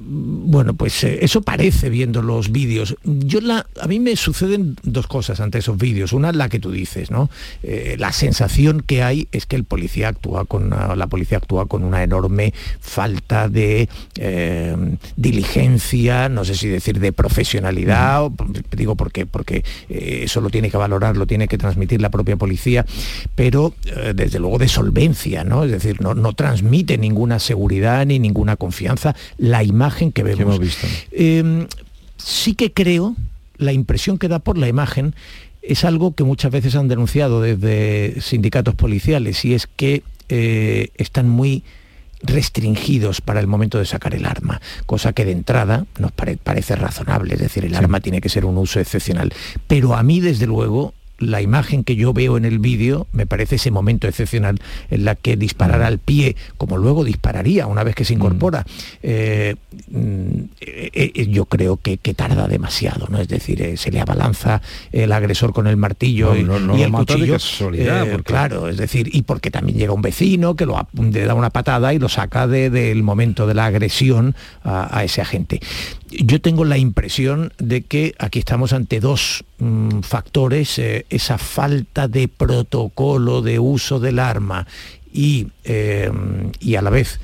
bueno, 0.04 0.74
pues 0.74 1.04
eso 1.04 1.42
parece 1.42 1.90
viendo 1.90 2.22
los 2.22 2.50
vídeos. 2.50 2.96
Yo 3.04 3.40
a 3.50 3.86
mí 3.86 4.00
me 4.00 4.16
suceden 4.16 4.76
dos 4.82 5.06
cosas 5.06 5.40
ante 5.40 5.58
esos 5.58 5.76
vídeos. 5.76 6.12
Una, 6.12 6.32
la 6.32 6.48
que 6.52 6.60
tú 6.60 6.70
dices, 6.70 7.10
¿no? 7.10 7.30
Eh, 7.62 7.96
la 7.98 8.12
sensación 8.12 8.82
que 8.82 9.02
hay 9.02 9.26
es 9.32 9.46
que 9.46 9.56
el 9.56 9.64
policía 9.64 10.08
actúa 10.08 10.44
con 10.44 10.68
la 10.70 11.06
policía 11.06 11.38
actúa 11.38 11.66
con 11.66 11.82
una 11.82 12.02
enorme 12.02 12.52
falta 12.78 13.48
de 13.48 13.88
eh, 14.18 14.76
diligencia, 15.16 16.28
no 16.28 16.44
sé 16.44 16.54
si 16.54 16.68
decir 16.68 17.00
de 17.00 17.12
profesionalidad, 17.12 18.30
digo 18.70 18.96
porque 18.96 19.24
porque 19.24 19.64
eh, 19.88 20.20
eso 20.24 20.42
lo 20.42 20.50
tiene 20.50 20.70
que 20.70 20.76
valorar, 20.76 21.16
lo 21.16 21.26
tiene 21.26 21.48
que 21.48 21.56
transmitir 21.56 22.02
la 22.02 22.10
propia 22.10 22.36
policía, 22.36 22.84
pero 23.34 23.74
desde 24.14 24.38
luego 24.38 24.58
de 24.58 24.68
solvencia, 24.68 25.42
¿no? 25.42 25.64
Es 25.64 25.70
decir, 25.70 26.02
no, 26.02 26.14
no 26.14 26.34
transmite 26.34 26.98
ninguna 26.98 27.38
seguridad 27.38 28.04
ni 28.04 28.18
ninguna 28.18 28.56
confianza 28.56 29.16
la 29.38 29.62
imagen 29.62 30.12
que 30.12 30.22
vemos. 30.22 30.42
hemos 30.42 30.58
visto. 30.58 30.86
Em, 31.12 31.66
sí 32.18 32.54
que 32.54 32.72
creo 32.72 33.16
la 33.56 33.72
impresión 33.72 34.18
que 34.18 34.28
da 34.28 34.38
por 34.38 34.58
la 34.58 34.68
imagen 34.68 35.14
es 35.62 35.84
algo 35.84 36.14
que 36.14 36.24
muchas 36.24 36.50
veces 36.50 36.74
han 36.74 36.88
denunciado 36.88 37.40
desde 37.40 38.20
sindicatos 38.20 38.74
policiales 38.74 39.44
y 39.44 39.54
es 39.54 39.66
que 39.66 40.02
eh, 40.28 40.90
están 40.96 41.28
muy 41.28 41.62
restringidos 42.22 43.20
para 43.20 43.40
el 43.40 43.46
momento 43.46 43.78
de 43.78 43.86
sacar 43.86 44.14
el 44.14 44.26
arma, 44.26 44.60
cosa 44.86 45.12
que 45.12 45.24
de 45.24 45.32
entrada 45.32 45.86
nos 45.98 46.12
parece 46.12 46.76
razonable, 46.76 47.34
es 47.34 47.40
decir, 47.40 47.64
el 47.64 47.74
arma 47.74 48.00
tiene 48.00 48.20
que 48.20 48.28
ser 48.28 48.44
un 48.44 48.58
uso 48.58 48.80
excepcional. 48.80 49.32
Pero 49.66 49.94
a 49.94 50.02
mí, 50.02 50.20
desde 50.20 50.46
luego, 50.46 50.94
la 51.22 51.40
imagen 51.40 51.84
que 51.84 51.96
yo 51.96 52.12
veo 52.12 52.36
en 52.36 52.44
el 52.44 52.58
vídeo 52.58 53.06
me 53.12 53.26
parece 53.26 53.56
ese 53.56 53.70
momento 53.70 54.08
excepcional 54.08 54.60
en 54.90 55.04
la 55.04 55.14
que 55.14 55.36
disparará 55.36 55.86
al 55.86 55.98
pie, 55.98 56.36
como 56.56 56.76
luego 56.76 57.04
dispararía 57.04 57.66
una 57.66 57.84
vez 57.84 57.94
que 57.94 58.04
se 58.04 58.14
incorpora. 58.14 58.66
Eh, 59.02 59.54
mm, 59.90 60.38
eh, 60.60 61.12
eh, 61.14 61.26
yo 61.28 61.46
creo 61.46 61.76
que, 61.76 61.98
que, 61.98 62.14
tarda 62.14 62.46
demasiado, 62.48 63.06
¿no? 63.08 63.18
Es 63.18 63.28
decir, 63.28 63.78
se 63.78 63.90
le 63.90 64.00
abalanza 64.00 64.60
el 64.90 65.12
agresor 65.12 65.52
con 65.52 65.66
el 65.66 65.76
martillo 65.76 66.34
y, 66.36 66.40
el 66.40 66.92
cuchillo. 66.92 67.36
Claro, 68.24 68.68
es 68.68 68.76
decir, 68.76 69.08
y 69.12 69.22
porque 69.22 69.50
también 69.50 69.78
llega 69.78 69.92
un 69.92 70.02
vecino 70.02 70.56
que 70.56 70.66
lo, 70.66 70.88
le 70.92 71.24
da 71.24 71.34
una 71.34 71.50
patada 71.50 71.94
y 71.94 71.98
lo 71.98 72.08
saca 72.08 72.46
del 72.46 73.02
momento 73.02 73.46
de 73.46 73.54
la 73.54 73.66
agresión 73.66 74.34
a, 74.64 75.04
ese 75.04 75.20
agente. 75.20 75.60
Yo 76.12 76.40
tengo 76.40 76.64
la 76.64 76.78
impresión 76.78 77.52
de 77.58 77.82
que 77.82 78.14
aquí 78.18 78.38
estamos 78.38 78.72
ante 78.72 79.00
dos 79.00 79.44
mm, 79.58 80.00
factores, 80.00 80.78
esa 80.78 81.38
falta 81.38 82.08
de 82.08 82.28
protocolo 82.28 83.42
de 83.42 83.58
uso 83.58 83.98
del 83.98 84.18
arma 84.18 84.66
y, 85.12 85.48
y 86.60 86.74
a 86.74 86.82
la 86.82 86.90
vez 86.90 87.20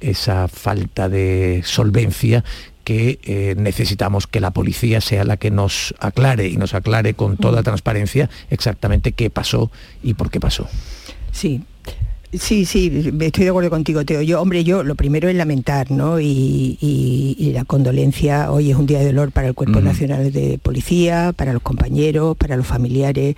esa 0.00 0.48
falta 0.48 1.08
de 1.08 1.62
solvencia 1.64 2.44
que 2.84 3.20
eh, 3.22 3.54
necesitamos 3.56 4.26
que 4.26 4.40
la 4.40 4.50
policía 4.50 5.00
sea 5.00 5.24
la 5.24 5.36
que 5.36 5.50
nos 5.50 5.94
aclare 6.00 6.48
y 6.48 6.56
nos 6.56 6.74
aclare 6.74 7.14
con 7.14 7.36
toda 7.36 7.62
transparencia 7.62 8.28
exactamente 8.50 9.12
qué 9.12 9.30
pasó 9.30 9.70
y 10.02 10.14
por 10.14 10.30
qué 10.30 10.40
pasó. 10.40 10.68
Sí, 11.30 11.62
Sí, 12.32 12.64
sí, 12.64 13.12
estoy 13.20 13.44
de 13.44 13.50
acuerdo 13.50 13.68
contigo, 13.68 14.06
Teo. 14.06 14.22
Yo, 14.22 14.40
hombre, 14.40 14.64
yo 14.64 14.82
lo 14.84 14.94
primero 14.94 15.28
es 15.28 15.34
lamentar, 15.34 15.90
¿no? 15.90 16.18
Y, 16.18 17.52
la 17.52 17.66
condolencia, 17.66 18.50
hoy 18.50 18.70
es 18.70 18.76
un 18.76 18.86
día 18.86 19.00
de 19.00 19.06
dolor 19.06 19.32
para 19.32 19.48
el 19.48 19.54
Cuerpo 19.54 19.82
Nacional 19.82 20.32
de 20.32 20.58
Policía, 20.58 21.34
para 21.36 21.52
los 21.52 21.60
compañeros, 21.60 22.34
para 22.38 22.56
los 22.56 22.66
familiares. 22.66 23.36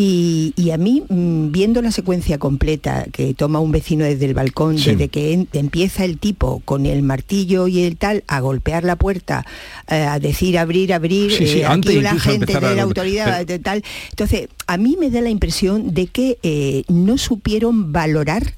Y, 0.00 0.70
a 0.70 0.76
mí, 0.76 1.02
mm, 1.08 1.50
viendo 1.50 1.82
la 1.82 1.90
secuencia 1.90 2.38
completa 2.38 3.06
que 3.10 3.34
toma 3.34 3.58
un 3.58 3.72
vecino 3.72 4.04
desde 4.04 4.26
el 4.26 4.34
balcón, 4.34 4.76
desde 4.76 5.08
que 5.08 5.48
empieza 5.52 6.04
el 6.04 6.18
tipo 6.18 6.62
con 6.64 6.86
el 6.86 7.02
martillo 7.02 7.66
y 7.66 7.82
el 7.82 7.96
tal 7.96 8.22
a 8.28 8.38
golpear 8.38 8.84
la 8.84 8.94
puerta, 8.94 9.44
eh, 9.88 9.96
a 9.96 10.20
decir 10.20 10.56
abrir, 10.56 10.92
abrir, 10.92 11.32
eh, 11.40 11.66
aquí 11.66 12.00
la 12.00 12.14
gente 12.14 12.60
de 12.60 12.76
la 12.76 12.82
autoridad, 12.82 13.44
de 13.44 13.58
tal. 13.58 13.82
Entonces, 14.10 14.48
a 14.68 14.76
mí 14.76 14.96
me 15.00 15.10
da 15.10 15.20
la 15.20 15.30
impresión 15.30 15.92
de 15.92 16.06
que 16.06 16.38
eh, 16.44 16.84
no 16.86 17.18
supieron 17.18 17.92
valorar 17.92 18.54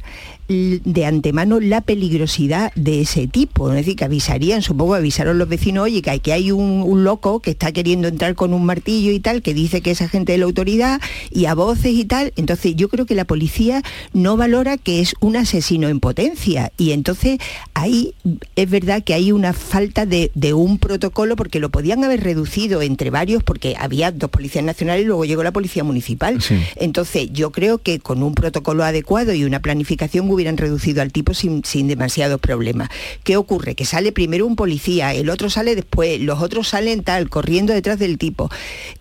de 0.51 1.07
antemano 1.07 1.61
la 1.61 1.81
peligrosidad 1.81 2.73
de 2.75 3.03
ese 3.03 3.29
tipo. 3.29 3.71
Es 3.71 3.77
decir, 3.77 3.97
que 3.97 4.05
avisarían, 4.05 4.63
supongo 4.63 4.95
avisaron 4.95 5.39
los 5.39 5.49
vecinos, 5.49 5.85
oye, 5.85 6.03
que, 6.03 6.19
que 6.19 6.33
hay 6.33 6.51
un, 6.51 7.05
loco 7.05 7.41
que 7.41 7.53
está 7.53 7.73
queriendo 7.73 8.09
entrar 8.09 8.35
con 8.35 8.53
un 8.53 8.67
martillo 8.67 9.13
y 9.13 9.21
tal, 9.21 9.43
que 9.43 9.55
dice 9.55 9.81
que 9.81 9.93
es 9.93 10.03
agente 10.03 10.33
de 10.33 10.39
la 10.39 10.45
autoridad 10.47 11.01
y 11.31 11.47
a 11.47 11.55
voces 11.55 11.93
y 11.95 12.05
tal. 12.05 12.33
Entonces 12.37 12.75
yo 12.75 12.89
creo 12.89 13.07
que 13.07 13.15
la 13.15 13.25
policía 13.25 13.83
no 14.13 14.37
valora 14.37 14.77
que 14.77 15.01
es 15.01 15.15
un 15.21 15.37
asesino 15.37 15.89
en 15.89 16.01
potencia. 16.01 16.73
Y 16.77 16.91
entonces 16.93 17.39
ahí 17.75 18.15
es 18.57 18.69
verdad 18.69 19.05
que 19.05 19.15
hay 19.15 19.33
una 19.33 19.53
falta 19.53 20.05
de, 20.05 20.31
un 20.53 20.79
protocolo 20.79 21.37
porque 21.37 21.61
lo 21.61 21.71
podían 21.71 22.03
haber 22.03 22.25
reducido 22.25 22.83
entre 22.83 23.11
varios 23.11 23.45
porque 23.45 23.77
había 23.79 24.11
dos 24.11 24.31
policías 24.31 24.65
nacionales 24.65 25.05
y 25.05 25.07
luego 25.07 25.25
llegó 25.25 25.45
la 25.45 25.53
policía 25.53 25.85
municipal. 25.85 26.39
Entonces 26.75 27.29
yo 27.33 27.53
creo 27.53 27.79
que 27.79 28.01
con 28.01 28.25
un 28.25 28.35
protocolo 28.35 28.83
adecuado 28.83 29.33
y 29.33 29.45
una 29.45 29.61
planificación 29.61 30.27
hubieran 30.41 30.57
reducido 30.57 31.03
al 31.03 31.13
tipo 31.13 31.35
sin, 31.35 31.65
sin 31.65 31.87
demasiados 31.87 32.41
problemas. 32.41 32.89
¿Qué 33.25 33.37
ocurre? 33.37 33.75
Que 33.75 33.85
sale 33.85 34.11
primero 34.11 34.47
un 34.47 34.57
policía, 34.57 35.13
el 35.13 35.29
otro 35.29 35.51
sale 35.51 35.75
después, 35.75 36.21
los 36.21 36.41
otros 36.41 36.69
salen 36.69 37.03
tal, 37.03 37.29
corriendo 37.29 37.75
detrás 37.75 37.99
del 37.99 38.17
tipo. 38.17 38.51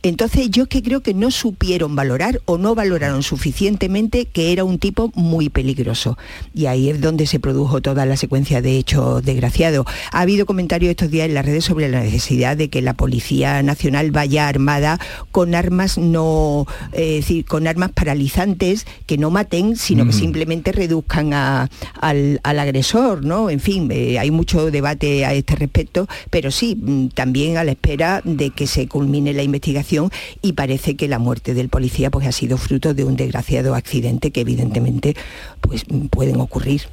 Entonces 0.04 0.50
yo 0.50 0.66
que 0.66 0.84
creo 0.84 1.02
que 1.02 1.14
no 1.14 1.32
supieron 1.32 1.96
valorar 1.96 2.42
o 2.46 2.58
no 2.58 2.76
valoraron 2.76 3.24
suficientemente 3.24 4.26
que 4.26 4.52
era 4.52 4.66
un 4.66 4.80
tipo 4.80 5.12
muy 5.16 5.50
peligroso. 5.50 6.18
Y 6.54 6.66
ahí 6.66 6.90
es 6.90 7.00
donde 7.00 7.26
se 7.26 7.40
produjo 7.40 7.82
toda 7.82 8.06
la 8.06 8.18
secuencia 8.18 8.62
de 8.62 8.78
hechos 8.78 9.24
desgraciados. 9.24 9.86
Ha 10.12 10.22
habido 10.22 10.46
comentarios 10.46 10.90
estos 10.92 11.10
días 11.10 11.28
en 11.28 11.36
las 11.36 11.46
redes 11.46 11.64
sobre 11.64 11.88
la 11.88 12.02
necesidad 12.02 12.58
de 12.58 12.70
que 12.70 12.82
la 12.82 12.94
Policía 12.94 13.64
Nacional 13.64 14.12
vaya 14.12 14.48
armada 14.48 15.00
con 15.32 15.56
armas 15.56 15.98
no, 15.98 16.68
eh, 16.92 17.16
decir, 17.16 17.46
con 17.46 17.68
armas 17.68 17.92
paralizantes 17.92 18.86
que 19.06 19.18
no 19.18 19.32
maten, 19.32 19.76
sino 19.76 20.06
que 20.06 20.14
simplemente 20.14 20.72
reduzcan 20.72 21.29
al, 21.34 22.40
agresor, 22.44 23.26
¿no? 23.26 23.50
En 23.50 23.60
fin, 23.60 23.90
eh, 23.92 24.20
hay 24.20 24.32
mucho 24.32 24.72
debate 24.72 25.26
a 25.26 25.34
este 25.34 25.56
respecto, 25.56 26.08
pero 26.30 26.52
sí, 26.52 26.76
mm, 26.76 27.08
también 27.10 27.58
a 27.58 27.64
la 27.64 27.72
espera 27.72 28.22
de 28.24 28.52
que 28.52 28.68
se 28.68 28.88
culmine 28.88 29.34
la 29.34 29.44
investigación 29.44 30.12
y 30.42 30.54
parece 30.54 30.96
que 30.96 31.08
la 31.08 31.20
muerte 31.20 31.54
del 31.54 31.70
policía 31.70 32.10
pues, 32.12 32.28
ha 32.28 32.32
sido 32.32 32.58
fruto 32.58 32.94
de 32.94 33.04
un 33.04 33.16
desgraciado 33.16 33.76
accidente 33.76 34.32
que 34.32 34.42
evidentemente 34.42 35.16
pues, 35.62 35.86
pueden 36.10 36.40
ocurrir. 36.40 36.84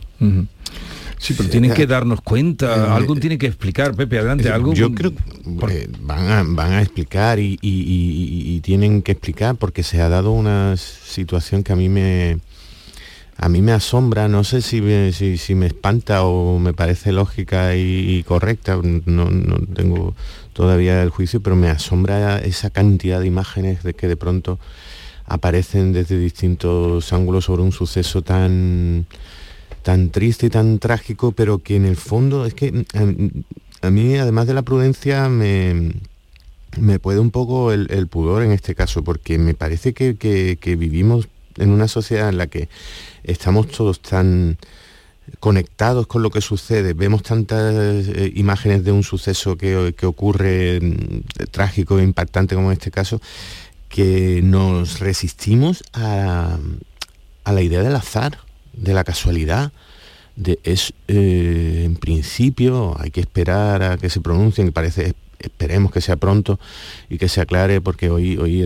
Sí, 1.18 1.34
pero 1.36 1.48
tienen 1.48 1.72
que 1.72 1.86
darnos 1.86 2.20
cuenta, 2.20 2.66
eh, 2.66 2.90
algo 2.90 3.14
tiene 3.16 3.38
que 3.38 3.46
explicar, 3.46 3.94
Pepe, 3.94 4.18
adelante, 4.18 4.50
algo. 4.50 4.74
Yo 4.74 4.92
creo 4.92 5.12
que 5.14 5.88
van, 6.00 6.58
a, 6.58 6.82
explicar 6.82 7.38
y, 7.38 8.60
tienen 8.62 9.02
que 9.02 9.12
explicar 9.12 9.56
porque 9.56 9.82
se 9.82 10.00
ha 10.00 10.08
dado 10.08 10.32
una 10.32 10.76
situación 10.76 11.62
que 11.62 11.72
a 11.72 11.76
mí 11.76 11.88
me, 11.88 12.38
a 13.38 13.48
mí 13.48 13.60
me 13.60 13.72
asombra, 13.72 14.28
no 14.28 14.44
sé 14.44 14.62
si 14.62 14.80
me, 14.80 15.12
si, 15.12 15.54
me 15.54 15.66
espanta 15.66 16.24
o 16.24 16.58
me 16.58 16.72
parece 16.72 17.12
lógica 17.12 17.76
y, 17.76 18.22
correcta, 18.22 18.80
no, 18.82 19.28
tengo 19.74 20.14
todavía 20.54 21.02
el 21.02 21.10
juicio, 21.10 21.40
pero 21.40 21.54
me 21.54 21.68
asombra 21.68 22.38
esa 22.38 22.70
cantidad 22.70 23.20
de 23.20 23.26
imágenes 23.26 23.82
de 23.82 23.92
que 23.92 24.08
de 24.08 24.16
pronto 24.16 24.58
aparecen 25.26 25.92
desde 25.92 26.18
distintos 26.18 27.12
ángulos 27.12 27.44
sobre 27.44 27.62
un 27.62 27.72
suceso 27.72 28.22
tan, 28.22 29.06
tan 29.82 30.08
triste 30.08 30.46
y 30.46 30.50
tan 30.50 30.78
trágico, 30.78 31.32
pero 31.32 31.58
que 31.58 31.76
en 31.76 31.84
el 31.84 31.96
fondo 31.96 32.46
es 32.46 32.54
que 32.54 32.86
a, 33.82 33.90
mí, 33.90 34.16
además 34.16 34.46
de 34.46 34.54
la 34.54 34.62
prudencia, 34.62 35.28
me, 35.28 35.92
me 36.80 36.98
puede 36.98 37.18
un 37.18 37.30
poco 37.30 37.70
el, 37.70 38.06
pudor 38.06 38.42
en 38.42 38.52
este 38.52 38.74
caso, 38.74 39.04
porque 39.04 39.36
me 39.36 39.52
parece 39.52 39.92
que, 39.92 40.16
que 40.16 40.76
vivimos 40.76 41.28
en 41.58 41.70
una 41.70 41.88
sociedad 41.88 42.28
en 42.28 42.38
la 42.38 42.46
que 42.46 42.68
estamos 43.24 43.68
todos 43.68 44.00
tan 44.00 44.58
conectados 45.40 46.06
con 46.06 46.22
lo 46.22 46.30
que 46.30 46.40
sucede, 46.40 46.92
vemos 46.92 47.22
tantas 47.22 47.74
eh, 47.74 48.32
imágenes 48.34 48.84
de 48.84 48.92
un 48.92 49.02
suceso 49.02 49.56
que, 49.56 49.94
ocurre 50.06 50.80
mm, 50.80 51.44
trágico 51.50 51.98
e 51.98 52.04
impactante 52.04 52.54
como 52.54 52.70
en 52.70 52.78
este 52.78 52.90
caso, 52.90 53.20
que 53.88 54.40
nos 54.42 55.00
resistimos 55.00 55.82
a, 55.92 56.58
la 57.44 57.62
idea 57.62 57.82
del 57.82 57.94
azar, 57.94 58.38
de 58.72 58.94
la 58.94 59.04
casualidad, 59.04 59.72
de 60.34 60.58
es 60.64 60.92
eh, 61.08 61.82
en 61.86 61.96
principio 61.96 62.94
hay 62.98 63.10
que 63.10 63.20
esperar 63.20 63.82
a 63.82 63.96
que 63.96 64.10
se 64.10 64.20
pronuncien, 64.20 64.72
parece 64.72 65.14
esperemos 65.46 65.92
que 65.92 66.00
sea 66.00 66.16
pronto 66.16 66.58
y 67.08 67.18
que 67.18 67.28
se 67.28 67.40
aclare 67.40 67.80
porque 67.80 68.10
hoy, 68.10 68.36
hoy 68.36 68.64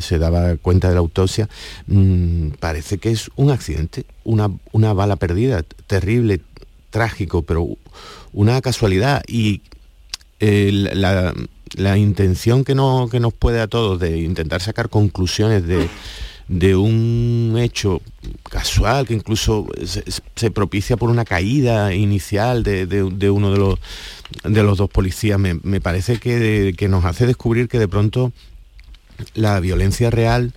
se, 0.00 0.18
daba 0.18 0.56
cuenta 0.56 0.88
de 0.88 0.94
la 0.94 1.00
autopsia, 1.00 1.48
mm, 1.86 2.50
parece 2.60 2.98
que 2.98 3.10
es 3.10 3.30
un 3.36 3.50
accidente, 3.50 4.04
una, 4.24 4.50
una 4.72 4.92
bala 4.92 5.16
perdida, 5.16 5.62
terrible, 5.86 6.40
trágico, 6.90 7.42
pero 7.42 7.66
una 8.32 8.60
casualidad. 8.60 9.22
Y 9.26 9.62
eh, 10.40 10.70
la, 10.72 11.98
intención 11.98 12.64
que, 12.64 12.74
no, 12.74 13.08
que 13.10 13.20
nos 13.20 13.34
puede 13.34 13.60
a 13.60 13.66
todos 13.66 13.98
de 14.00 14.18
intentar 14.18 14.60
sacar 14.60 14.88
conclusiones 14.88 15.66
de 15.66 15.88
de 16.48 16.76
un 16.76 17.56
hecho 17.58 18.00
casual 18.50 19.06
que 19.06 19.14
incluso 19.14 19.66
se, 19.84 20.50
propicia 20.50 20.96
por 20.96 21.10
una 21.10 21.26
caída 21.26 21.94
inicial 21.94 22.62
de, 22.62 23.30
uno 23.30 23.52
de 23.52 23.58
los, 23.58 23.78
de 24.44 24.62
los 24.62 24.78
dos 24.78 24.88
policías, 24.88 25.38
me, 25.38 25.80
parece 25.80 26.18
que, 26.18 26.88
nos 26.88 27.04
hace 27.04 27.26
descubrir 27.26 27.68
que 27.68 27.78
de 27.78 27.88
pronto 27.88 28.32
la 29.34 29.60
violencia 29.60 30.10
real 30.10 30.54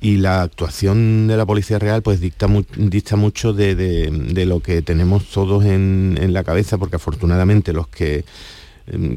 y 0.00 0.16
la 0.16 0.42
actuación 0.42 1.26
de 1.26 1.36
la 1.36 1.44
policía 1.44 1.78
real 1.78 2.02
pues 2.02 2.20
dicta, 2.20 2.46
dicta 2.76 3.16
mucho 3.16 3.52
de, 3.52 4.10
lo 4.46 4.60
que 4.60 4.80
tenemos 4.80 5.26
todos 5.26 5.64
en, 5.64 6.18
en 6.20 6.32
la 6.32 6.42
cabeza, 6.42 6.78
porque 6.78 6.96
afortunadamente 6.96 7.74
los 7.74 7.88
que 7.88 8.24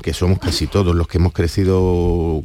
que 0.02 0.14
somos 0.14 0.40
casi 0.40 0.68
todos 0.68 0.96
los 0.96 1.08
que 1.08 1.18
hemos 1.18 1.34
crecido 1.34 2.44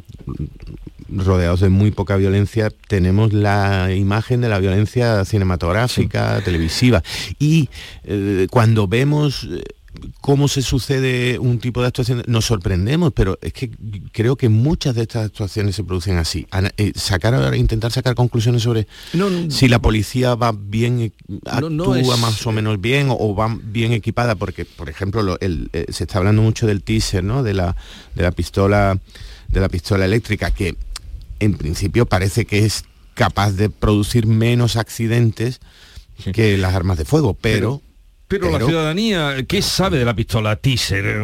rodeados 1.09 1.61
de 1.61 1.69
muy 1.69 1.91
poca 1.91 2.17
violencia, 2.17 2.69
tenemos 2.87 3.33
la 3.33 3.93
imagen 3.93 4.41
de 4.41 4.49
la 4.49 4.59
violencia 4.59 5.23
cinematográfica, 5.25 6.41
televisiva. 6.43 7.03
Y 7.39 7.69
eh, 8.03 8.47
cuando 8.49 8.87
vemos 8.87 9.47
cómo 10.21 10.47
se 10.47 10.61
sucede 10.61 11.39
un 11.39 11.59
tipo 11.59 11.81
de 11.81 11.87
actuación, 11.87 12.23
nos 12.27 12.45
sorprendemos, 12.45 13.13
pero 13.13 13.37
es 13.41 13.53
que 13.53 13.71
creo 14.11 14.35
que 14.35 14.49
muchas 14.49 14.95
de 14.95 15.03
estas 15.03 15.25
actuaciones 15.25 15.75
se 15.75 15.83
producen 15.83 16.17
así. 16.17 16.47
Eh, 16.77 16.93
sacar 16.95 17.55
intentar 17.55 17.91
sacar 17.91 18.15
conclusiones 18.15 18.63
sobre 18.63 18.87
si 19.49 19.67
la 19.67 19.79
policía 19.79 20.35
va 20.35 20.51
bien, 20.51 21.13
actúa 21.45 22.17
más 22.17 22.45
o 22.45 22.51
menos 22.51 22.79
bien 22.81 23.07
o, 23.09 23.35
va 23.35 23.57
bien 23.61 23.93
equipada, 23.93 24.35
porque, 24.35 24.65
por 24.65 24.89
ejemplo, 24.89 25.37
se 25.39 26.03
está 26.03 26.17
hablando 26.17 26.41
mucho 26.41 26.67
del 26.67 26.83
teaser, 26.83 27.23
¿no? 27.23 27.43
De 27.43 27.53
la, 27.53 27.75
de 28.15 28.23
la 28.23 28.31
pistola 28.31 28.99
de 29.47 29.61
la 29.61 29.69
pistola 29.69 30.05
eléctrica, 30.05 30.51
que 30.51 30.75
en 31.39 31.53
principio 31.53 32.05
parece 32.05 32.45
que 32.45 32.65
es 32.65 32.83
capaz 33.13 33.51
de 33.51 33.69
producir 33.69 34.27
menos 34.27 34.75
accidentes 34.75 35.59
que 36.33 36.57
las 36.57 36.73
armas 36.73 36.97
de 36.97 37.05
fuego, 37.05 37.35
pero, 37.39 37.81
pero, 38.27 38.51
la 38.51 38.59
ciudadanía, 38.59 39.45
¿qué 39.47 39.61
sabe 39.61 39.99
de 39.99 40.05
la 40.05 40.13
pistola 40.13 40.57
teaser? 40.57 41.23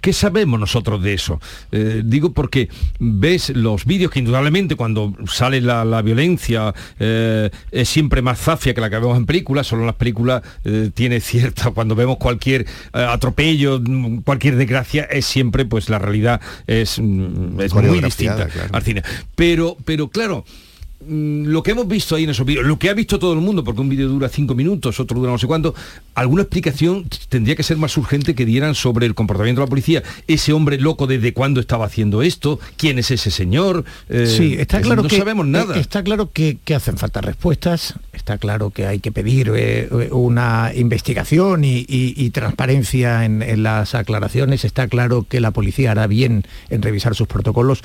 ¿Qué 0.00 0.12
sabemos 0.12 0.60
nosotros 0.60 1.02
de 1.02 1.14
eso? 1.14 1.40
Eh, 1.72 2.02
digo 2.04 2.32
porque 2.32 2.68
ves 3.00 3.50
los 3.50 3.84
vídeos 3.84 4.12
que 4.12 4.20
indudablemente 4.20 4.76
cuando 4.76 5.14
sale 5.26 5.60
la, 5.60 6.00
violencia 6.02 6.72
eh, 7.00 7.50
es 7.72 7.88
siempre 7.88 8.22
más 8.22 8.38
zafia 8.38 8.72
que 8.72 8.80
la 8.80 8.88
que 8.88 8.98
vemos 8.98 9.16
en 9.16 9.26
películas, 9.26 9.66
solo 9.66 9.82
en 9.82 9.86
las 9.86 9.96
películas 9.96 10.42
eh, 10.64 10.90
tiene 10.94 11.20
cierta, 11.28 11.72
cuando 11.72 11.96
vemos 11.96 12.18
cualquier 12.18 12.66
atropello, 12.92 13.80
cualquier 14.24 14.56
desgracia, 14.56 15.04
es 15.04 15.26
siempre, 15.26 15.64
pues 15.64 15.88
la 15.88 15.98
realidad 15.98 16.40
es, 16.68 17.00
mm, 17.00 17.60
es 17.60 17.74
muy 17.74 18.00
distinta 18.00 18.48
al 18.72 18.82
cine. 18.82 19.02
Pero, 19.34 19.76
pero 19.84 20.08
claro, 20.08 20.44
Mm, 20.44 20.67
lo 21.06 21.62
que 21.62 21.70
hemos 21.70 21.86
visto 21.86 22.16
ahí 22.16 22.24
en 22.24 22.30
esos 22.30 22.44
vídeos, 22.44 22.66
lo 22.66 22.78
que 22.78 22.90
ha 22.90 22.94
visto 22.94 23.18
todo 23.20 23.32
el 23.32 23.40
mundo, 23.40 23.62
porque 23.62 23.80
un 23.80 23.88
vídeo 23.88 24.08
dura 24.08 24.28
cinco 24.28 24.56
minutos, 24.56 24.98
otro 24.98 25.18
dura 25.20 25.30
no 25.30 25.38
sé 25.38 25.46
cuánto, 25.46 25.74
alguna 26.14 26.42
explicación 26.42 27.08
tendría 27.28 27.54
que 27.54 27.62
ser 27.62 27.76
más 27.76 27.96
urgente 27.96 28.34
que 28.34 28.44
dieran 28.44 28.74
sobre 28.74 29.06
el 29.06 29.14
comportamiento 29.14 29.60
de 29.60 29.66
la 29.66 29.70
policía. 29.70 30.02
Ese 30.26 30.52
hombre 30.52 30.78
loco 30.78 31.06
desde 31.06 31.32
cuándo 31.32 31.60
estaba 31.60 31.86
haciendo 31.86 32.22
esto, 32.22 32.58
quién 32.76 32.98
es 32.98 33.12
ese 33.12 33.30
señor. 33.30 33.84
Eh, 34.08 34.26
sí, 34.26 34.56
está 34.58 34.80
claro 34.80 35.02
no 35.02 35.08
que 35.08 35.16
sabemos 35.16 35.46
nada. 35.46 35.76
Eh, 35.76 35.80
está 35.80 36.02
claro 36.02 36.32
que, 36.32 36.58
hacen 36.74 36.98
falta 36.98 37.20
respuestas, 37.20 37.94
está 38.12 38.38
claro 38.38 38.70
que 38.70 38.86
hay 38.86 38.98
que 38.98 39.12
pedir 39.12 39.52
eh, 39.54 39.88
una 40.10 40.72
investigación 40.74 41.62
y, 41.64 42.30
transparencia 42.30 43.24
en, 43.24 43.42
en 43.42 43.62
las 43.62 43.94
aclaraciones, 43.94 44.64
está 44.64 44.86
claro 44.86 45.26
que 45.28 45.40
la 45.40 45.50
policía 45.50 45.92
hará 45.92 46.06
bien 46.06 46.44
en 46.68 46.82
revisar 46.82 47.14
sus 47.14 47.26
protocolos, 47.26 47.82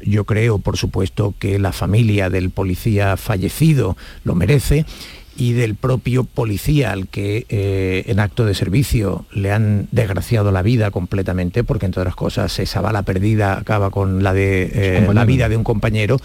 yo 0.00 0.24
creo, 0.24 0.58
por 0.58 0.76
supuesto, 0.76 1.34
que 1.38 1.58
la 1.58 1.72
familia 1.72 2.30
del 2.30 2.50
policía 2.50 3.16
fallecido 3.16 3.96
lo 4.24 4.34
merece 4.34 4.84
y 5.36 5.52
del 5.52 5.74
propio 5.74 6.24
policía 6.24 6.92
al 6.92 7.08
que 7.08 7.46
eh, 7.48 8.04
en 8.06 8.20
acto 8.20 8.46
de 8.46 8.54
servicio 8.54 9.26
le 9.32 9.52
han 9.52 9.86
desgraciado 9.92 10.50
la 10.50 10.62
vida 10.62 10.90
completamente, 10.90 11.62
porque 11.62 11.86
entre 11.86 12.00
otras 12.00 12.16
cosas 12.16 12.58
esa 12.58 12.80
bala 12.80 13.02
perdida 13.02 13.58
acaba 13.58 13.90
con 13.90 14.22
la 14.22 14.32
de 14.32 14.70
eh, 14.72 15.08
la 15.12 15.24
vida 15.24 15.48
de 15.48 15.56
un 15.56 15.64
compañero. 15.64 16.18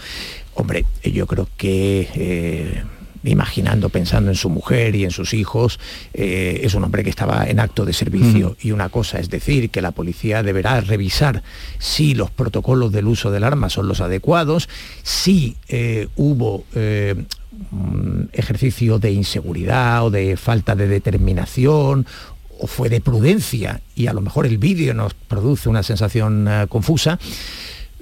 Hombre, 0.54 0.86
yo 1.04 1.26
creo 1.26 1.48
que 1.56 2.08
eh, 2.14 2.82
imaginando, 3.24 3.88
pensando 3.88 4.30
en 4.30 4.36
su 4.36 4.50
mujer 4.50 4.96
y 4.96 5.04
en 5.04 5.10
sus 5.10 5.34
hijos, 5.34 5.78
eh, 6.14 6.60
es 6.64 6.74
un 6.74 6.84
hombre 6.84 7.04
que 7.04 7.10
estaba 7.10 7.44
en 7.48 7.60
acto 7.60 7.84
de 7.84 7.92
servicio. 7.92 8.56
Y 8.60 8.72
una 8.72 8.88
cosa 8.88 9.18
es 9.18 9.30
decir 9.30 9.70
que 9.70 9.82
la 9.82 9.92
policía 9.92 10.42
deberá 10.42 10.80
revisar 10.80 11.42
si 11.78 12.14
los 12.14 12.30
protocolos 12.30 12.92
del 12.92 13.06
uso 13.06 13.30
del 13.30 13.44
arma 13.44 13.70
son 13.70 13.88
los 13.88 14.00
adecuados, 14.00 14.68
si 15.02 15.56
eh, 15.68 16.08
hubo 16.16 16.64
eh, 16.74 17.24
ejercicio 18.32 18.98
de 18.98 19.12
inseguridad 19.12 20.04
o 20.04 20.10
de 20.10 20.36
falta 20.36 20.74
de 20.74 20.88
determinación 20.88 22.06
o 22.58 22.66
fue 22.66 22.88
de 22.88 23.00
prudencia. 23.00 23.80
Y 23.94 24.06
a 24.06 24.12
lo 24.12 24.20
mejor 24.20 24.46
el 24.46 24.58
vídeo 24.58 24.94
nos 24.94 25.14
produce 25.14 25.68
una 25.68 25.82
sensación 25.82 26.48
confusa 26.68 27.18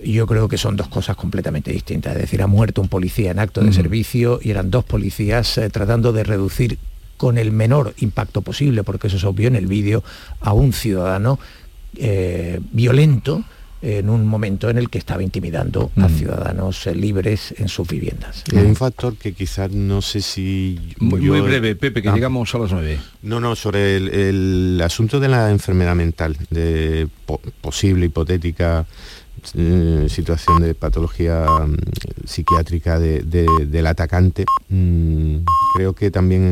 yo 0.04 0.26
creo 0.26 0.48
que 0.48 0.58
son 0.58 0.76
dos 0.76 0.88
cosas 0.88 1.16
completamente 1.16 1.72
distintas. 1.72 2.14
Es 2.14 2.22
decir, 2.22 2.42
ha 2.42 2.46
muerto 2.46 2.80
un 2.80 2.88
policía 2.88 3.30
en 3.30 3.38
acto 3.38 3.62
de 3.62 3.72
servicio 3.72 4.40
y 4.42 4.50
eran 4.50 4.70
dos 4.70 4.84
policías 4.84 5.58
eh, 5.58 5.70
tratando 5.70 6.12
de 6.12 6.24
reducir 6.24 6.78
con 7.16 7.36
el 7.36 7.52
menor 7.52 7.94
impacto 7.98 8.40
posible, 8.40 8.82
porque 8.82 9.08
eso 9.08 9.18
es 9.18 9.24
obvio 9.24 9.48
en 9.48 9.56
el 9.56 9.66
vídeo, 9.66 10.02
a 10.40 10.54
un 10.54 10.72
ciudadano 10.72 11.38
eh, 11.96 12.60
violento 12.72 13.44
en 13.82 14.10
un 14.10 14.26
momento 14.26 14.68
en 14.68 14.76
el 14.76 14.90
que 14.90 14.98
estaba 14.98 15.22
intimidando 15.22 15.90
a 15.96 16.08
ciudadanos 16.08 16.86
eh, 16.86 16.94
libres 16.94 17.54
en 17.56 17.68
sus 17.68 17.88
viviendas. 17.88 18.44
hay 18.54 18.64
un 18.64 18.76
factor 18.76 19.16
que 19.16 19.32
quizás 19.32 19.70
no 19.70 20.02
sé 20.02 20.20
si... 20.20 20.78
Muy, 20.98 21.20
breve, 21.20 21.76
Pepe, 21.76 22.02
que 22.02 22.10
ah. 22.10 22.14
llegamos 22.14 22.54
a 22.54 22.58
las 22.58 22.72
nueve. 22.72 22.98
No, 23.22 23.40
no, 23.40 23.56
sobre 23.56 23.96
el, 23.96 24.80
asunto 24.84 25.18
de 25.18 25.28
la 25.28 25.50
enfermedad 25.50 25.94
mental, 25.94 26.36
de 26.50 27.08
posible, 27.60 28.06
hipotética 28.06 28.86
eh, 29.54 30.06
situación 30.08 30.62
de 30.62 30.74
patología 30.74 31.44
mm, 31.44 31.76
psiquiátrica 32.26 32.98
del 32.98 33.86
atacante, 33.86 34.44
mm, 34.68 35.36
creo 35.74 35.94
que 35.94 36.10
también 36.10 36.42